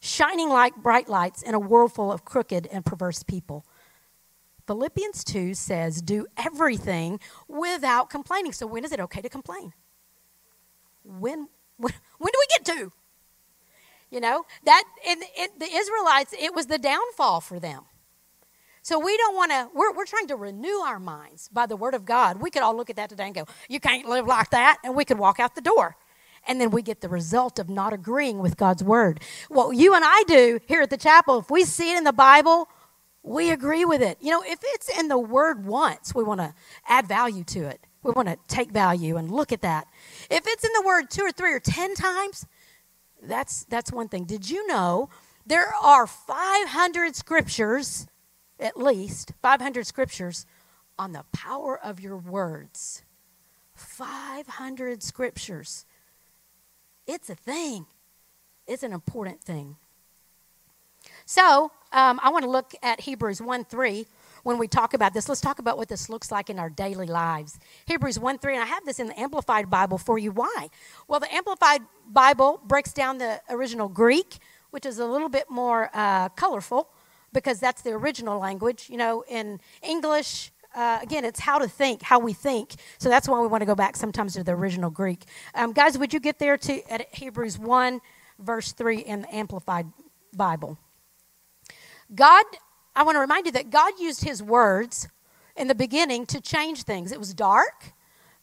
shining 0.00 0.48
like 0.48 0.74
bright 0.74 1.08
lights 1.08 1.40
in 1.40 1.54
a 1.54 1.60
world 1.60 1.92
full 1.92 2.10
of 2.10 2.24
crooked 2.24 2.66
and 2.66 2.84
perverse 2.84 3.22
people. 3.22 3.64
Philippians 4.66 5.22
2 5.22 5.54
says, 5.54 6.02
Do 6.02 6.26
everything 6.36 7.20
without 7.46 8.10
complaining. 8.10 8.50
So, 8.50 8.66
when 8.66 8.84
is 8.84 8.90
it 8.90 8.98
okay 8.98 9.22
to 9.22 9.28
complain? 9.28 9.72
When, 11.04 11.46
when, 11.76 11.92
when 12.18 12.32
do 12.32 12.38
we 12.40 12.46
get 12.58 12.64
to? 12.76 12.90
You 14.10 14.18
know, 14.18 14.46
that 14.64 14.82
in, 15.08 15.22
in 15.38 15.48
the 15.60 15.72
Israelites, 15.72 16.34
it 16.36 16.56
was 16.56 16.66
the 16.66 16.78
downfall 16.78 17.40
for 17.40 17.60
them. 17.60 17.84
So 18.84 18.98
we 18.98 19.16
don't 19.16 19.34
want 19.34 19.50
to, 19.50 19.70
we're, 19.72 19.94
we're 19.94 20.04
trying 20.04 20.26
to 20.26 20.36
renew 20.36 20.76
our 20.80 21.00
minds 21.00 21.48
by 21.48 21.64
the 21.64 21.74
Word 21.74 21.94
of 21.94 22.04
God. 22.04 22.42
We 22.42 22.50
could 22.50 22.60
all 22.60 22.76
look 22.76 22.90
at 22.90 22.96
that 22.96 23.08
today 23.08 23.24
and 23.24 23.34
go, 23.34 23.46
you 23.66 23.80
can't 23.80 24.06
live 24.06 24.26
like 24.26 24.50
that, 24.50 24.76
and 24.84 24.94
we 24.94 25.06
could 25.06 25.18
walk 25.18 25.40
out 25.40 25.54
the 25.54 25.62
door. 25.62 25.96
And 26.46 26.60
then 26.60 26.70
we 26.70 26.82
get 26.82 27.00
the 27.00 27.08
result 27.08 27.58
of 27.58 27.70
not 27.70 27.94
agreeing 27.94 28.40
with 28.40 28.58
God's 28.58 28.84
Word. 28.84 29.22
What 29.48 29.74
you 29.74 29.94
and 29.94 30.04
I 30.06 30.22
do 30.26 30.60
here 30.66 30.82
at 30.82 30.90
the 30.90 30.98
chapel, 30.98 31.38
if 31.38 31.50
we 31.50 31.64
see 31.64 31.94
it 31.94 31.96
in 31.96 32.04
the 32.04 32.12
Bible, 32.12 32.68
we 33.22 33.50
agree 33.50 33.86
with 33.86 34.02
it. 34.02 34.18
You 34.20 34.32
know, 34.32 34.42
if 34.46 34.58
it's 34.62 34.98
in 34.98 35.08
the 35.08 35.18
Word 35.18 35.64
once, 35.64 36.14
we 36.14 36.22
want 36.22 36.42
to 36.42 36.52
add 36.86 37.08
value 37.08 37.42
to 37.44 37.60
it. 37.60 37.80
We 38.02 38.10
want 38.10 38.28
to 38.28 38.36
take 38.48 38.70
value 38.70 39.16
and 39.16 39.30
look 39.30 39.50
at 39.50 39.62
that. 39.62 39.86
If 40.30 40.46
it's 40.46 40.62
in 40.62 40.72
the 40.74 40.82
Word 40.84 41.08
two 41.08 41.22
or 41.22 41.32
three 41.32 41.54
or 41.54 41.60
ten 41.60 41.94
times, 41.94 42.44
that's, 43.22 43.64
that's 43.64 43.90
one 43.90 44.08
thing. 44.08 44.24
Did 44.24 44.50
you 44.50 44.66
know 44.66 45.08
there 45.46 45.72
are 45.82 46.06
500 46.06 47.16
scriptures 47.16 48.08
at 48.58 48.76
least 48.76 49.32
500 49.42 49.86
scriptures 49.86 50.46
on 50.98 51.12
the 51.12 51.24
power 51.32 51.78
of 51.78 52.00
your 52.00 52.16
words. 52.16 53.02
500 53.74 55.02
scriptures. 55.02 55.84
It's 57.06 57.28
a 57.28 57.34
thing, 57.34 57.86
it's 58.66 58.82
an 58.82 58.92
important 58.92 59.42
thing. 59.42 59.76
So, 61.26 61.70
um, 61.92 62.18
I 62.22 62.30
want 62.30 62.44
to 62.44 62.50
look 62.50 62.74
at 62.82 63.02
Hebrews 63.02 63.40
1 63.42 63.64
3 63.64 64.06
when 64.42 64.58
we 64.58 64.68
talk 64.68 64.94
about 64.94 65.14
this. 65.14 65.28
Let's 65.28 65.40
talk 65.40 65.58
about 65.58 65.76
what 65.76 65.88
this 65.88 66.08
looks 66.08 66.30
like 66.32 66.48
in 66.48 66.58
our 66.58 66.70
daily 66.70 67.06
lives. 67.06 67.58
Hebrews 67.86 68.18
1 68.18 68.38
3, 68.38 68.54
and 68.54 68.62
I 68.62 68.66
have 68.66 68.84
this 68.84 68.98
in 68.98 69.08
the 69.08 69.20
Amplified 69.20 69.68
Bible 69.68 69.98
for 69.98 70.18
you. 70.18 70.32
Why? 70.32 70.68
Well, 71.08 71.20
the 71.20 71.32
Amplified 71.32 71.82
Bible 72.08 72.60
breaks 72.64 72.92
down 72.92 73.18
the 73.18 73.40
original 73.50 73.88
Greek 73.88 74.38
which 74.74 74.84
is 74.84 74.98
a 74.98 75.06
little 75.06 75.28
bit 75.28 75.48
more 75.48 75.88
uh, 75.94 76.28
colorful 76.30 76.88
because 77.34 77.60
that's 77.60 77.82
the 77.82 77.90
original 77.90 78.38
language. 78.38 78.88
You 78.88 78.96
know, 78.96 79.24
in 79.28 79.60
English, 79.82 80.50
uh, 80.74 80.98
again, 81.02 81.24
it's 81.24 81.40
how 81.40 81.58
to 81.58 81.68
think, 81.68 82.02
how 82.02 82.18
we 82.18 82.32
think. 82.32 82.74
So 82.98 83.08
that's 83.08 83.28
why 83.28 83.40
we 83.40 83.46
want 83.46 83.60
to 83.60 83.66
go 83.66 83.74
back 83.74 83.96
sometimes 83.96 84.32
to 84.34 84.42
the 84.42 84.52
original 84.52 84.90
Greek. 84.90 85.24
Um, 85.54 85.72
guys, 85.72 85.98
would 85.98 86.14
you 86.14 86.20
get 86.20 86.38
there 86.38 86.56
to 86.56 86.90
at 86.90 87.14
Hebrews 87.14 87.58
1, 87.58 88.00
verse 88.38 88.72
3 88.72 88.98
in 88.98 89.22
the 89.22 89.34
Amplified 89.34 89.86
Bible? 90.34 90.78
God, 92.14 92.44
I 92.96 93.02
want 93.02 93.16
to 93.16 93.20
remind 93.20 93.46
you 93.46 93.52
that 93.52 93.70
God 93.70 93.92
used 93.98 94.24
his 94.24 94.42
words 94.42 95.08
in 95.56 95.68
the 95.68 95.74
beginning 95.74 96.26
to 96.26 96.40
change 96.40 96.82
things. 96.82 97.12
It 97.12 97.18
was 97.18 97.34
dark, 97.34 97.92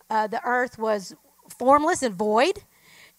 uh, 0.09 0.27
the 0.27 0.41
earth 0.45 0.77
was 0.77 1.15
formless 1.57 2.03
and 2.03 2.15
void, 2.15 2.63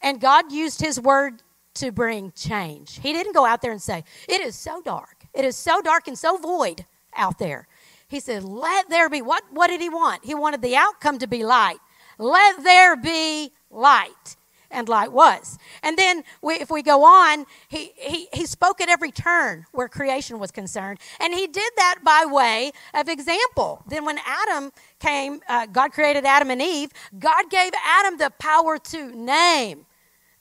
and 0.00 0.20
God 0.20 0.52
used 0.52 0.80
his 0.80 1.00
word 1.00 1.42
to 1.74 1.90
bring 1.90 2.32
change. 2.32 3.00
He 3.00 3.12
didn't 3.12 3.34
go 3.34 3.44
out 3.44 3.62
there 3.62 3.72
and 3.72 3.82
say, 3.82 4.04
It 4.28 4.40
is 4.40 4.54
so 4.54 4.82
dark. 4.82 5.26
It 5.34 5.44
is 5.44 5.56
so 5.56 5.80
dark 5.80 6.08
and 6.08 6.18
so 6.18 6.36
void 6.36 6.84
out 7.14 7.38
there. 7.38 7.66
He 8.08 8.20
said, 8.20 8.44
Let 8.44 8.88
there 8.88 9.08
be. 9.08 9.22
What, 9.22 9.44
what 9.50 9.68
did 9.68 9.80
he 9.80 9.88
want? 9.88 10.24
He 10.24 10.34
wanted 10.34 10.62
the 10.62 10.76
outcome 10.76 11.18
to 11.18 11.26
be 11.26 11.44
light. 11.44 11.78
Let 12.18 12.62
there 12.62 12.96
be 12.96 13.52
light 13.70 14.36
and 14.72 14.88
light 14.88 15.12
was. 15.12 15.58
And 15.82 15.96
then 15.96 16.24
we, 16.40 16.54
if 16.54 16.70
we 16.70 16.82
go 16.82 17.04
on, 17.04 17.46
he, 17.68 17.92
he, 17.96 18.28
he 18.32 18.46
spoke 18.46 18.80
at 18.80 18.88
every 18.88 19.12
turn 19.12 19.66
where 19.72 19.88
creation 19.88 20.38
was 20.38 20.50
concerned. 20.50 20.98
And 21.20 21.32
he 21.32 21.46
did 21.46 21.72
that 21.76 22.00
by 22.02 22.24
way 22.26 22.72
of 22.94 23.08
example. 23.08 23.82
Then 23.86 24.04
when 24.04 24.18
Adam 24.26 24.72
came, 24.98 25.40
uh, 25.48 25.66
God 25.66 25.92
created 25.92 26.24
Adam 26.24 26.50
and 26.50 26.60
Eve, 26.60 26.90
God 27.18 27.50
gave 27.50 27.72
Adam 27.84 28.18
the 28.18 28.30
power 28.38 28.78
to 28.78 29.14
name 29.14 29.86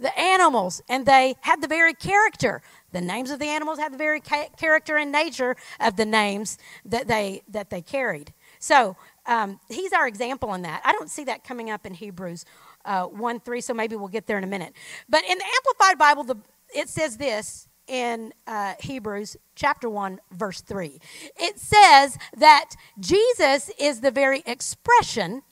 the 0.01 0.17
animals, 0.19 0.81
and 0.89 1.05
they 1.05 1.35
had 1.41 1.61
the 1.61 1.67
very 1.67 1.93
character. 1.93 2.61
The 2.91 3.01
names 3.01 3.31
of 3.31 3.39
the 3.39 3.45
animals 3.45 3.79
had 3.79 3.93
the 3.93 3.97
very 3.97 4.19
ca- 4.19 4.49
character 4.57 4.97
and 4.97 5.11
nature 5.11 5.55
of 5.79 5.95
the 5.95 6.05
names 6.05 6.57
that 6.83 7.07
they, 7.07 7.43
that 7.47 7.69
they 7.69 7.81
carried. 7.81 8.33
So 8.59 8.97
um, 9.25 9.59
he's 9.69 9.93
our 9.93 10.07
example 10.07 10.53
in 10.53 10.63
that. 10.63 10.81
I 10.83 10.91
don't 10.91 11.09
see 11.09 11.23
that 11.25 11.43
coming 11.43 11.69
up 11.69 11.85
in 11.85 11.93
Hebrews 11.93 12.45
uh, 12.83 13.05
1 13.05 13.39
3, 13.39 13.61
so 13.61 13.73
maybe 13.73 13.95
we'll 13.95 14.07
get 14.07 14.27
there 14.27 14.37
in 14.37 14.43
a 14.43 14.47
minute. 14.47 14.73
But 15.07 15.23
in 15.23 15.37
the 15.37 15.45
Amplified 15.45 15.97
Bible, 15.97 16.23
the, 16.23 16.37
it 16.75 16.89
says 16.89 17.17
this 17.17 17.67
in 17.87 18.33
uh, 18.47 18.73
Hebrews 18.79 19.37
chapter 19.55 19.89
1, 19.89 20.19
verse 20.31 20.61
3. 20.61 20.99
It 21.37 21.59
says 21.59 22.17
that 22.35 22.71
Jesus 22.99 23.69
is 23.79 24.01
the 24.01 24.11
very 24.11 24.43
expression 24.45 25.43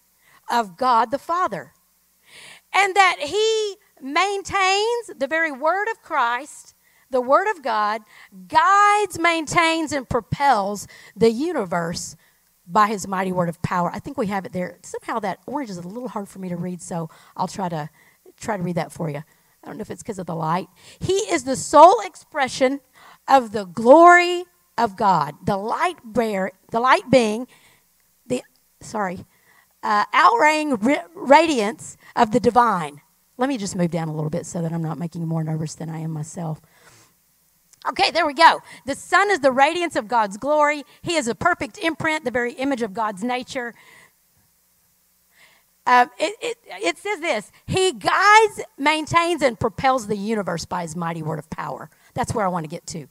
of 0.50 0.78
God 0.78 1.12
the 1.12 1.20
Father, 1.20 1.74
and 2.74 2.96
that 2.96 3.18
he 3.20 3.76
maintains 4.04 5.12
the 5.18 5.28
very 5.28 5.52
word 5.52 5.88
of 5.90 6.02
Christ. 6.02 6.76
The 7.12 7.22
Word 7.22 7.50
of 7.50 7.64
God 7.64 8.02
guides, 8.48 9.18
maintains, 9.18 9.92
and 9.92 10.08
propels 10.08 10.88
the 11.16 11.32
universe 11.32 12.16
by 12.68 12.88
his 12.88 13.08
mighty 13.08 13.32
word 13.32 13.50
of 13.50 13.62
power. 13.64 13.92
I 13.92 14.00
think 14.00 14.18
we 14.18 14.28
have 14.28 14.46
it 14.46 14.54
there. 14.54 14.78
Somehow 14.84 15.20
that 15.20 15.40
orange 15.48 15.72
is 15.72 15.78
a 15.78 15.82
little 15.82 16.08
hard 16.08 16.30
for 16.30 16.38
me 16.38 16.50
to 16.50 16.56
read, 16.56 16.82
so 16.82 17.10
I'll 17.36 17.48
try 17.48 17.68
to 17.68 17.90
try 18.40 18.58
to 18.58 18.64
read 18.64 18.76
that 18.76 18.92
for 18.92 19.10
you. 19.10 19.24
I 19.64 19.68
don't 19.68 19.78
know 19.78 19.82
if 19.82 19.92
it's 19.92 20.04
because 20.04 20.20
of 20.20 20.28
the 20.28 20.36
light. 20.36 20.68
He 21.00 21.14
is 21.14 21.44
the 21.44 21.56
sole 21.56 22.00
expression 22.06 22.80
of 23.28 23.52
the 23.52 23.66
glory 23.66 24.46
of 24.78 24.96
God, 24.96 25.36
the 25.44 25.58
light 25.58 25.98
bear, 26.06 26.52
the 26.72 26.80
light 26.80 27.10
being, 27.10 27.48
the 28.26 28.44
sorry, 28.82 29.26
uh, 29.84 30.06
outraying 30.14 30.78
radiance 31.16 31.98
of 32.16 32.32
the 32.32 32.40
divine. 32.40 33.02
Let 33.40 33.48
me 33.48 33.58
just 33.58 33.74
move 33.74 33.90
down 33.90 34.10
a 34.10 34.14
little 34.14 34.30
bit 34.30 34.46
so 34.46 34.62
that 34.62 34.74
I'm 34.74 34.84
not 34.84 35.00
making 35.00 35.22
you 35.22 35.28
more 35.28 35.46
nervous 35.46 35.74
than 35.74 35.90
I 35.90 36.00
am 36.00 36.12
myself. 36.12 36.60
Okay, 37.88 38.12
there 38.12 38.28
we 38.28 38.34
go. 38.34 38.60
The 38.86 38.96
Son 38.96 39.32
is 39.32 39.40
the 39.40 39.54
radiance 39.54 39.96
of 39.96 40.10
God's 40.10 40.36
glory. 40.36 40.84
He 41.02 41.16
is 41.16 41.30
a 41.30 41.34
perfect 41.34 41.78
imprint, 41.78 42.26
the 42.26 42.32
very 42.32 42.52
image 42.52 42.82
of 42.82 42.94
God's 42.94 43.24
nature. 43.24 43.74
Uh, 45.88 46.08
it, 46.20 46.36
it, 46.42 46.58
it 46.84 46.98
says 46.98 47.22
this 47.22 47.50
He 47.66 47.94
guides, 47.94 48.62
maintains, 48.78 49.42
and 49.42 49.58
propels 49.58 50.08
the 50.08 50.18
universe 50.18 50.66
by 50.66 50.82
His 50.82 50.98
mighty 50.98 51.24
word 51.24 51.40
of 51.40 51.50
power. 51.50 51.90
That's 52.14 52.34
where 52.36 52.44
I 52.44 52.50
want 52.50 52.66
to 52.66 52.70
get 52.70 52.86
to. 52.88 53.08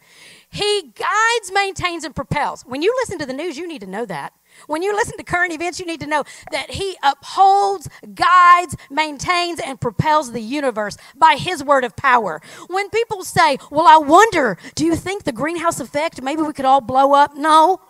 He 0.50 0.92
guides, 0.94 1.52
maintains, 1.54 2.04
and 2.04 2.14
propels. 2.14 2.64
When 2.66 2.82
you 2.82 2.94
listen 3.00 3.18
to 3.18 3.24
the 3.24 3.32
news, 3.32 3.56
you 3.56 3.66
need 3.66 3.80
to 3.80 3.86
know 3.86 4.04
that. 4.04 4.34
When 4.66 4.82
you 4.82 4.94
listen 4.94 5.16
to 5.16 5.24
current 5.24 5.52
events, 5.52 5.78
you 5.78 5.86
need 5.86 6.00
to 6.00 6.06
know 6.06 6.24
that 6.50 6.72
He 6.72 6.96
upholds, 7.02 7.88
guides, 8.14 8.76
maintains, 8.90 9.60
and 9.60 9.80
propels 9.80 10.32
the 10.32 10.40
universe 10.40 10.96
by 11.16 11.36
His 11.38 11.62
word 11.62 11.84
of 11.84 11.96
power. 11.96 12.40
When 12.68 12.90
people 12.90 13.24
say, 13.24 13.58
Well, 13.70 13.86
I 13.86 13.98
wonder, 13.98 14.58
do 14.74 14.84
you 14.84 14.96
think 14.96 15.24
the 15.24 15.32
greenhouse 15.32 15.80
effect, 15.80 16.22
maybe 16.22 16.42
we 16.42 16.52
could 16.52 16.64
all 16.64 16.80
blow 16.80 17.14
up? 17.14 17.36
No, 17.36 17.80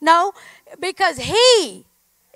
no, 0.00 0.32
because 0.80 1.18
He 1.18 1.86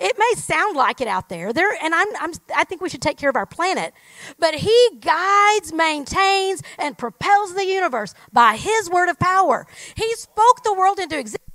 it 0.00 0.16
may 0.18 0.32
sound 0.34 0.76
like 0.76 1.02
it 1.02 1.08
out 1.08 1.28
there. 1.28 1.52
There, 1.52 1.70
and 1.82 1.94
I'm, 1.94 2.08
I'm, 2.18 2.32
I 2.56 2.64
think 2.64 2.80
we 2.80 2.88
should 2.88 3.02
take 3.02 3.18
care 3.18 3.28
of 3.28 3.36
our 3.36 3.44
planet. 3.44 3.92
But 4.38 4.54
He 4.54 4.88
guides, 4.98 5.74
maintains, 5.74 6.62
and 6.78 6.96
propels 6.96 7.54
the 7.54 7.66
universe 7.66 8.14
by 8.32 8.56
His 8.56 8.88
word 8.88 9.10
of 9.10 9.18
power. 9.18 9.66
He 9.94 10.14
spoke 10.14 10.64
the 10.64 10.72
world 10.72 10.98
into 10.98 11.18
existence 11.18 11.49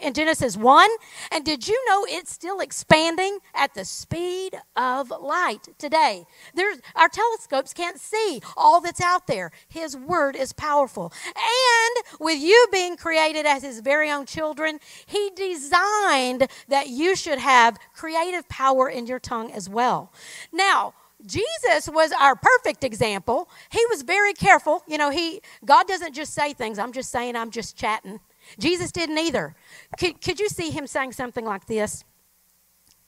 in 0.00 0.14
Genesis 0.14 0.56
1. 0.56 0.90
And 1.30 1.44
did 1.44 1.68
you 1.68 1.82
know 1.86 2.06
it's 2.08 2.32
still 2.32 2.60
expanding 2.60 3.38
at 3.54 3.74
the 3.74 3.84
speed 3.84 4.58
of 4.74 5.10
light 5.10 5.68
today? 5.78 6.24
There's, 6.54 6.78
our 6.94 7.08
telescopes 7.08 7.74
can't 7.74 8.00
see 8.00 8.40
all 8.56 8.80
that's 8.80 9.00
out 9.00 9.26
there. 9.26 9.52
His 9.68 9.96
word 9.96 10.34
is 10.34 10.52
powerful. 10.52 11.12
And 11.26 12.04
with 12.18 12.40
you 12.40 12.66
being 12.72 12.96
created 12.96 13.44
as 13.44 13.62
his 13.62 13.80
very 13.80 14.10
own 14.10 14.24
children, 14.26 14.80
he 15.06 15.30
designed 15.36 16.48
that 16.68 16.88
you 16.88 17.14
should 17.14 17.38
have 17.38 17.78
creative 17.94 18.48
power 18.48 18.88
in 18.88 19.06
your 19.06 19.18
tongue 19.18 19.52
as 19.52 19.68
well. 19.68 20.12
Now, 20.52 20.94
Jesus 21.26 21.86
was 21.92 22.12
our 22.18 22.34
perfect 22.34 22.82
example. 22.82 23.50
He 23.68 23.84
was 23.90 24.00
very 24.00 24.32
careful. 24.32 24.82
You 24.88 24.96
know, 24.96 25.10
he 25.10 25.42
God 25.66 25.86
doesn't 25.86 26.14
just 26.14 26.32
say 26.32 26.54
things, 26.54 26.78
I'm 26.78 26.92
just 26.92 27.10
saying 27.10 27.36
I'm 27.36 27.50
just 27.50 27.76
chatting. 27.76 28.20
Jesus 28.58 28.92
didn't 28.92 29.18
either. 29.18 29.54
Could, 29.98 30.20
could 30.20 30.40
you 30.40 30.48
see 30.48 30.70
him 30.70 30.86
saying 30.86 31.12
something 31.12 31.44
like 31.44 31.66
this? 31.66 32.04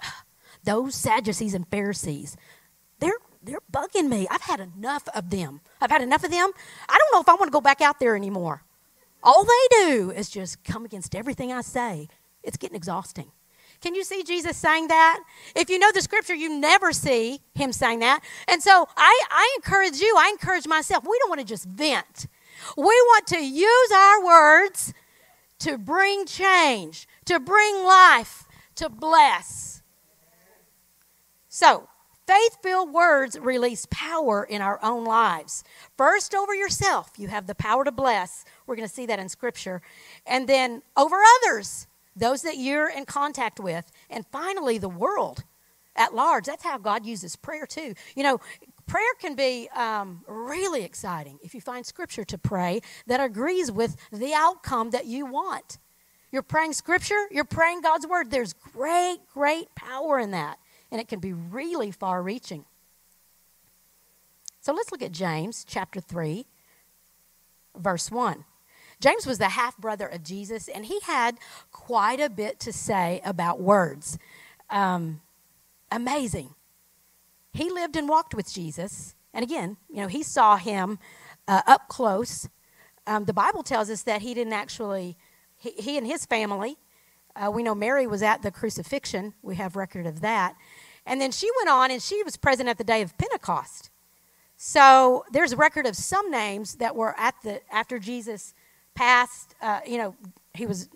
Those 0.64 0.94
Sadducees 0.94 1.54
and 1.54 1.66
Pharisees, 1.68 2.36
they're, 3.00 3.18
they're 3.42 3.60
bugging 3.72 4.08
me. 4.08 4.26
I've 4.30 4.42
had 4.42 4.60
enough 4.60 5.08
of 5.14 5.30
them. 5.30 5.60
I've 5.80 5.90
had 5.90 6.02
enough 6.02 6.24
of 6.24 6.30
them. 6.30 6.50
I 6.88 6.98
don't 6.98 7.12
know 7.12 7.20
if 7.20 7.28
I 7.28 7.34
want 7.34 7.46
to 7.46 7.52
go 7.52 7.60
back 7.60 7.80
out 7.80 7.98
there 7.98 8.16
anymore. 8.16 8.62
All 9.22 9.44
they 9.44 9.86
do 9.86 10.10
is 10.10 10.28
just 10.28 10.64
come 10.64 10.84
against 10.84 11.14
everything 11.14 11.52
I 11.52 11.60
say. 11.60 12.08
It's 12.42 12.56
getting 12.56 12.76
exhausting. 12.76 13.30
Can 13.80 13.96
you 13.96 14.04
see 14.04 14.22
Jesus 14.22 14.56
saying 14.56 14.88
that? 14.88 15.22
If 15.56 15.68
you 15.68 15.78
know 15.78 15.90
the 15.92 16.02
scripture, 16.02 16.34
you 16.34 16.60
never 16.60 16.92
see 16.92 17.40
him 17.54 17.72
saying 17.72 17.98
that. 17.98 18.20
And 18.46 18.62
so 18.62 18.86
I, 18.96 19.22
I 19.30 19.56
encourage 19.56 20.00
you, 20.00 20.14
I 20.16 20.28
encourage 20.28 20.68
myself, 20.68 21.04
we 21.04 21.18
don't 21.18 21.28
want 21.28 21.40
to 21.40 21.46
just 21.46 21.66
vent. 21.66 22.28
We 22.76 22.84
want 22.84 23.26
to 23.28 23.44
use 23.44 23.90
our 23.92 24.24
words 24.24 24.94
to 25.62 25.78
bring 25.78 26.26
change, 26.26 27.06
to 27.24 27.38
bring 27.38 27.84
life, 27.84 28.44
to 28.74 28.88
bless. 28.88 29.82
So, 31.48 31.88
faith 32.26 32.58
filled 32.62 32.92
words 32.92 33.38
release 33.38 33.86
power 33.90 34.42
in 34.42 34.60
our 34.60 34.82
own 34.82 35.04
lives. 35.04 35.62
First, 35.96 36.34
over 36.34 36.54
yourself, 36.54 37.12
you 37.16 37.28
have 37.28 37.46
the 37.46 37.54
power 37.54 37.84
to 37.84 37.92
bless. 37.92 38.44
We're 38.66 38.76
going 38.76 38.88
to 38.88 38.94
see 38.94 39.06
that 39.06 39.18
in 39.18 39.28
Scripture. 39.28 39.82
And 40.26 40.48
then 40.48 40.82
over 40.96 41.16
others, 41.42 41.86
those 42.16 42.42
that 42.42 42.56
you're 42.56 42.90
in 42.90 43.04
contact 43.04 43.60
with. 43.60 43.90
And 44.10 44.26
finally, 44.32 44.78
the 44.78 44.88
world 44.88 45.44
at 45.94 46.14
large. 46.14 46.46
That's 46.46 46.64
how 46.64 46.78
God 46.78 47.06
uses 47.06 47.36
prayer, 47.36 47.66
too. 47.66 47.94
You 48.16 48.22
know, 48.22 48.40
prayer 48.92 49.14
can 49.18 49.34
be 49.34 49.70
um, 49.74 50.22
really 50.26 50.84
exciting 50.84 51.38
if 51.42 51.54
you 51.54 51.62
find 51.62 51.86
scripture 51.86 52.24
to 52.24 52.36
pray 52.36 52.82
that 53.06 53.20
agrees 53.20 53.72
with 53.72 53.96
the 54.12 54.34
outcome 54.34 54.90
that 54.90 55.06
you 55.06 55.24
want. 55.24 55.78
You're 56.30 56.42
praying 56.42 56.74
scripture, 56.74 57.26
you're 57.30 57.44
praying 57.46 57.80
God's 57.80 58.06
word. 58.06 58.30
There's 58.30 58.52
great, 58.52 59.20
great 59.32 59.74
power 59.74 60.18
in 60.18 60.32
that, 60.32 60.58
and 60.90 61.00
it 61.00 61.08
can 61.08 61.20
be 61.20 61.32
really 61.32 61.90
far 61.90 62.22
reaching. 62.22 62.66
So 64.60 64.74
let's 64.74 64.92
look 64.92 65.00
at 65.00 65.12
James 65.12 65.64
chapter 65.66 65.98
3, 65.98 66.44
verse 67.74 68.10
1. 68.10 68.44
James 69.00 69.26
was 69.26 69.38
the 69.38 69.48
half 69.48 69.78
brother 69.78 70.06
of 70.06 70.22
Jesus, 70.22 70.68
and 70.68 70.84
he 70.84 71.00
had 71.04 71.38
quite 71.70 72.20
a 72.20 72.28
bit 72.28 72.60
to 72.60 72.74
say 72.74 73.22
about 73.24 73.58
words. 73.58 74.18
Um, 74.68 75.22
amazing. 75.90 76.54
He 77.52 77.70
lived 77.70 77.96
and 77.96 78.08
walked 78.08 78.34
with 78.34 78.52
Jesus. 78.52 79.14
And 79.34 79.42
again, 79.42 79.76
you 79.90 79.96
know, 80.02 80.08
he 80.08 80.22
saw 80.22 80.56
him 80.56 80.98
uh, 81.48 81.62
up 81.66 81.88
close. 81.88 82.48
Um, 83.06 83.24
the 83.24 83.32
Bible 83.32 83.62
tells 83.62 83.90
us 83.90 84.02
that 84.02 84.22
he 84.22 84.34
didn't 84.34 84.52
actually, 84.52 85.16
he, 85.56 85.70
he 85.72 85.98
and 85.98 86.06
his 86.06 86.24
family, 86.26 86.76
uh, 87.34 87.50
we 87.50 87.62
know 87.62 87.74
Mary 87.74 88.06
was 88.06 88.22
at 88.22 88.42
the 88.42 88.50
crucifixion. 88.50 89.34
We 89.42 89.56
have 89.56 89.76
record 89.76 90.06
of 90.06 90.20
that. 90.20 90.54
And 91.06 91.20
then 91.20 91.32
she 91.32 91.48
went 91.58 91.68
on 91.68 91.90
and 91.90 92.00
she 92.00 92.22
was 92.22 92.36
present 92.36 92.68
at 92.68 92.78
the 92.78 92.84
day 92.84 93.02
of 93.02 93.16
Pentecost. 93.18 93.90
So 94.56 95.24
there's 95.32 95.52
a 95.52 95.56
record 95.56 95.86
of 95.86 95.96
some 95.96 96.30
names 96.30 96.76
that 96.76 96.94
were 96.94 97.18
at 97.18 97.34
the 97.42 97.60
after 97.72 97.98
Jesus 97.98 98.54
passed. 98.94 99.54
Uh, 99.60 99.80
you 99.84 99.98
know, 99.98 100.14
he 100.54 100.66
was 100.66 100.88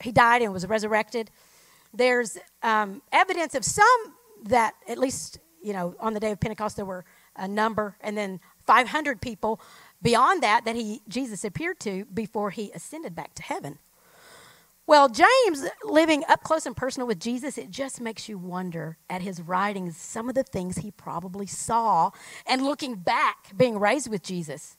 he 0.00 0.12
died 0.12 0.42
and 0.42 0.52
was 0.52 0.66
resurrected. 0.66 1.30
There's 1.94 2.36
um, 2.62 3.00
evidence 3.10 3.54
of 3.54 3.64
some 3.64 4.14
that 4.44 4.74
at 4.86 4.98
least 4.98 5.38
you 5.62 5.72
know 5.72 5.94
on 6.00 6.14
the 6.14 6.20
day 6.20 6.30
of 6.30 6.40
Pentecost 6.40 6.76
there 6.76 6.84
were 6.84 7.04
a 7.36 7.48
number, 7.48 7.96
and 8.00 8.16
then 8.16 8.40
500 8.66 9.20
people 9.20 9.60
beyond 10.02 10.42
that 10.42 10.64
that 10.64 10.76
he 10.76 11.02
Jesus 11.08 11.44
appeared 11.44 11.80
to 11.80 12.04
before 12.06 12.50
he 12.50 12.70
ascended 12.72 13.14
back 13.14 13.34
to 13.34 13.42
heaven. 13.42 13.78
Well, 14.88 15.10
James, 15.10 15.66
living 15.84 16.24
up 16.30 16.42
close 16.42 16.64
and 16.64 16.74
personal 16.74 17.06
with 17.06 17.20
Jesus, 17.20 17.58
it 17.58 17.70
just 17.70 18.00
makes 18.00 18.26
you 18.26 18.38
wonder 18.38 18.96
at 19.10 19.20
his 19.20 19.42
writings 19.42 19.98
some 19.98 20.30
of 20.30 20.34
the 20.34 20.42
things 20.42 20.78
he 20.78 20.90
probably 20.90 21.46
saw, 21.46 22.10
and 22.46 22.64
looking 22.64 22.94
back, 22.94 23.54
being 23.54 23.78
raised 23.78 24.10
with 24.10 24.22
Jesus, 24.22 24.78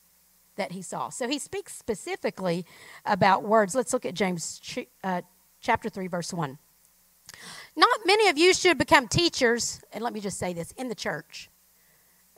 that 0.56 0.72
he 0.72 0.82
saw. 0.82 1.10
So 1.10 1.28
he 1.28 1.38
speaks 1.38 1.76
specifically 1.76 2.66
about 3.06 3.44
words. 3.44 3.76
Let's 3.76 3.94
look 3.94 4.04
at 4.04 4.16
James 4.16 4.60
uh, 5.04 5.22
chapter 5.62 5.90
3, 5.90 6.08
verse 6.08 6.34
1. 6.34 6.58
Not 7.76 8.00
many 8.06 8.28
of 8.28 8.38
you 8.38 8.54
should 8.54 8.78
become 8.78 9.08
teachers, 9.08 9.82
and 9.94 10.04
let 10.04 10.14
me 10.14 10.20
just 10.20 10.38
say 10.38 10.54
this 10.54 10.72
in 10.74 10.90
the 10.90 10.96
church. 10.96 11.50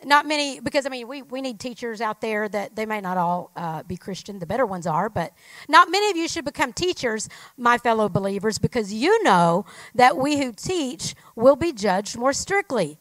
Not 0.04 0.26
many 0.26 0.60
because 0.60 0.88
i 0.88 0.90
mean 0.90 1.08
we, 1.08 1.22
we 1.22 1.42
need 1.42 1.60
teachers 1.60 2.02
out 2.02 2.22
there 2.22 2.50
that 2.50 2.76
they 2.76 2.88
may 2.88 3.02
not 3.02 3.18
all 3.18 3.52
uh, 3.56 3.84
be 3.84 3.98
christian 3.98 4.40
the 4.40 4.48
better 4.48 4.66
ones 4.66 4.88
are 4.88 5.10
but 5.10 5.32
not 5.70 5.92
many 5.92 6.10
of 6.10 6.18
you 6.18 6.28
should 6.28 6.44
become 6.44 6.74
teachers 6.74 7.30
my 7.56 7.78
fellow 7.78 8.10
believers 8.10 8.58
because 8.58 8.92
you 8.92 9.24
know 9.24 9.64
that 9.94 10.18
we 10.18 10.38
who 10.38 10.52
teach 10.54 11.14
will 11.36 11.56
be 11.56 11.72
judged 11.72 12.18
more 12.18 12.34
strictly. 12.34 13.00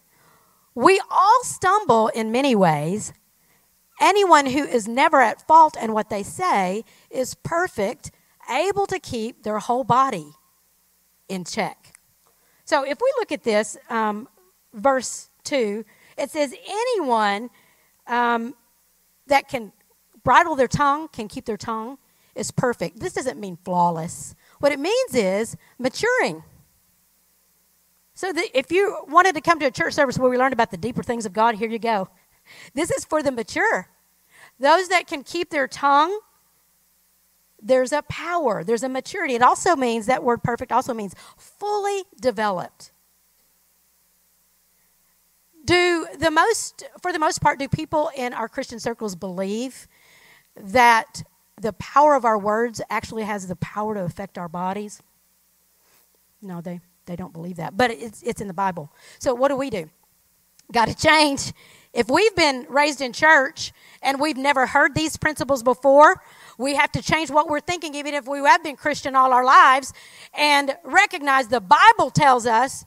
We 0.74 1.01
all 1.11 1.43
stumble 1.43 2.09
in 2.09 2.31
many 2.31 2.55
ways. 2.55 3.12
Anyone 4.01 4.47
who 4.47 4.64
is 4.64 4.87
never 4.89 5.20
at 5.20 5.47
fault 5.47 5.76
in 5.76 5.93
what 5.93 6.11
they 6.11 6.22
say 6.22 6.85
is 7.11 7.35
perfect 7.35 8.11
able 8.51 8.87
to 8.87 8.99
keep 8.99 9.43
their 9.43 9.59
whole 9.59 9.85
body 9.85 10.33
in 11.28 11.45
check 11.45 11.89
so 12.71 12.85
if 12.85 12.99
we 13.01 13.12
look 13.18 13.33
at 13.33 13.43
this 13.43 13.77
um, 13.89 14.29
verse 14.73 15.29
2 15.45 15.85
it 16.16 16.31
says 16.31 16.55
anyone 16.68 17.51
um, 18.07 18.55
that 19.27 19.49
can 19.49 19.73
bridle 20.23 20.55
their 20.55 20.68
tongue, 20.68 21.09
can 21.09 21.29
keep 21.29 21.47
their 21.47 21.57
tongue, 21.57 21.99
is 22.35 22.51
perfect. 22.51 23.01
This 23.01 23.14
doesn't 23.14 23.41
mean 23.41 23.59
flawless. 23.64 24.35
What 24.59 24.73
it 24.73 24.79
means 24.79 25.14
is 25.14 25.57
maturing. 25.79 26.43
So 28.14 28.33
that 28.33 28.49
if 28.53 28.71
you 28.71 29.05
wanted 29.09 29.35
to 29.35 29.41
come 29.41 29.59
to 29.61 29.66
a 29.66 29.71
church 29.71 29.95
service 29.95 30.18
where 30.18 30.31
we 30.31 30.37
learned 30.37 30.53
about 30.53 30.71
the 30.71 30.77
deeper 30.77 31.03
things 31.03 31.25
of 31.25 31.33
God, 31.33 31.55
here 31.55 31.71
you 31.71 31.79
go. 31.79 32.09
This 32.75 32.91
is 32.91 33.05
for 33.05 33.23
the 33.23 33.33
mature. 33.33 33.89
Those 34.59 34.89
that 34.89 35.07
can 35.07 35.23
keep 35.23 35.49
their 35.51 35.66
tongue, 35.66 36.21
there's 37.71 37.93
a 37.93 38.03
power, 38.03 38.64
there's 38.64 38.83
a 38.83 38.89
maturity. 38.89 39.37
It 39.37 39.43
also 39.43 39.77
means 39.77 40.07
that 40.07 40.25
word 40.25 40.43
perfect 40.43 40.73
also 40.73 40.93
means 40.93 41.14
fully 41.37 42.03
developed. 42.21 42.91
Do 45.64 46.09
the 46.18 46.33
most 46.33 46.83
for 47.01 47.12
the 47.12 47.21
most 47.21 47.41
part 47.41 47.61
do 47.61 47.68
people 47.68 48.11
in 48.16 48.33
our 48.35 48.49
christian 48.49 48.81
circles 48.81 49.14
believe 49.14 49.87
that 50.57 51.23
the 51.61 51.73
power 51.75 52.16
of 52.16 52.25
our 52.25 52.39
words 52.39 52.81
actually 52.91 53.23
has 53.23 53.47
the 53.47 53.57
power 53.57 53.95
to 53.95 54.01
affect 54.01 54.37
our 54.37 54.49
bodies? 54.49 55.01
No 56.43 56.61
they 56.61 56.81
they 57.07 57.14
don't 57.14 57.33
believe 57.33 57.57
that 57.57 57.77
but 57.77 57.93
it's 57.93 58.21
it's 58.25 58.41
in 58.41 58.49
the 58.49 58.55
bible. 58.55 58.91
So 59.21 59.33
what 59.33 59.49
do 59.49 59.57
we 59.57 59.71
do? 59.71 59.89
Got 60.73 60.89
to 60.89 60.97
change. 60.97 61.53
If 61.93 62.09
we've 62.09 62.35
been 62.35 62.66
raised 62.68 63.01
in 63.01 63.12
church 63.12 63.73
and 64.03 64.21
we've 64.21 64.37
never 64.37 64.66
heard 64.66 64.97
these 64.97 65.16
principles 65.16 65.62
before 65.62 66.21
we 66.61 66.74
have 66.74 66.92
to 66.92 67.02
change 67.02 67.30
what 67.30 67.48
we're 67.48 67.61
thinking 67.61 67.94
even 67.94 68.14
if 68.14 68.26
we 68.28 68.38
have 68.38 68.62
been 68.62 68.76
christian 68.76 69.14
all 69.14 69.32
our 69.32 69.44
lives 69.44 69.92
and 70.34 70.76
recognize 70.84 71.48
the 71.48 71.61
bible 71.61 72.11
tells 72.11 72.46
us 72.46 72.84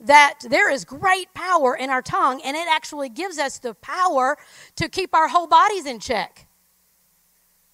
that 0.00 0.38
there 0.48 0.70
is 0.70 0.84
great 0.84 1.32
power 1.34 1.76
in 1.76 1.90
our 1.90 2.02
tongue, 2.02 2.40
and 2.42 2.56
it 2.56 2.66
actually 2.68 3.08
gives 3.08 3.38
us 3.38 3.58
the 3.58 3.74
power 3.74 4.36
to 4.76 4.88
keep 4.88 5.14
our 5.14 5.28
whole 5.28 5.46
bodies 5.46 5.86
in 5.86 6.00
check. 6.00 6.46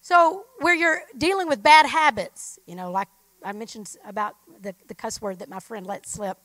So, 0.01 0.45
where 0.59 0.75
you're 0.75 1.01
dealing 1.17 1.47
with 1.47 1.63
bad 1.63 1.85
habits, 1.85 2.59
you 2.65 2.75
know, 2.75 2.91
like 2.91 3.07
I 3.43 3.53
mentioned 3.53 3.95
about 4.05 4.35
the, 4.61 4.75
the 4.87 4.95
cuss 4.95 5.21
word 5.21 5.39
that 5.39 5.49
my 5.49 5.59
friend 5.59 5.85
let 5.85 6.05
slip, 6.05 6.37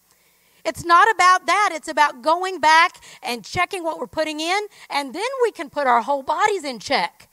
it's 0.64 0.84
not 0.84 1.10
about 1.10 1.46
that. 1.46 1.70
It's 1.72 1.88
about 1.88 2.22
going 2.22 2.60
back 2.60 3.02
and 3.22 3.44
checking 3.44 3.82
what 3.82 3.98
we're 3.98 4.06
putting 4.06 4.38
in, 4.38 4.60
and 4.88 5.12
then 5.12 5.28
we 5.42 5.50
can 5.50 5.68
put 5.68 5.88
our 5.88 6.02
whole 6.02 6.22
bodies 6.22 6.64
in 6.64 6.78
check 6.78 7.28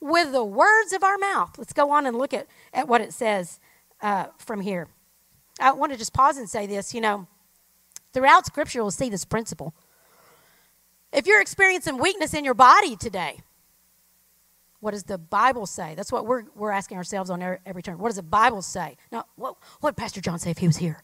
with 0.00 0.32
the 0.32 0.44
words 0.44 0.92
of 0.92 1.02
our 1.02 1.18
mouth. 1.18 1.56
Let's 1.58 1.72
go 1.72 1.90
on 1.90 2.06
and 2.06 2.16
look 2.16 2.34
at, 2.34 2.46
at 2.72 2.88
what 2.88 3.00
it 3.00 3.12
says 3.12 3.60
uh, 4.00 4.26
from 4.38 4.60
here. 4.60 4.88
I 5.60 5.72
want 5.72 5.92
to 5.92 5.98
just 5.98 6.12
pause 6.12 6.36
and 6.36 6.48
say 6.48 6.66
this. 6.66 6.94
You 6.94 7.00
know, 7.00 7.26
Throughout 8.14 8.46
Scripture, 8.46 8.80
we'll 8.80 8.92
see 8.92 9.10
this 9.10 9.24
principle. 9.24 9.74
If 11.12 11.26
you're 11.26 11.40
experiencing 11.40 11.98
weakness 11.98 12.32
in 12.32 12.44
your 12.44 12.54
body 12.54 12.96
today, 12.96 13.40
what 14.78 14.92
does 14.92 15.04
the 15.04 15.18
Bible 15.18 15.66
say? 15.66 15.94
That's 15.96 16.12
what 16.12 16.24
we're, 16.24 16.44
we're 16.54 16.70
asking 16.70 16.96
ourselves 16.96 17.28
on 17.28 17.42
every 17.66 17.82
turn. 17.82 17.98
What 17.98 18.08
does 18.08 18.16
the 18.16 18.22
Bible 18.22 18.62
say? 18.62 18.96
Now, 19.10 19.24
what, 19.34 19.56
what 19.80 19.96
Pastor 19.96 20.20
John 20.20 20.38
say 20.38 20.50
if 20.50 20.58
he 20.58 20.66
was 20.66 20.76
here? 20.76 21.02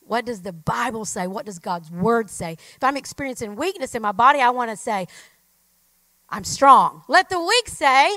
What 0.00 0.26
does 0.26 0.42
the 0.42 0.52
Bible 0.52 1.04
say? 1.04 1.26
What 1.26 1.46
does 1.46 1.58
God's 1.58 1.90
Word 1.90 2.28
say? 2.28 2.52
If 2.52 2.82
I'm 2.82 2.96
experiencing 2.96 3.56
weakness 3.56 3.94
in 3.94 4.02
my 4.02 4.12
body, 4.12 4.40
I 4.40 4.50
want 4.50 4.70
to 4.70 4.76
say, 4.76 5.06
I'm 6.28 6.44
strong. 6.44 7.04
Let 7.08 7.28
the 7.30 7.40
weak 7.40 7.68
say, 7.68 8.16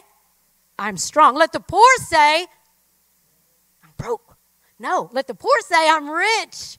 I'm 0.78 0.98
strong. 0.98 1.36
Let 1.36 1.54
the 1.54 1.60
poor 1.60 1.88
say, 1.98 2.48
I'm 3.84 3.92
broke. 3.98 4.38
No, 4.80 5.10
let 5.14 5.28
the 5.28 5.36
poor 5.36 5.56
say, 5.62 5.90
I'm 5.90 6.10
rich. 6.10 6.78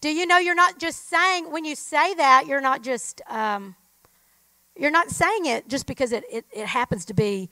Do 0.00 0.08
you 0.08 0.26
know 0.26 0.38
you're 0.38 0.54
not 0.54 0.78
just 0.78 1.08
saying, 1.08 1.50
when 1.50 1.64
you 1.64 1.74
say 1.74 2.14
that, 2.14 2.46
you're 2.46 2.60
not 2.60 2.82
just, 2.82 3.20
um, 3.28 3.74
you're 4.76 4.90
not 4.90 5.10
saying 5.10 5.46
it 5.46 5.68
just 5.68 5.86
because 5.86 6.12
it, 6.12 6.24
it, 6.30 6.46
it 6.52 6.66
happens 6.66 7.04
to 7.06 7.14
be 7.14 7.50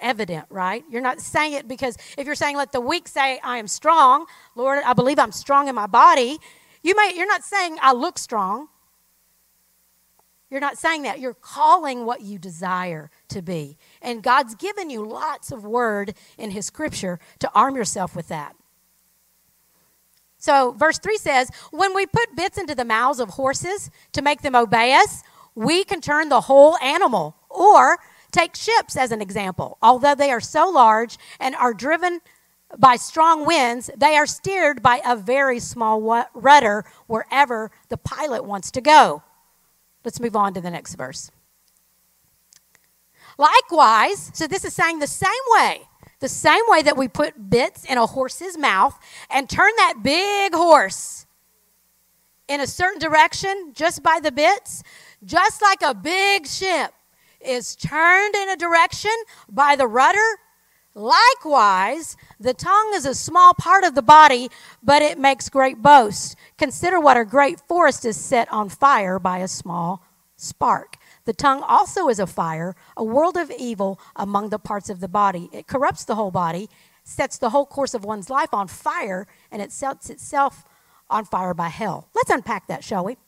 evident, 0.00 0.46
right? 0.50 0.84
You're 0.90 1.02
not 1.02 1.20
saying 1.20 1.54
it 1.54 1.66
because 1.66 1.96
if 2.18 2.26
you're 2.26 2.34
saying, 2.34 2.56
let 2.56 2.72
the 2.72 2.80
weak 2.80 3.08
say, 3.08 3.40
I 3.42 3.58
am 3.58 3.66
strong, 3.66 4.26
Lord, 4.54 4.82
I 4.84 4.92
believe 4.92 5.18
I'm 5.18 5.32
strong 5.32 5.68
in 5.68 5.74
my 5.74 5.86
body, 5.86 6.38
you 6.82 6.94
may, 6.94 7.12
you're 7.16 7.26
not 7.26 7.42
saying, 7.42 7.78
I 7.80 7.92
look 7.92 8.18
strong. 8.18 8.68
You're 10.50 10.60
not 10.60 10.78
saying 10.78 11.02
that. 11.02 11.18
You're 11.18 11.34
calling 11.34 12.06
what 12.06 12.20
you 12.20 12.38
desire 12.38 13.10
to 13.28 13.42
be. 13.42 13.76
And 14.00 14.22
God's 14.22 14.54
given 14.54 14.90
you 14.90 15.04
lots 15.04 15.50
of 15.50 15.64
word 15.64 16.14
in 16.38 16.52
His 16.52 16.66
scripture 16.66 17.18
to 17.40 17.50
arm 17.54 17.74
yourself 17.76 18.14
with 18.14 18.28
that. 18.28 18.54
So, 20.38 20.72
verse 20.72 20.98
3 20.98 21.16
says, 21.16 21.50
When 21.72 21.94
we 21.94 22.06
put 22.06 22.36
bits 22.36 22.58
into 22.58 22.74
the 22.74 22.84
mouths 22.84 23.18
of 23.18 23.30
horses 23.30 23.90
to 24.12 24.22
make 24.22 24.42
them 24.42 24.54
obey 24.54 24.94
us, 24.94 25.22
we 25.54 25.82
can 25.82 26.00
turn 26.00 26.28
the 26.28 26.42
whole 26.42 26.76
animal. 26.78 27.36
Or 27.50 27.98
take 28.30 28.54
ships 28.54 28.96
as 28.96 29.12
an 29.12 29.22
example. 29.22 29.78
Although 29.82 30.14
they 30.14 30.30
are 30.30 30.40
so 30.40 30.68
large 30.68 31.18
and 31.40 31.54
are 31.56 31.72
driven 31.72 32.20
by 32.78 32.96
strong 32.96 33.46
winds, 33.46 33.90
they 33.96 34.16
are 34.16 34.26
steered 34.26 34.82
by 34.82 35.00
a 35.04 35.16
very 35.16 35.58
small 35.58 36.26
rudder 36.34 36.84
wherever 37.06 37.70
the 37.88 37.96
pilot 37.96 38.44
wants 38.44 38.70
to 38.72 38.80
go. 38.80 39.22
Let's 40.06 40.20
move 40.20 40.36
on 40.36 40.54
to 40.54 40.62
the 40.62 40.70
next 40.70 40.94
verse. 40.94 41.30
Likewise, 43.36 44.30
so 44.32 44.46
this 44.46 44.64
is 44.64 44.72
saying 44.72 45.00
the 45.00 45.06
same 45.06 45.30
way 45.50 45.82
the 46.20 46.28
same 46.28 46.62
way 46.68 46.82
that 46.82 46.96
we 46.96 47.08
put 47.08 47.50
bits 47.50 47.84
in 47.84 47.98
a 47.98 48.06
horse's 48.06 48.56
mouth 48.56 48.98
and 49.30 49.50
turn 49.50 49.70
that 49.76 49.96
big 50.02 50.54
horse 50.54 51.26
in 52.48 52.60
a 52.60 52.66
certain 52.66 52.98
direction 52.98 53.72
just 53.74 54.02
by 54.02 54.18
the 54.22 54.32
bits, 54.32 54.82
just 55.24 55.60
like 55.60 55.82
a 55.82 55.94
big 55.94 56.46
ship 56.46 56.92
is 57.40 57.76
turned 57.76 58.34
in 58.34 58.48
a 58.48 58.56
direction 58.56 59.10
by 59.50 59.76
the 59.76 59.86
rudder. 59.86 60.38
Likewise, 60.96 62.16
the 62.40 62.54
tongue 62.54 62.92
is 62.94 63.04
a 63.04 63.14
small 63.14 63.52
part 63.52 63.84
of 63.84 63.94
the 63.94 64.00
body, 64.00 64.48
but 64.82 65.02
it 65.02 65.18
makes 65.18 65.50
great 65.50 65.82
boast. 65.82 66.36
Consider 66.56 66.98
what 66.98 67.18
a 67.18 67.24
great 67.26 67.60
forest 67.68 68.06
is 68.06 68.16
set 68.16 68.50
on 68.50 68.70
fire 68.70 69.18
by 69.18 69.38
a 69.38 69.46
small 69.46 70.02
spark. 70.36 70.96
The 71.26 71.34
tongue 71.34 71.62
also 71.62 72.08
is 72.08 72.18
a 72.18 72.26
fire, 72.26 72.74
a 72.96 73.04
world 73.04 73.36
of 73.36 73.50
evil 73.50 74.00
among 74.16 74.48
the 74.48 74.58
parts 74.58 74.88
of 74.88 75.00
the 75.00 75.08
body. 75.08 75.50
It 75.52 75.66
corrupts 75.66 76.04
the 76.04 76.14
whole 76.14 76.30
body, 76.30 76.70
sets 77.04 77.36
the 77.36 77.50
whole 77.50 77.66
course 77.66 77.92
of 77.92 78.02
one's 78.02 78.30
life 78.30 78.54
on 78.54 78.66
fire, 78.66 79.26
and 79.52 79.60
it 79.60 79.72
sets 79.72 80.08
itself 80.08 80.64
on 81.10 81.26
fire 81.26 81.52
by 81.52 81.68
hell. 81.68 82.08
Let's 82.14 82.30
unpack 82.30 82.68
that, 82.68 82.82
shall 82.82 83.04
we? 83.04 83.18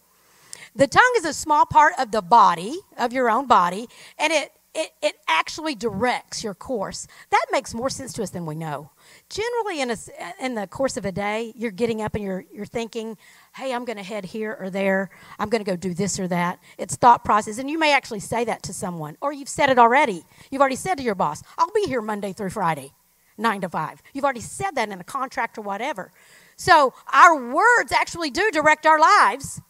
The 0.74 0.86
tongue 0.86 1.14
is 1.18 1.26
a 1.26 1.34
small 1.34 1.66
part 1.66 1.92
of 1.98 2.12
the 2.12 2.22
body, 2.22 2.78
of 2.96 3.12
your 3.12 3.28
own 3.28 3.46
body, 3.46 3.88
and 4.18 4.32
it, 4.32 4.52
it, 4.78 4.92
it 5.02 5.16
actually 5.26 5.74
directs 5.74 6.44
your 6.44 6.54
course. 6.54 7.08
That 7.30 7.44
makes 7.50 7.74
more 7.74 7.90
sense 7.90 8.12
to 8.12 8.22
us 8.22 8.30
than 8.30 8.46
we 8.46 8.54
know. 8.54 8.92
Generally, 9.28 9.80
in, 9.80 9.90
a, 9.90 9.96
in 10.40 10.54
the 10.54 10.68
course 10.68 10.96
of 10.96 11.04
a 11.04 11.10
day, 11.10 11.52
you're 11.56 11.72
getting 11.72 12.00
up 12.00 12.14
and 12.14 12.22
you're, 12.22 12.44
you're 12.52 12.64
thinking, 12.64 13.18
hey, 13.56 13.74
I'm 13.74 13.84
going 13.84 13.96
to 13.96 14.04
head 14.04 14.24
here 14.24 14.56
or 14.60 14.70
there. 14.70 15.10
I'm 15.40 15.48
going 15.48 15.64
to 15.64 15.68
go 15.68 15.74
do 15.74 15.94
this 15.94 16.20
or 16.20 16.28
that. 16.28 16.60
It's 16.78 16.94
thought 16.94 17.24
process. 17.24 17.58
And 17.58 17.68
you 17.68 17.76
may 17.76 17.92
actually 17.92 18.20
say 18.20 18.44
that 18.44 18.62
to 18.62 18.72
someone, 18.72 19.16
or 19.20 19.32
you've 19.32 19.48
said 19.48 19.68
it 19.68 19.80
already. 19.80 20.22
You've 20.48 20.60
already 20.60 20.76
said 20.76 20.94
to 20.98 21.02
your 21.02 21.16
boss, 21.16 21.42
I'll 21.58 21.72
be 21.72 21.86
here 21.86 22.00
Monday 22.00 22.32
through 22.32 22.50
Friday, 22.50 22.92
9 23.36 23.62
to 23.62 23.68
5. 23.68 24.02
You've 24.12 24.24
already 24.24 24.40
said 24.40 24.76
that 24.76 24.88
in 24.88 25.00
a 25.00 25.04
contract 25.04 25.58
or 25.58 25.62
whatever. 25.62 26.12
So 26.56 26.94
our 27.12 27.52
words 27.52 27.90
actually 27.90 28.30
do 28.30 28.48
direct 28.52 28.86
our 28.86 29.00
lives. 29.00 29.60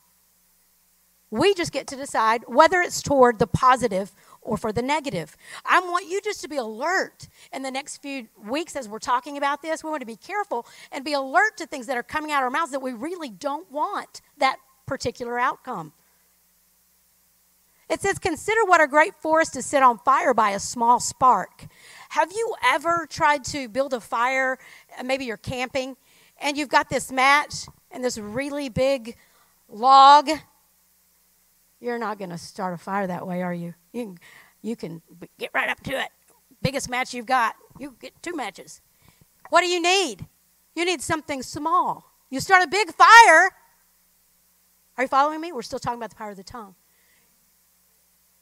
We 1.31 1.55
just 1.55 1.73
get 1.73 1.87
to 1.89 1.97
decide 1.97 2.45
whether 2.47 2.81
it's 2.81 3.03
toward 3.03 3.39
the 3.39 3.47
positive 3.47 4.13
or 4.49 4.57
for 4.57 4.73
the 4.73 4.81
negative. 4.81 5.37
I 5.67 5.81
want 5.81 6.09
you 6.09 6.21
just 6.23 6.41
to 6.41 6.49
be 6.49 6.57
alert 6.57 7.29
in 7.53 7.63
the 7.63 7.71
next 7.71 7.99
few 7.99 8.29
weeks 8.43 8.75
as 8.77 8.89
we're 8.89 8.99
talking 8.99 9.37
about 9.37 9.61
this. 9.61 9.85
We 9.85 9.91
want 9.91 10.01
to 10.01 10.07
be 10.07 10.17
careful 10.17 10.67
and 10.91 11.05
be 11.05 11.13
alert 11.13 11.59
to 11.59 11.67
things 11.67 11.87
that 11.87 11.99
are 11.99 12.03
coming 12.03 12.33
out 12.33 12.39
of 12.39 12.45
our 12.45 12.51
mouths 12.51 12.73
that 12.73 12.81
we 12.81 12.93
really 12.93 13.29
don't 13.29 13.71
want 13.71 14.23
that 14.39 14.57
particular 14.87 15.39
outcome. 15.39 15.93
It 17.91 18.01
says, 18.01 18.19
Consider 18.19 18.65
what 18.65 18.81
a 18.81 18.87
great 18.87 19.15
forest 19.17 19.55
is 19.55 19.67
set 19.67 19.83
on 19.83 19.99
fire 19.99 20.33
by 20.33 20.51
a 20.51 20.59
small 20.59 20.99
spark. 20.99 21.67
Have 22.09 22.33
you 22.33 22.55
ever 22.73 23.07
tried 23.09 23.45
to 23.45 23.69
build 23.69 23.93
a 23.93 24.01
fire? 24.01 24.59
Uh, 24.99 25.03
maybe 25.05 25.27
you're 25.27 25.37
camping 25.37 25.97
and 26.41 26.57
you've 26.57 26.71
got 26.71 26.89
this 26.89 27.13
match 27.13 27.67
and 27.91 28.03
this 28.03 28.17
really 28.17 28.71
big 28.71 29.17
log. 29.69 30.31
You're 31.81 31.99
not 31.99 32.19
going 32.19 32.31
to 32.31 32.39
start 32.39 32.75
a 32.75 32.79
fire 32.79 33.07
that 33.07 33.27
way, 33.27 33.43
are 33.43 33.55
you? 33.55 33.75
You 33.93 34.05
can, 34.05 34.19
you 34.63 34.77
can 34.77 35.03
get 35.39 35.51
right 35.55 35.69
up 35.69 35.81
to 35.85 35.93
it. 35.93 36.09
Biggest 36.61 36.91
match 36.91 37.15
you've 37.15 37.27
got, 37.27 37.55
you 37.79 37.95
get 38.01 38.21
two 38.23 38.35
matches. 38.35 38.81
What 39.51 39.61
do 39.61 39.69
you 39.69 39.81
need? 39.81 40.27
You 40.75 40.85
need 40.85 41.01
something 41.01 41.43
small. 41.43 42.05
You 42.31 42.41
start 42.41 42.65
a 42.65 42.69
big 42.69 42.93
fire. 42.93 43.51
Are 44.97 45.05
you 45.05 45.09
following 45.09 45.41
me? 45.41 45.53
We're 45.53 45.63
still 45.63 45.79
talking 45.79 45.99
about 45.99 46.11
the 46.11 46.17
power 46.17 46.31
of 46.31 46.37
the 46.37 46.43
tongue. 46.43 46.75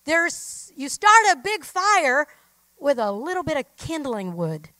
There's 0.04 0.72
you 0.76 0.88
start 0.88 1.24
a 1.32 1.36
big 1.36 1.64
fire 1.64 2.26
with 2.78 2.98
a 2.98 3.12
little 3.12 3.42
bit 3.42 3.56
of 3.56 3.64
kindling 3.76 4.36
wood. 4.36 4.70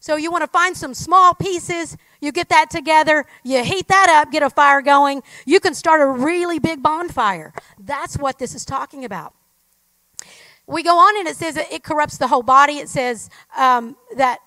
So 0.00 0.16
you 0.16 0.30
want 0.30 0.42
to 0.42 0.48
find 0.48 0.76
some 0.76 0.94
small 0.94 1.34
pieces, 1.34 1.96
you 2.20 2.32
get 2.32 2.48
that 2.50 2.70
together, 2.70 3.24
you 3.42 3.64
heat 3.64 3.88
that 3.88 4.08
up, 4.08 4.30
get 4.30 4.42
a 4.42 4.50
fire 4.50 4.82
going, 4.82 5.22
you 5.46 5.60
can 5.60 5.74
start 5.74 6.00
a 6.00 6.06
really 6.06 6.58
big 6.58 6.82
bonfire. 6.82 7.52
That's 7.78 8.16
what 8.16 8.38
this 8.38 8.54
is 8.54 8.64
talking 8.64 9.04
about. 9.04 9.34
We 10.66 10.82
go 10.82 10.96
on 10.98 11.18
and 11.18 11.26
it 11.26 11.36
says 11.36 11.56
it 11.56 11.82
corrupts 11.82 12.18
the 12.18 12.28
whole 12.28 12.44
body. 12.44 12.74
It 12.74 12.88
says 12.88 13.28
um, 13.56 13.96
that 14.16 14.38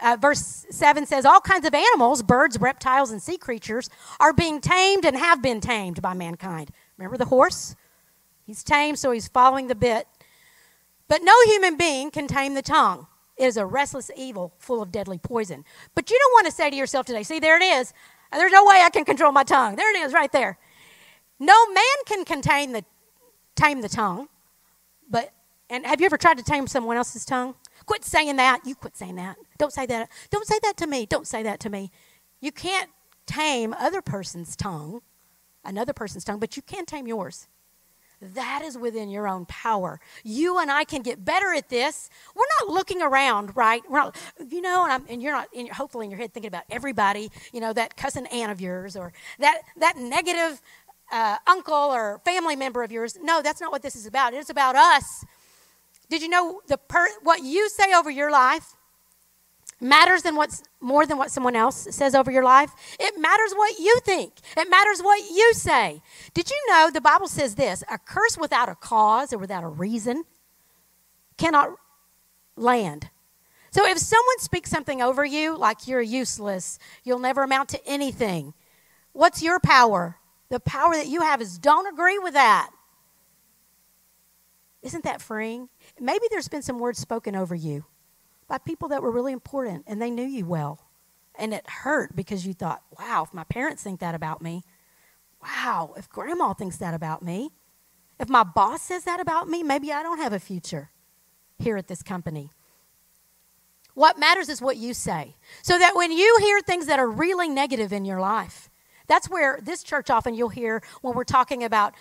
uh, 0.00 0.16
verse 0.20 0.66
7 0.70 1.06
says 1.06 1.24
all 1.24 1.40
kinds 1.40 1.66
of 1.66 1.74
animals, 1.74 2.22
birds, 2.22 2.58
reptiles, 2.60 3.10
and 3.10 3.22
sea 3.22 3.36
creatures 3.36 3.88
are 4.18 4.32
being 4.32 4.60
tamed 4.60 5.04
and 5.04 5.16
have 5.16 5.42
been 5.42 5.60
tamed 5.60 6.02
by 6.02 6.14
mankind. 6.14 6.70
Remember 6.96 7.16
the 7.16 7.26
horse? 7.26 7.76
He's 8.46 8.64
tamed, 8.64 8.98
so 8.98 9.12
he's 9.12 9.28
following 9.28 9.68
the 9.68 9.74
bit. 9.74 10.08
But 11.06 11.22
no 11.22 11.34
human 11.44 11.76
being 11.76 12.10
can 12.10 12.26
tame 12.26 12.54
the 12.54 12.62
tongue. 12.62 13.06
It 13.40 13.46
is 13.46 13.56
a 13.56 13.64
restless 13.64 14.10
evil 14.14 14.52
full 14.58 14.82
of 14.82 14.92
deadly 14.92 15.16
poison. 15.16 15.64
But 15.94 16.10
you 16.10 16.18
don't 16.18 16.32
want 16.34 16.46
to 16.46 16.52
say 16.52 16.68
to 16.68 16.76
yourself 16.76 17.06
today, 17.06 17.22
see, 17.22 17.40
there 17.40 17.56
it 17.56 17.62
is. 17.62 17.94
There's 18.30 18.52
no 18.52 18.64
way 18.64 18.82
I 18.84 18.90
can 18.90 19.06
control 19.06 19.32
my 19.32 19.44
tongue. 19.44 19.76
There 19.76 19.90
it 19.96 19.98
is 20.00 20.12
right 20.12 20.30
there. 20.30 20.58
No 21.38 21.66
man 21.70 21.96
can 22.04 22.26
contain 22.26 22.72
the, 22.72 22.84
tame 23.56 23.80
the 23.80 23.88
tongue. 23.88 24.28
But, 25.08 25.32
and 25.70 25.86
have 25.86 26.00
you 26.00 26.06
ever 26.06 26.18
tried 26.18 26.36
to 26.36 26.44
tame 26.44 26.66
someone 26.66 26.98
else's 26.98 27.24
tongue? 27.24 27.54
Quit 27.86 28.04
saying 28.04 28.36
that. 28.36 28.60
You 28.66 28.74
quit 28.74 28.94
saying 28.94 29.16
that. 29.16 29.38
Don't 29.56 29.72
say 29.72 29.86
that. 29.86 30.10
Don't 30.28 30.46
say 30.46 30.58
that 30.62 30.76
to 30.76 30.86
me. 30.86 31.06
Don't 31.06 31.26
say 31.26 31.42
that 31.42 31.60
to 31.60 31.70
me. 31.70 31.90
You 32.42 32.52
can't 32.52 32.90
tame 33.24 33.74
other 33.78 34.02
person's 34.02 34.54
tongue, 34.54 35.00
another 35.64 35.94
person's 35.94 36.24
tongue, 36.24 36.40
but 36.40 36.56
you 36.56 36.62
can 36.62 36.84
tame 36.84 37.06
yours. 37.06 37.48
That 38.20 38.62
is 38.62 38.76
within 38.76 39.08
your 39.08 39.26
own 39.26 39.46
power. 39.46 39.98
You 40.24 40.58
and 40.58 40.70
I 40.70 40.84
can 40.84 41.00
get 41.00 41.24
better 41.24 41.54
at 41.54 41.70
this. 41.70 42.10
We're 42.34 42.44
not 42.60 42.72
looking 42.72 43.00
around, 43.00 43.56
right? 43.56 43.82
We're 43.88 44.00
not, 44.00 44.16
you 44.50 44.60
know, 44.60 44.86
and, 44.88 45.04
and 45.08 45.22
you're 45.22 45.32
not, 45.32 45.48
in 45.54 45.68
hopefully, 45.68 46.04
in 46.04 46.10
your 46.10 46.20
head 46.20 46.34
thinking 46.34 46.48
about 46.48 46.64
everybody, 46.70 47.30
you 47.52 47.60
know, 47.60 47.72
that 47.72 47.96
cousin 47.96 48.26
aunt 48.26 48.52
of 48.52 48.60
yours 48.60 48.94
or 48.94 49.14
that, 49.38 49.62
that 49.78 49.96
negative 49.96 50.60
uh, 51.10 51.38
uncle 51.46 51.74
or 51.74 52.20
family 52.24 52.56
member 52.56 52.82
of 52.82 52.92
yours. 52.92 53.16
No, 53.22 53.40
that's 53.40 53.60
not 53.60 53.72
what 53.72 53.82
this 53.82 53.96
is 53.96 54.04
about. 54.04 54.34
It's 54.34 54.50
about 54.50 54.76
us. 54.76 55.24
Did 56.10 56.22
you 56.22 56.28
know 56.28 56.60
the 56.66 56.76
per, 56.76 57.08
what 57.22 57.42
you 57.42 57.68
say 57.70 57.94
over 57.94 58.10
your 58.10 58.30
life 58.30 58.74
matters 59.80 60.22
than 60.22 60.36
what's 60.36 60.62
more 60.80 61.06
than 61.06 61.18
what 61.18 61.30
someone 61.30 61.56
else 61.56 61.88
says 61.90 62.14
over 62.14 62.30
your 62.30 62.44
life. 62.44 62.70
It 62.98 63.18
matters 63.18 63.52
what 63.52 63.78
you 63.78 63.98
think. 64.00 64.34
It 64.56 64.70
matters 64.70 65.00
what 65.00 65.30
you 65.30 65.52
say. 65.54 66.02
Did 66.34 66.50
you 66.50 66.56
know 66.68 66.90
the 66.92 67.00
Bible 67.00 67.28
says 67.28 67.54
this, 67.54 67.82
a 67.90 67.98
curse 67.98 68.36
without 68.38 68.68
a 68.68 68.74
cause 68.74 69.32
or 69.32 69.38
without 69.38 69.64
a 69.64 69.68
reason 69.68 70.24
cannot 71.38 71.70
land. 72.56 73.10
So 73.72 73.86
if 73.86 73.98
someone 73.98 74.38
speaks 74.38 74.70
something 74.70 75.00
over 75.00 75.24
you 75.24 75.56
like 75.56 75.86
you're 75.86 76.02
useless, 76.02 76.78
you'll 77.04 77.18
never 77.18 77.42
amount 77.42 77.68
to 77.70 77.86
anything. 77.86 78.52
What's 79.12 79.42
your 79.42 79.60
power? 79.60 80.16
The 80.48 80.60
power 80.60 80.94
that 80.94 81.06
you 81.06 81.22
have 81.22 81.40
is 81.40 81.58
don't 81.58 81.86
agree 81.86 82.18
with 82.18 82.34
that. 82.34 82.70
Isn't 84.82 85.04
that 85.04 85.22
freeing? 85.22 85.68
Maybe 86.00 86.26
there's 86.30 86.48
been 86.48 86.62
some 86.62 86.78
words 86.78 86.98
spoken 86.98 87.36
over 87.36 87.54
you 87.54 87.84
by 88.50 88.58
people 88.58 88.88
that 88.88 89.00
were 89.00 89.12
really 89.12 89.32
important 89.32 89.84
and 89.86 90.02
they 90.02 90.10
knew 90.10 90.26
you 90.26 90.44
well. 90.44 90.80
And 91.36 91.54
it 91.54 91.66
hurt 91.70 92.16
because 92.16 92.44
you 92.44 92.52
thought, 92.52 92.82
wow, 92.98 93.22
if 93.26 93.32
my 93.32 93.44
parents 93.44 93.82
think 93.84 94.00
that 94.00 94.14
about 94.14 94.42
me, 94.42 94.64
wow, 95.40 95.94
if 95.96 96.08
grandma 96.10 96.52
thinks 96.52 96.76
that 96.78 96.92
about 96.92 97.22
me, 97.22 97.52
if 98.18 98.28
my 98.28 98.42
boss 98.42 98.82
says 98.82 99.04
that 99.04 99.20
about 99.20 99.48
me, 99.48 99.62
maybe 99.62 99.92
I 99.92 100.02
don't 100.02 100.18
have 100.18 100.32
a 100.32 100.40
future 100.40 100.90
here 101.60 101.76
at 101.76 101.86
this 101.86 102.02
company. 102.02 102.50
What 103.94 104.18
matters 104.18 104.48
is 104.48 104.60
what 104.60 104.76
you 104.76 104.94
say. 104.94 105.36
So 105.62 105.78
that 105.78 105.94
when 105.94 106.10
you 106.10 106.38
hear 106.40 106.60
things 106.60 106.86
that 106.86 106.98
are 106.98 107.08
really 107.08 107.48
negative 107.48 107.92
in 107.92 108.04
your 108.04 108.20
life, 108.20 108.68
that's 109.06 109.30
where 109.30 109.60
this 109.62 109.84
church 109.84 110.10
often 110.10 110.34
you'll 110.34 110.48
hear 110.48 110.82
when 111.02 111.14
we're 111.14 111.24
talking 111.24 111.62
about 111.62 111.94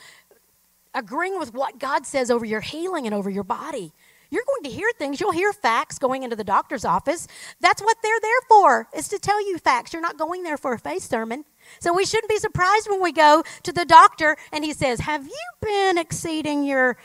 agreeing 0.95 1.37
with 1.37 1.53
what 1.53 1.77
God 1.77 2.07
says 2.07 2.31
over 2.31 2.45
your 2.45 2.61
healing 2.61 3.05
and 3.05 3.13
over 3.13 3.29
your 3.29 3.43
body. 3.43 3.93
You're 4.31 4.43
going 4.45 4.63
to 4.63 4.69
hear 4.69 4.89
things. 4.97 5.19
You'll 5.19 5.31
hear 5.31 5.51
facts 5.53 5.97
going 5.97 6.23
into 6.23 6.35
the 6.35 6.43
doctor's 6.43 6.85
office. 6.85 7.27
That's 7.59 7.81
what 7.81 7.97
they're 8.03 8.19
there 8.21 8.41
for, 8.47 8.87
is 8.95 9.07
to 9.09 9.17
tell 9.17 9.45
you 9.45 9.57
facts. 9.57 9.91
You're 9.91 10.01
not 10.01 10.17
going 10.17 10.43
there 10.43 10.57
for 10.57 10.73
a 10.73 10.79
faith 10.79 11.03
sermon. 11.03 11.45
So 11.79 11.93
we 11.93 12.05
shouldn't 12.05 12.29
be 12.29 12.37
surprised 12.37 12.87
when 12.89 13.01
we 13.01 13.11
go 13.11 13.43
to 13.63 13.73
the 13.73 13.85
doctor 13.85 14.37
and 14.51 14.63
he 14.63 14.73
says, 14.73 14.99
Have 15.01 15.25
you 15.25 15.45
been 15.61 15.97
exceeding 15.97 16.63
your 16.63 16.97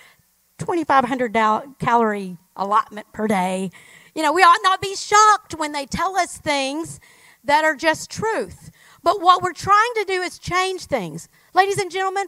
2,500 0.58 1.32
calorie 1.78 2.36
allotment 2.56 3.12
per 3.12 3.26
day? 3.26 3.70
You 4.14 4.22
know, 4.22 4.32
we 4.32 4.42
ought 4.42 4.60
not 4.62 4.80
be 4.80 4.94
shocked 4.94 5.54
when 5.54 5.72
they 5.72 5.86
tell 5.86 6.16
us 6.16 6.38
things 6.38 7.00
that 7.42 7.64
are 7.64 7.74
just 7.74 8.10
truth. 8.10 8.70
But 9.02 9.20
what 9.20 9.42
we're 9.42 9.52
trying 9.52 9.92
to 9.96 10.04
do 10.06 10.22
is 10.22 10.38
change 10.38 10.86
things. 10.86 11.28
Ladies 11.52 11.78
and 11.78 11.90
gentlemen, 11.90 12.26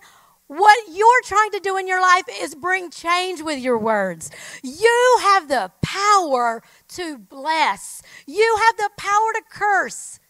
what 0.49 0.79
you're 0.93 1.23
trying 1.25 1.51
to 1.53 1.61
do 1.61 1.77
in 1.77 1.89
your 1.89 2.01
life 2.01 2.25
is 2.41 2.55
bring 2.55 2.91
change 2.91 3.43
with 3.43 3.59
your 3.59 3.79
words. 3.79 4.31
You 4.63 5.19
have 5.23 5.49
the 5.49 5.73
power 5.83 6.63
to 6.89 7.19
bless, 7.19 8.03
you 8.27 8.57
have 8.67 8.77
the 8.77 8.91
power 8.97 9.33
to 9.35 9.43
curse. 9.51 10.21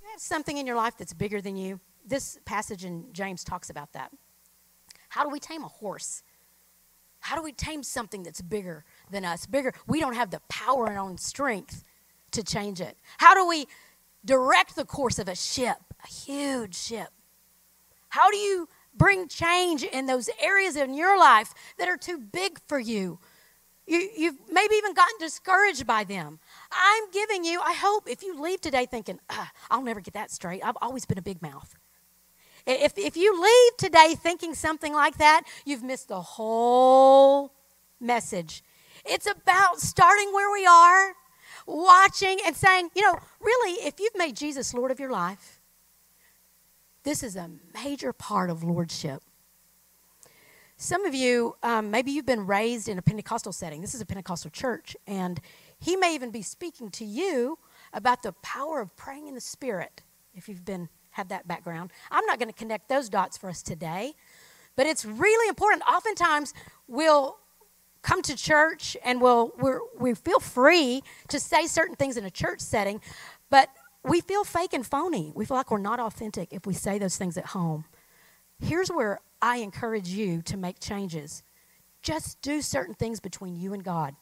You 0.00 0.08
have 0.10 0.20
something 0.20 0.58
in 0.58 0.66
your 0.66 0.76
life 0.76 0.94
that's 0.98 1.14
bigger 1.14 1.40
than 1.40 1.56
you. 1.56 1.80
This 2.04 2.38
passage 2.44 2.84
in 2.84 3.06
James 3.12 3.44
talks 3.44 3.70
about 3.70 3.92
that. 3.92 4.10
How 5.08 5.22
do 5.22 5.30
we 5.30 5.38
tame 5.38 5.62
a 5.62 5.68
horse? 5.68 6.22
How 7.20 7.36
do 7.36 7.42
we 7.42 7.52
tame 7.52 7.84
something 7.84 8.24
that's 8.24 8.42
bigger 8.42 8.84
than 9.12 9.24
us? 9.24 9.46
Bigger. 9.46 9.72
We 9.86 10.00
don't 10.00 10.14
have 10.14 10.30
the 10.30 10.40
power 10.48 10.88
and 10.88 10.98
own 10.98 11.18
strength 11.18 11.84
to 12.32 12.42
change 12.42 12.80
it. 12.80 12.96
How 13.18 13.34
do 13.34 13.46
we 13.46 13.66
direct 14.24 14.76
the 14.76 14.84
course 14.84 15.18
of 15.18 15.28
a 15.28 15.34
ship, 15.34 15.78
a 16.04 16.08
huge 16.08 16.74
ship? 16.74 17.08
How 18.08 18.30
do 18.30 18.36
you 18.36 18.68
bring 18.94 19.28
change 19.28 19.82
in 19.82 20.06
those 20.06 20.28
areas 20.40 20.76
in 20.76 20.94
your 20.94 21.18
life 21.18 21.54
that 21.78 21.88
are 21.88 21.96
too 21.96 22.18
big 22.18 22.58
for 22.66 22.78
you? 22.78 23.18
you 23.86 24.08
you've 24.16 24.38
maybe 24.50 24.74
even 24.76 24.94
gotten 24.94 25.18
discouraged 25.18 25.86
by 25.86 26.04
them. 26.04 26.38
I'm 26.70 27.10
giving 27.10 27.44
you, 27.44 27.60
I 27.60 27.74
hope, 27.74 28.08
if 28.08 28.22
you 28.22 28.40
leave 28.40 28.60
today 28.60 28.86
thinking, 28.86 29.18
ah, 29.30 29.50
I'll 29.70 29.82
never 29.82 30.00
get 30.00 30.14
that 30.14 30.30
straight, 30.30 30.62
I've 30.64 30.76
always 30.80 31.04
been 31.04 31.18
a 31.18 31.22
big 31.22 31.42
mouth. 31.42 31.74
If, 32.66 32.96
if 32.96 33.16
you 33.16 33.42
leave 33.42 33.76
today 33.76 34.14
thinking 34.14 34.54
something 34.54 34.94
like 34.94 35.18
that, 35.18 35.42
you've 35.64 35.82
missed 35.82 36.08
the 36.08 36.20
whole 36.20 37.52
message. 38.00 38.62
It's 39.04 39.26
about 39.26 39.80
starting 39.80 40.32
where 40.32 40.52
we 40.52 40.64
are 40.64 41.14
watching 41.66 42.38
and 42.44 42.56
saying, 42.56 42.90
you 42.94 43.02
know, 43.02 43.18
really, 43.40 43.86
if 43.86 44.00
you've 44.00 44.16
made 44.16 44.36
Jesus 44.36 44.74
Lord 44.74 44.90
of 44.90 45.00
your 45.00 45.10
life, 45.10 45.60
this 47.04 47.22
is 47.22 47.36
a 47.36 47.50
major 47.74 48.12
part 48.12 48.50
of 48.50 48.62
lordship. 48.62 49.22
Some 50.76 51.04
of 51.04 51.14
you, 51.14 51.56
um, 51.62 51.90
maybe 51.90 52.10
you've 52.10 52.26
been 52.26 52.46
raised 52.46 52.88
in 52.88 52.98
a 52.98 53.02
Pentecostal 53.02 53.52
setting. 53.52 53.80
This 53.80 53.94
is 53.94 54.00
a 54.00 54.06
Pentecostal 54.06 54.50
church, 54.50 54.96
and 55.06 55.40
he 55.78 55.96
may 55.96 56.14
even 56.14 56.30
be 56.30 56.42
speaking 56.42 56.90
to 56.90 57.04
you 57.04 57.58
about 57.92 58.22
the 58.22 58.32
power 58.42 58.80
of 58.80 58.96
praying 58.96 59.28
in 59.28 59.34
the 59.34 59.40
Spirit, 59.40 60.02
if 60.34 60.48
you've 60.48 60.64
been 60.64 60.88
had 61.10 61.28
that 61.28 61.46
background. 61.46 61.90
I'm 62.10 62.24
not 62.26 62.38
going 62.38 62.48
to 62.48 62.54
connect 62.54 62.88
those 62.88 63.08
dots 63.08 63.36
for 63.36 63.48
us 63.48 63.62
today, 63.62 64.14
but 64.76 64.86
it's 64.86 65.04
really 65.04 65.48
important. 65.48 65.82
Oftentimes, 65.82 66.54
we'll 66.88 67.36
come 68.02 68.22
to 68.22 68.36
church 68.36 68.96
and 69.04 69.20
we'll 69.20 69.52
we're, 69.58 69.80
we 69.98 70.14
feel 70.14 70.40
free 70.40 71.02
to 71.28 71.40
say 71.40 71.66
certain 71.66 71.96
things 71.96 72.16
in 72.16 72.24
a 72.24 72.30
church 72.30 72.60
setting, 72.60 73.00
but 73.50 73.68
we 74.04 74.20
feel 74.20 74.44
fake 74.44 74.72
and 74.72 74.84
phony. 74.84 75.32
We 75.34 75.44
feel 75.44 75.56
like 75.56 75.70
we're 75.70 75.78
not 75.78 76.00
authentic 76.00 76.48
if 76.52 76.66
we 76.66 76.74
say 76.74 76.98
those 76.98 77.16
things 77.16 77.36
at 77.36 77.46
home. 77.46 77.84
Here's 78.60 78.88
where 78.88 79.20
I 79.40 79.58
encourage 79.58 80.08
you 80.08 80.42
to 80.42 80.56
make 80.56 80.80
changes. 80.80 81.42
Just 82.02 82.40
do 82.42 82.62
certain 82.62 82.94
things 82.94 83.20
between 83.20 83.56
you 83.56 83.72
and 83.72 83.84
God. 83.84 84.14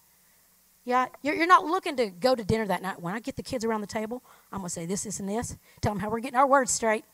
Yeah, 0.85 1.07
you're, 1.23 1.35
you're 1.35 1.47
not 1.47 1.65
looking 1.65 1.97
to 1.97 2.09
go 2.09 2.35
to 2.35 2.43
dinner 2.43 2.67
that 2.67 2.83
night. 2.83 3.01
When 3.01 3.15
I 3.15 3.21
get 3.21 3.37
the 3.37 3.43
kids 3.43 3.65
around 3.65 3.83
the 3.83 3.87
table, 3.87 4.23
I'm 4.51 4.61
going 4.61 4.69
to 4.69 4.73
say 4.73 4.87
this, 4.87 5.05
this, 5.05 5.21
and 5.21 5.29
this. 5.29 5.57
Tell 5.81 5.93
them 5.93 6.01
how 6.01 6.11
we're 6.11 6.21
getting 6.21 6.39
our 6.39 6.47
words 6.47 6.71
straight. 6.71 7.05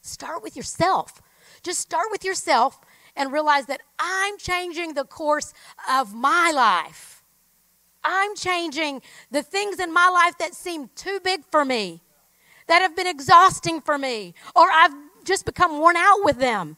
Start 0.00 0.42
with 0.42 0.56
yourself. 0.56 1.20
Just 1.62 1.80
start 1.80 2.06
with 2.10 2.24
yourself 2.24 2.80
and 3.18 3.32
realize 3.32 3.66
that 3.66 3.82
I'm 3.98 4.38
changing 4.38 4.94
the 4.94 5.04
course 5.04 5.52
of 5.90 6.14
my 6.14 6.52
life. 6.54 7.22
I'm 8.04 8.34
changing 8.36 9.02
the 9.30 9.42
things 9.42 9.80
in 9.80 9.92
my 9.92 10.08
life 10.08 10.38
that 10.38 10.54
seem 10.54 10.88
too 10.94 11.20
big 11.22 11.44
for 11.50 11.64
me, 11.64 12.00
that 12.68 12.80
have 12.80 12.96
been 12.96 13.08
exhausting 13.08 13.82
for 13.82 13.98
me, 13.98 14.32
or 14.56 14.68
I've 14.72 14.94
just 15.24 15.44
become 15.44 15.78
worn 15.78 15.96
out 15.96 16.20
with 16.22 16.38
them. 16.38 16.76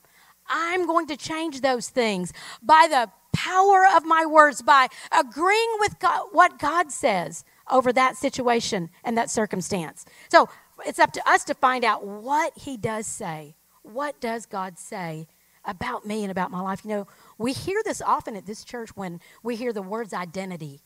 I'm 0.49 0.87
going 0.87 1.07
to 1.09 1.17
change 1.17 1.61
those 1.61 1.89
things 1.91 2.33
by 2.63 2.89
the 2.91 3.11
power 3.33 3.87
of 3.95 4.05
my 4.05 4.27
words, 4.27 4.63
by 4.63 4.89
agreeing 5.17 5.77
with 5.79 5.99
God, 6.01 6.29
what 6.33 6.59
God 6.59 6.91
says 6.91 7.45
over 7.71 7.93
that 7.93 8.17
situation 8.17 8.91
and 9.05 9.17
that 9.17 9.31
circumstance. 9.31 10.05
So 10.31 10.49
it's 10.85 10.99
up 10.99 11.13
to 11.13 11.31
us 11.31 11.45
to 11.45 11.55
find 11.55 11.85
out 11.85 12.05
what 12.05 12.57
He 12.57 12.77
does 12.77 13.07
say. 13.07 13.55
What 13.83 14.21
does 14.21 14.47
God 14.47 14.79
say 14.79 15.29
about 15.65 16.07
me 16.07 16.23
and 16.23 16.31
about 16.31 16.51
my 16.51 16.61
life? 16.61 16.81
You 16.85 16.91
know, 16.91 17.07
we 17.39 17.53
hear 17.53 17.81
this 17.85 18.01
often 18.01 18.37
at 18.37 18.47
this 18.47 18.65
church 18.65 18.97
when 18.97 19.21
we 19.43 19.57
hear 19.57 19.73
the 19.73 19.83
words 19.83 20.13
identity. 20.13 20.81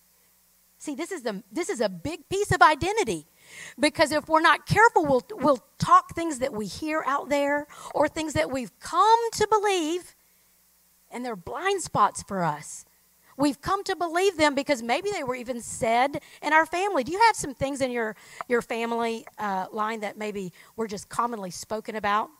See, 0.79 0.95
this 0.95 1.12
is, 1.12 1.22
the, 1.22 1.43
this 1.51 1.70
is 1.70 1.81
a 1.81 1.89
big 1.89 2.29
piece 2.29 2.53
of 2.53 2.61
identity. 2.61 3.27
Because 3.79 4.12
if 4.12 4.29
we're 4.29 4.41
not 4.41 4.66
careful, 4.66 5.05
we'll, 5.07 5.22
we'll 5.33 5.64
talk 5.79 6.14
things 6.14 6.41
that 6.41 6.53
we 6.53 6.66
hear 6.66 7.03
out 7.07 7.29
there 7.29 7.66
or 7.95 8.09
things 8.09 8.35
that 8.35 8.51
we've 8.51 8.79
come 8.81 9.31
to 9.33 9.49
believe, 9.49 10.14
and 11.11 11.25
they're 11.25 11.37
blind 11.37 11.81
spots 11.83 12.22
for 12.22 12.43
us. 12.43 12.85
We've 13.37 13.61
come 13.61 13.83
to 13.85 13.97
believe 13.97 14.37
them 14.37 14.55
because 14.55 14.83
maybe 14.83 15.11
they 15.11 15.25
were 15.25 15.35
even 15.35 15.61
said 15.61 16.20
in 16.43 16.53
our 16.53 16.66
family. 16.66 17.03
Do 17.03 17.12
you 17.12 17.20
have 17.27 17.35
some 17.35 17.55
things 17.55 17.81
in 17.81 17.91
your, 17.91 18.14
your 18.49 18.62
family 18.62 19.27
uh, 19.39 19.66
line 19.72 20.01
that 20.01 20.16
maybe 20.16 20.53
were 20.77 20.87
just 20.87 21.09
commonly 21.09 21.51
spoken 21.51 21.97
about? 21.97 22.31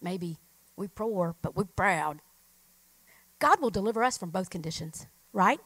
Maybe 0.00 0.38
we 0.78 0.88
poor, 0.88 1.36
but 1.42 1.56
we're 1.56 1.64
proud. 1.64 2.20
God 3.38 3.60
will 3.60 3.70
deliver 3.70 4.02
us 4.02 4.18
from 4.18 4.30
both 4.30 4.50
conditions, 4.50 5.06
right? 5.32 5.60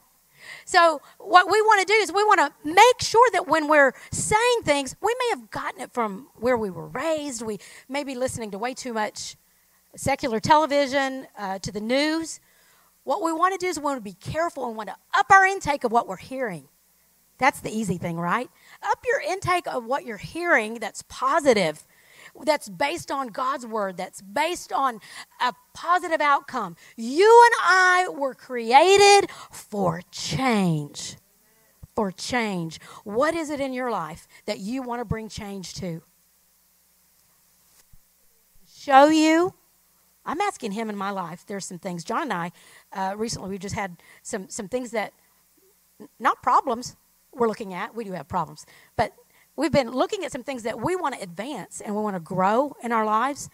So, 0.65 1.01
what 1.19 1.49
we 1.49 1.61
want 1.61 1.87
to 1.87 1.93
do 1.93 1.97
is 1.99 2.11
we 2.11 2.23
want 2.23 2.39
to 2.39 2.69
make 2.69 3.01
sure 3.01 3.27
that 3.31 3.47
when 3.47 3.67
we're 3.67 3.93
saying 4.11 4.59
things, 4.63 4.95
we 5.01 5.15
may 5.19 5.29
have 5.39 5.49
gotten 5.51 5.81
it 5.81 5.93
from 5.93 6.27
where 6.35 6.57
we 6.57 6.69
were 6.69 6.87
raised. 6.87 7.41
We 7.41 7.59
may 7.87 8.03
be 8.03 8.15
listening 8.15 8.51
to 8.51 8.57
way 8.57 8.73
too 8.73 8.93
much 8.93 9.37
secular 9.95 10.39
television, 10.39 11.27
uh, 11.37 11.59
to 11.59 11.71
the 11.71 11.79
news. 11.81 12.39
What 13.03 13.21
we 13.21 13.31
want 13.31 13.59
to 13.59 13.63
do 13.63 13.69
is 13.69 13.77
we 13.77 13.83
want 13.85 13.97
to 13.97 14.03
be 14.03 14.13
careful 14.13 14.67
and 14.67 14.75
want 14.75 14.89
to 14.89 14.95
up 15.13 15.27
our 15.31 15.45
intake 15.45 15.83
of 15.83 15.91
what 15.91 16.07
we're 16.07 16.17
hearing. 16.17 16.67
That's 17.37 17.59
the 17.59 17.69
easy 17.71 17.97
thing, 17.97 18.17
right? 18.17 18.49
Up 18.83 18.99
your 19.05 19.21
intake 19.21 19.67
of 19.67 19.85
what 19.85 20.05
you're 20.05 20.17
hearing 20.17 20.75
that's 20.75 21.03
positive 21.09 21.85
that's 22.41 22.69
based 22.69 23.11
on 23.11 23.27
God's 23.27 23.65
word, 23.65 23.97
that's 23.97 24.21
based 24.21 24.71
on 24.73 24.99
a 25.41 25.53
positive 25.73 26.21
outcome. 26.21 26.75
You 26.97 27.43
and 27.45 27.53
I 27.61 28.07
were 28.09 28.33
created 28.33 29.29
for 29.51 30.01
change. 30.11 31.17
For 31.95 32.11
change. 32.11 32.79
What 33.03 33.35
is 33.35 33.49
it 33.49 33.59
in 33.59 33.73
your 33.73 33.91
life 33.91 34.27
that 34.45 34.59
you 34.59 34.81
want 34.81 34.99
to 34.99 35.05
bring 35.05 35.29
change 35.29 35.75
to? 35.75 36.01
Show 38.67 39.07
you. 39.07 39.53
I'm 40.25 40.41
asking 40.41 40.71
him 40.71 40.89
in 40.89 40.97
my 40.97 41.11
life. 41.11 41.45
There's 41.45 41.65
some 41.65 41.79
things. 41.79 42.03
John 42.03 42.23
and 42.23 42.33
I 42.33 42.51
uh, 42.91 43.15
recently 43.15 43.49
we 43.49 43.57
just 43.57 43.75
had 43.75 43.97
some 44.23 44.49
some 44.49 44.67
things 44.67 44.91
that 44.91 45.13
not 46.19 46.41
problems 46.41 46.95
we're 47.33 47.47
looking 47.47 47.73
at. 47.73 47.95
We 47.95 48.03
do 48.03 48.13
have 48.13 48.27
problems, 48.27 48.65
but 48.95 49.13
we've 49.55 49.71
been 49.71 49.91
looking 49.91 50.23
at 50.25 50.31
some 50.31 50.43
things 50.43 50.63
that 50.63 50.79
we 50.79 50.95
want 50.95 51.15
to 51.15 51.21
advance 51.21 51.81
and 51.81 51.95
we 51.95 52.01
want 52.01 52.15
to 52.15 52.19
grow 52.19 52.75
in 52.83 52.91
our 52.91 53.05
lives. 53.05 53.49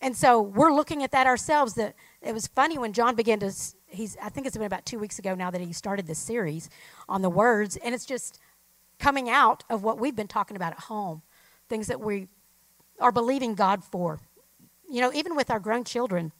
And 0.00 0.16
so 0.16 0.40
we're 0.40 0.72
looking 0.72 1.02
at 1.02 1.12
that 1.12 1.26
ourselves. 1.26 1.74
That 1.74 1.94
it 2.20 2.32
was 2.32 2.46
funny 2.46 2.78
when 2.78 2.92
John 2.92 3.14
began 3.14 3.38
to 3.40 3.52
he's 3.86 4.16
I 4.22 4.28
think 4.28 4.46
it's 4.46 4.56
been 4.56 4.66
about 4.66 4.86
2 4.86 4.98
weeks 4.98 5.18
ago 5.18 5.34
now 5.34 5.50
that 5.50 5.60
he 5.60 5.72
started 5.72 6.06
this 6.06 6.18
series 6.18 6.70
on 7.08 7.22
the 7.22 7.30
words 7.30 7.76
and 7.76 7.94
it's 7.94 8.06
just 8.06 8.40
coming 8.98 9.28
out 9.28 9.64
of 9.68 9.82
what 9.82 9.98
we've 9.98 10.16
been 10.16 10.28
talking 10.28 10.56
about 10.56 10.72
at 10.72 10.80
home. 10.80 11.22
Things 11.68 11.86
that 11.86 12.00
we 12.00 12.28
are 13.00 13.12
believing 13.12 13.54
God 13.54 13.84
for. 13.84 14.20
You 14.90 15.00
know, 15.00 15.12
even 15.12 15.36
with 15.36 15.50
our 15.50 15.60
grown 15.60 15.84
children 15.84 16.32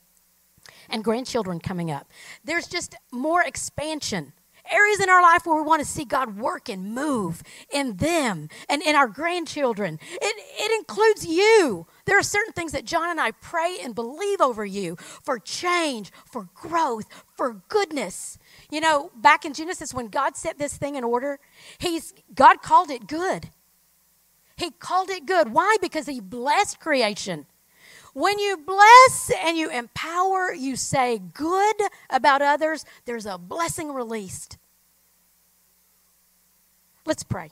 and 0.88 1.02
grandchildren 1.02 1.58
coming 1.58 1.90
up. 1.90 2.08
There's 2.44 2.68
just 2.68 2.94
more 3.10 3.42
expansion 3.42 4.32
areas 4.70 5.00
in 5.00 5.08
our 5.08 5.22
life 5.22 5.46
where 5.46 5.56
we 5.56 5.62
want 5.62 5.82
to 5.82 5.88
see 5.88 6.04
God 6.04 6.38
work 6.38 6.68
and 6.68 6.94
move 6.94 7.42
in 7.72 7.96
them 7.96 8.48
and 8.68 8.82
in 8.82 8.94
our 8.94 9.08
grandchildren. 9.08 9.98
It, 10.10 10.34
it 10.58 10.78
includes 10.78 11.26
you. 11.26 11.86
There 12.04 12.18
are 12.18 12.22
certain 12.22 12.52
things 12.52 12.72
that 12.72 12.84
John 12.84 13.10
and 13.10 13.20
I 13.20 13.32
pray 13.32 13.78
and 13.82 13.94
believe 13.94 14.40
over 14.40 14.64
you 14.64 14.96
for 14.96 15.38
change, 15.38 16.10
for 16.30 16.48
growth, 16.54 17.06
for 17.36 17.62
goodness. 17.68 18.38
You 18.70 18.80
know, 18.80 19.10
back 19.16 19.44
in 19.44 19.52
Genesis, 19.52 19.92
when 19.92 20.08
God 20.08 20.36
set 20.36 20.58
this 20.58 20.76
thing 20.76 20.96
in 20.96 21.04
order, 21.04 21.38
he's, 21.78 22.14
God 22.34 22.62
called 22.62 22.90
it 22.90 23.06
good. 23.06 23.50
He 24.56 24.70
called 24.70 25.10
it 25.10 25.26
good. 25.26 25.52
Why? 25.52 25.76
Because 25.80 26.06
He 26.06 26.20
blessed 26.20 26.78
creation. 26.78 27.46
When 28.14 28.38
you 28.38 28.58
bless 28.58 29.32
and 29.42 29.56
you 29.56 29.70
empower, 29.70 30.52
you 30.52 30.76
say 30.76 31.18
good 31.18 31.76
about 32.10 32.42
others, 32.42 32.84
there's 33.06 33.26
a 33.26 33.38
blessing 33.38 33.92
released. 33.92 34.58
Let's 37.06 37.22
pray. 37.22 37.50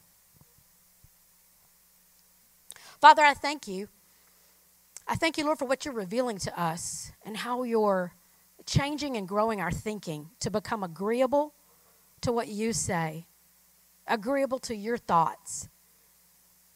Father, 3.00 3.22
I 3.22 3.32
thank 3.32 3.66
you. 3.66 3.88
I 5.08 5.14
thank 5.14 5.38
you, 5.38 5.44
Lord, 5.44 5.58
for 5.58 5.64
what 5.64 5.84
you're 5.84 5.94
revealing 5.94 6.38
to 6.38 6.60
us 6.60 7.10
and 7.24 7.38
how 7.38 7.62
you're 7.62 8.12
changing 8.66 9.16
and 9.16 9.26
growing 9.26 9.60
our 9.60 9.72
thinking 9.72 10.30
to 10.40 10.50
become 10.50 10.82
agreeable 10.82 11.54
to 12.20 12.30
what 12.30 12.48
you 12.48 12.72
say, 12.72 13.26
agreeable 14.06 14.58
to 14.60 14.76
your 14.76 14.98
thoughts. 14.98 15.68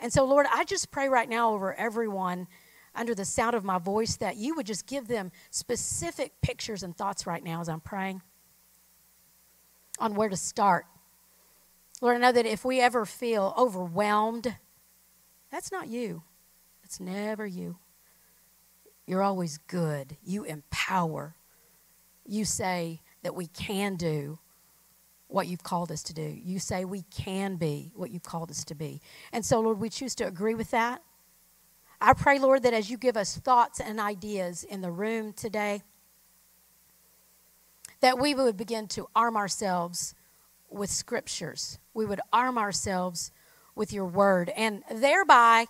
And 0.01 0.13
so, 0.13 0.25
Lord, 0.25 0.47
I 0.53 0.65
just 0.65 0.91
pray 0.91 1.09
right 1.09 1.29
now 1.29 1.53
over 1.53 1.75
everyone 1.75 2.49
under 2.95 3.15
the 3.15 3.25
sound 3.25 3.55
of 3.55 3.65
my 3.65 3.79
voice 3.79 4.17
that 4.17 4.37
you 4.37 4.55
would 4.55 4.67
just 4.67 4.87
give 4.87 5.09
them 5.09 5.33
specific 5.51 6.33
pictures 6.43 6.83
and 6.83 6.97
thoughts 6.97 7.27
right 7.27 7.43
now 7.43 7.61
as 7.61 7.69
I'm 7.69 7.81
praying 7.81 8.23
on 9.99 10.15
where 10.15 10.29
to 10.29 10.37
start. 10.37 10.87
Lord, 12.01 12.17
I 12.17 12.19
know 12.19 12.33
that 12.33 12.47
if 12.47 12.65
we 12.65 12.81
ever 12.81 13.05
feel 13.05 13.55
overwhelmed, 13.57 14.57
that's 15.51 15.71
not 15.71 15.89
you. 15.89 16.23
It's 16.83 17.01
never 17.01 17.47
you. 17.47 17.79
You're 19.07 19.23
always 19.23 19.59
good. 19.59 20.17
You 20.25 20.45
empower. 20.45 21.37
You 22.27 22.45
say 22.45 23.01
that 23.23 23.35
we 23.35 23.47
can 23.47 23.97
do 23.97 24.39
what 25.29 25.47
you've 25.47 25.63
called 25.63 25.91
us 25.91 26.03
to 26.05 26.15
do. 26.15 26.23
You 26.23 26.59
say 26.59 26.85
we 26.85 27.03
can 27.03 27.57
be 27.57 27.93
what 27.95 28.11
you've 28.11 28.23
called 28.23 28.51
us 28.51 28.65
to 28.65 28.75
be. 28.75 29.01
And 29.33 29.45
so, 29.45 29.61
Lord, 29.61 29.81
we 29.81 29.89
choose 29.89 30.15
to 30.17 30.27
agree 30.27 30.55
with 30.55 30.71
that. 30.71 31.03
I 32.01 32.13
pray, 32.13 32.39
Lord, 32.39 32.63
that 32.65 32.75
as 32.75 32.91
you 32.91 32.99
give 32.99 33.17
us 33.17 33.37
thoughts 33.37 33.81
and 33.81 34.01
ideas 34.01 34.65
in 34.65 34.81
the 34.81 34.91
room 34.91 35.33
today, 35.33 35.83
that 38.01 38.19
we 38.19 38.35
would 38.35 38.57
begin 38.57 38.87
to 38.89 39.09
arm 39.15 39.37
ourselves 39.37 40.15
with 40.69 40.91
scriptures. 40.91 41.79
We 41.95 42.05
would 42.05 42.21
arm 42.33 42.59
ourselves 42.59 43.31
with 43.75 43.93
your 43.93 44.07
word 44.07 44.51
and 44.51 44.83
thereby 44.91 45.67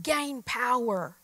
gain 0.00 0.42
power 0.42 1.16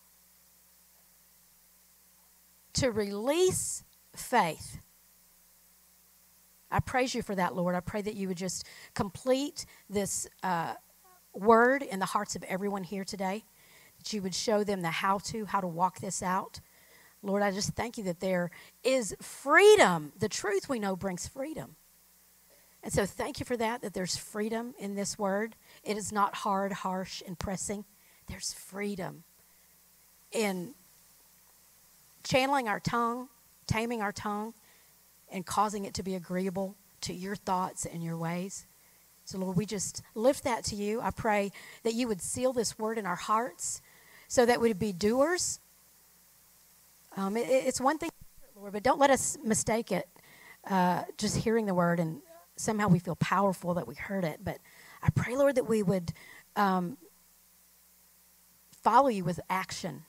to 2.73 2.91
release 2.91 3.83
faith. 4.15 4.79
I 6.71 6.79
praise 6.79 7.13
you 7.13 7.21
for 7.21 7.35
that, 7.35 7.55
Lord. 7.55 7.75
I 7.75 7.79
pray 7.79 8.01
that 8.01 8.15
you 8.15 8.27
would 8.27 8.37
just 8.37 8.65
complete 8.95 9.65
this 9.89 10.27
uh, 10.41 10.73
word 11.33 11.83
in 11.83 11.99
the 11.99 12.05
hearts 12.05 12.35
of 12.35 12.43
everyone 12.43 12.83
here 12.83 13.03
today 13.03 13.43
that 14.03 14.11
you 14.11 14.21
would 14.21 14.35
show 14.35 14.65
them 14.65 14.81
the 14.81 14.89
how 14.89 15.17
to, 15.17 15.45
how 15.45 15.61
to 15.61 15.67
walk 15.67 15.99
this 15.99 16.21
out. 16.21 16.59
Lord, 17.21 17.41
I 17.41 17.51
just 17.51 17.69
thank 17.69 17.97
you 17.97 18.03
that 18.03 18.19
there 18.19 18.51
is 18.83 19.15
freedom. 19.21 20.11
The 20.19 20.27
truth 20.27 20.67
we 20.67 20.77
know 20.77 20.97
brings 20.97 21.25
freedom. 21.25 21.77
And 22.83 22.91
so 22.91 23.05
thank 23.05 23.39
you 23.39 23.45
for 23.45 23.55
that, 23.55 23.81
that 23.81 23.93
there's 23.93 24.17
freedom 24.17 24.75
in 24.77 24.95
this 24.95 25.17
word. 25.17 25.55
it 25.85 25.95
is 25.95 26.11
not 26.11 26.35
hard, 26.35 26.73
harsh, 26.73 27.23
and 27.25 27.39
pressing. 27.39 27.85
There's 28.27 28.51
freedom 28.51 29.23
in 30.33 30.73
channeling 32.25 32.67
our 32.67 32.81
tongue, 32.81 33.29
taming 33.67 34.01
our 34.01 34.11
tongue, 34.11 34.53
and 35.31 35.45
causing 35.45 35.85
it 35.85 35.93
to 35.93 36.03
be 36.03 36.15
agreeable 36.15 36.75
to 37.01 37.13
your 37.13 37.37
thoughts 37.37 37.85
and 37.85 38.03
your 38.03 38.17
ways. 38.17 38.65
So, 39.23 39.37
Lord, 39.37 39.55
we 39.55 39.65
just 39.65 40.01
lift 40.13 40.43
that 40.43 40.65
to 40.65 40.75
you. 40.75 40.99
I 40.99 41.11
pray 41.11 41.53
that 41.83 41.93
you 41.93 42.09
would 42.09 42.21
seal 42.21 42.51
this 42.51 42.77
word 42.77 42.97
in 42.97 43.05
our 43.05 43.15
hearts 43.15 43.81
so 44.33 44.47
that 44.47 44.59
we'd 44.59 44.79
be 44.79 44.91
doers. 44.91 45.59
Um, 47.15 47.37
it, 47.37 47.45
it's 47.47 47.79
one 47.79 47.99
thing, 47.99 48.09
Lord, 48.55 48.73
but 48.73 48.81
don't 48.81 48.99
let 48.99 49.11
us 49.11 49.37
mistake 49.43 49.91
it 49.91 50.09
uh, 50.67 51.03
just 51.19 51.37
hearing 51.37 51.67
the 51.67 51.75
word 51.75 51.99
and 51.99 52.19
somehow 52.55 52.87
we 52.87 52.97
feel 52.97 53.15
powerful 53.17 53.75
that 53.75 53.87
we 53.87 53.93
heard 53.93 54.23
it. 54.23 54.39
But 54.43 54.57
I 55.03 55.11
pray, 55.11 55.35
Lord, 55.35 55.53
that 55.53 55.69
we 55.69 55.83
would 55.83 56.13
um, 56.55 56.97
follow 58.81 59.09
you 59.09 59.23
with 59.23 59.39
action, 59.51 60.01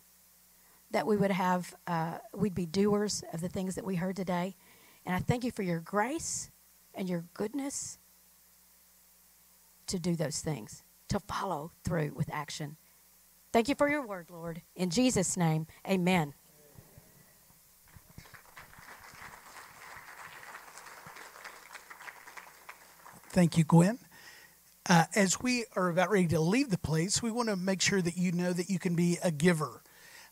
that 0.91 1.07
we 1.07 1.18
would 1.18 1.31
have, 1.31 1.75
uh, 1.87 2.16
we'd 2.35 2.55
be 2.55 2.64
doers 2.64 3.22
of 3.35 3.43
the 3.43 3.51
things 3.51 3.75
that 3.75 3.85
we 3.85 3.97
heard 3.97 4.16
today. 4.16 4.57
And 5.05 5.14
I 5.14 5.18
thank 5.18 5.45
you 5.45 5.51
for 5.51 5.64
your 5.64 5.81
grace 5.81 6.51
and 6.95 7.11
your 7.11 7.27
goodness 7.35 7.99
to 9.89 9.99
do 9.99 10.16
those 10.16 10.41
things, 10.41 10.83
to 11.11 11.20
follow 11.20 11.72
through 11.85 12.12
with 12.16 12.31
action. 12.33 12.79
Thank 13.55 13.69
you 13.69 13.77
for 13.77 13.89
your 13.89 14.05
word, 14.05 14.31
Lord. 14.33 14.63
In 14.75 14.91
Jesus' 14.91 15.37
name, 15.37 15.69
amen. 15.89 16.35
Thank 23.29 23.57
you, 23.57 23.63
Gwen. 23.63 24.01
Uh, 24.89 25.05
as 25.15 25.41
we 25.41 25.67
are 25.77 25.89
about 25.89 26.11
ready 26.11 26.27
to 26.27 26.41
leave 26.41 26.71
the 26.71 26.79
place, 26.79 27.23
we 27.23 27.31
want 27.31 27.49
to 27.49 27.55
make 27.55 27.81
sure 27.81 28.03
that 28.03 28.17
you 28.17 28.33
know 28.33 28.53
that 28.53 28.69
you 28.69 28.81
can 28.81 28.97
be 28.97 29.19
a 29.23 29.31
giver. 29.31 29.85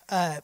Uh, 0.09 0.41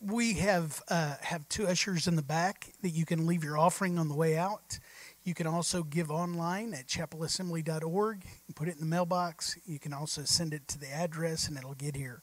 we 0.00 0.34
have 0.34 0.80
uh, 0.90 1.16
have 1.22 1.48
two 1.48 1.66
ushers 1.66 2.06
in 2.06 2.14
the 2.14 2.22
back 2.22 2.72
that 2.82 2.90
you 2.90 3.04
can 3.04 3.26
leave 3.26 3.42
your 3.42 3.58
offering 3.58 3.98
on 3.98 4.06
the 4.06 4.14
way 4.14 4.38
out. 4.38 4.78
You 5.24 5.34
can 5.34 5.46
also 5.46 5.82
give 5.82 6.10
online 6.10 6.72
at 6.72 6.86
chapelassembly.org 6.86 8.24
and 8.46 8.56
put 8.56 8.68
it 8.68 8.74
in 8.74 8.80
the 8.80 8.86
mailbox. 8.86 9.58
You 9.66 9.78
can 9.78 9.92
also 9.92 10.24
send 10.24 10.54
it 10.54 10.66
to 10.68 10.78
the 10.78 10.90
address 10.90 11.46
and 11.46 11.56
it'll 11.58 11.74
get 11.74 11.94
here. 11.94 12.22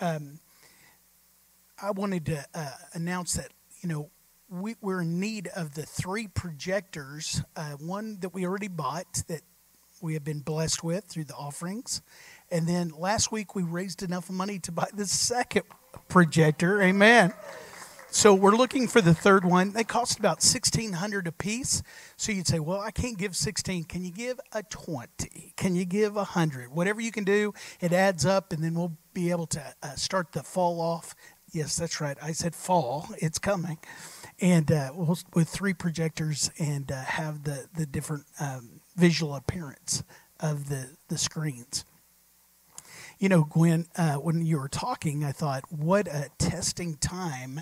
Um, 0.00 0.38
I 1.82 1.90
wanted 1.90 2.26
to 2.26 2.44
uh, 2.54 2.70
announce 2.94 3.34
that, 3.34 3.48
you 3.80 3.88
know, 3.88 4.10
we, 4.48 4.74
are 4.84 5.02
in 5.02 5.20
need 5.20 5.48
of 5.48 5.74
the 5.74 5.82
three 5.82 6.26
projectors 6.26 7.42
uh, 7.56 7.72
one 7.72 8.18
that 8.20 8.34
we 8.34 8.44
already 8.44 8.68
bought 8.68 9.22
that 9.28 9.42
we 10.00 10.14
have 10.14 10.24
been 10.24 10.40
blessed 10.40 10.82
with 10.82 11.04
through 11.04 11.24
the 11.24 11.34
offerings. 11.34 12.02
And 12.50 12.66
then 12.66 12.90
last 12.96 13.30
week 13.30 13.54
we 13.54 13.62
raised 13.62 14.02
enough 14.02 14.30
money 14.30 14.58
to 14.60 14.72
buy 14.72 14.88
the 14.94 15.06
second 15.06 15.64
projector. 16.08 16.82
Amen. 16.82 17.32
So 18.12 18.34
we're 18.34 18.56
looking 18.56 18.88
for 18.88 19.00
the 19.00 19.14
third 19.14 19.44
one. 19.44 19.72
They 19.72 19.84
cost 19.84 20.18
about 20.18 20.42
sixteen 20.42 20.94
hundred 20.94 21.28
a 21.28 21.32
piece. 21.32 21.80
So 22.16 22.32
you'd 22.32 22.48
say, 22.48 22.58
"Well, 22.58 22.80
I 22.80 22.90
can't 22.90 23.16
give 23.16 23.36
sixteen. 23.36 23.84
Can 23.84 24.04
you 24.04 24.10
give 24.10 24.40
a 24.52 24.64
twenty? 24.64 25.54
Can 25.56 25.76
you 25.76 25.84
give 25.84 26.16
a 26.16 26.24
hundred? 26.24 26.72
Whatever 26.72 27.00
you 27.00 27.12
can 27.12 27.22
do, 27.22 27.54
it 27.80 27.92
adds 27.92 28.26
up, 28.26 28.52
and 28.52 28.64
then 28.64 28.74
we'll 28.74 28.96
be 29.14 29.30
able 29.30 29.46
to 29.48 29.62
uh, 29.82 29.94
start 29.94 30.32
the 30.32 30.42
fall 30.42 30.80
off. 30.80 31.14
Yes, 31.52 31.76
that's 31.76 32.00
right. 32.00 32.18
I 32.20 32.32
said 32.32 32.56
fall. 32.56 33.08
It's 33.18 33.38
coming, 33.38 33.78
and 34.40 34.70
uh, 34.72 34.90
we'll, 34.92 35.18
with 35.34 35.48
three 35.48 35.72
projectors 35.72 36.50
and 36.58 36.90
uh, 36.90 37.02
have 37.02 37.44
the 37.44 37.68
the 37.76 37.86
different 37.86 38.24
um, 38.40 38.80
visual 38.96 39.36
appearance 39.36 40.02
of 40.40 40.68
the 40.68 40.96
the 41.06 41.16
screens. 41.16 41.84
You 43.20 43.28
know, 43.28 43.44
Gwen, 43.44 43.86
uh, 43.96 44.14
when 44.14 44.44
you 44.44 44.58
were 44.58 44.68
talking, 44.68 45.24
I 45.24 45.32
thought, 45.32 45.64
what 45.70 46.08
a 46.08 46.30
testing 46.38 46.96
time 46.96 47.60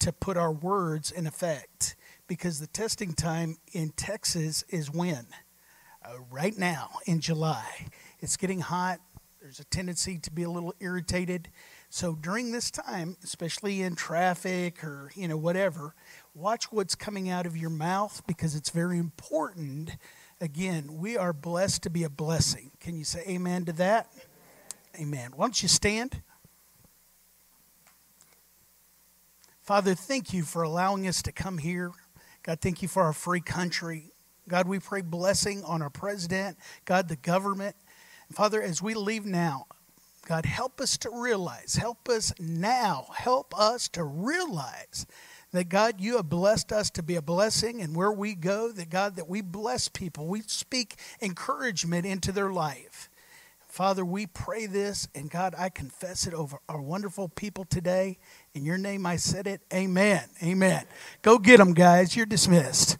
to 0.00 0.12
put 0.12 0.36
our 0.36 0.52
words 0.52 1.10
in 1.10 1.26
effect 1.26 1.94
because 2.26 2.60
the 2.60 2.66
testing 2.66 3.12
time 3.12 3.58
in 3.72 3.90
Texas 3.90 4.64
is 4.68 4.90
when? 4.90 5.26
Uh, 6.04 6.14
right 6.30 6.56
now 6.56 6.90
in 7.06 7.20
July. 7.20 7.86
It's 8.20 8.36
getting 8.36 8.60
hot. 8.60 9.00
There's 9.40 9.60
a 9.60 9.64
tendency 9.64 10.18
to 10.18 10.30
be 10.30 10.42
a 10.42 10.50
little 10.50 10.74
irritated. 10.80 11.48
So 11.88 12.14
during 12.14 12.52
this 12.52 12.70
time, 12.70 13.16
especially 13.24 13.82
in 13.82 13.96
traffic 13.96 14.84
or, 14.84 15.10
you 15.14 15.28
know, 15.28 15.36
whatever, 15.36 15.94
watch 16.34 16.70
what's 16.70 16.94
coming 16.94 17.28
out 17.28 17.46
of 17.46 17.56
your 17.56 17.70
mouth 17.70 18.22
because 18.26 18.54
it's 18.54 18.70
very 18.70 18.98
important. 18.98 19.96
Again, 20.40 20.98
we 20.98 21.16
are 21.16 21.32
blessed 21.32 21.82
to 21.82 21.90
be 21.90 22.04
a 22.04 22.10
blessing. 22.10 22.70
Can 22.80 22.96
you 22.96 23.04
say 23.04 23.24
amen 23.28 23.64
to 23.66 23.72
that? 23.74 24.10
Amen. 24.98 25.32
Why 25.34 25.44
don't 25.44 25.62
you 25.62 25.68
stand? 25.68 26.22
Father, 29.70 29.94
thank 29.94 30.32
you 30.32 30.42
for 30.42 30.64
allowing 30.64 31.06
us 31.06 31.22
to 31.22 31.30
come 31.30 31.56
here. 31.56 31.92
God, 32.42 32.60
thank 32.60 32.82
you 32.82 32.88
for 32.88 33.04
our 33.04 33.12
free 33.12 33.40
country. 33.40 34.10
God, 34.48 34.66
we 34.66 34.80
pray 34.80 35.00
blessing 35.00 35.62
on 35.62 35.80
our 35.80 35.90
president, 35.90 36.58
God, 36.84 37.06
the 37.06 37.14
government. 37.14 37.76
Father, 38.32 38.60
as 38.60 38.82
we 38.82 38.94
leave 38.94 39.24
now, 39.24 39.66
God, 40.26 40.44
help 40.44 40.80
us 40.80 40.98
to 40.98 41.10
realize, 41.12 41.76
help 41.76 42.08
us 42.08 42.32
now, 42.40 43.06
help 43.14 43.56
us 43.56 43.86
to 43.90 44.02
realize 44.02 45.06
that 45.52 45.68
God, 45.68 46.00
you 46.00 46.16
have 46.16 46.28
blessed 46.28 46.72
us 46.72 46.90
to 46.90 47.02
be 47.04 47.14
a 47.14 47.22
blessing, 47.22 47.80
and 47.80 47.94
where 47.94 48.10
we 48.10 48.34
go, 48.34 48.72
that 48.72 48.90
God, 48.90 49.14
that 49.14 49.28
we 49.28 49.40
bless 49.40 49.86
people, 49.86 50.26
we 50.26 50.40
speak 50.40 50.96
encouragement 51.22 52.06
into 52.06 52.32
their 52.32 52.52
life. 52.52 53.08
Father, 53.68 54.04
we 54.04 54.26
pray 54.26 54.66
this, 54.66 55.06
and 55.14 55.30
God, 55.30 55.54
I 55.56 55.68
confess 55.68 56.26
it 56.26 56.34
over 56.34 56.58
our 56.68 56.82
wonderful 56.82 57.28
people 57.28 57.64
today. 57.64 58.18
In 58.54 58.64
your 58.64 58.78
name 58.78 59.06
I 59.06 59.16
said 59.16 59.46
it. 59.46 59.60
Amen. 59.72 60.28
Amen. 60.42 60.84
Go 61.22 61.38
get 61.38 61.58
them, 61.58 61.72
guys. 61.72 62.16
You're 62.16 62.26
dismissed. 62.26 62.98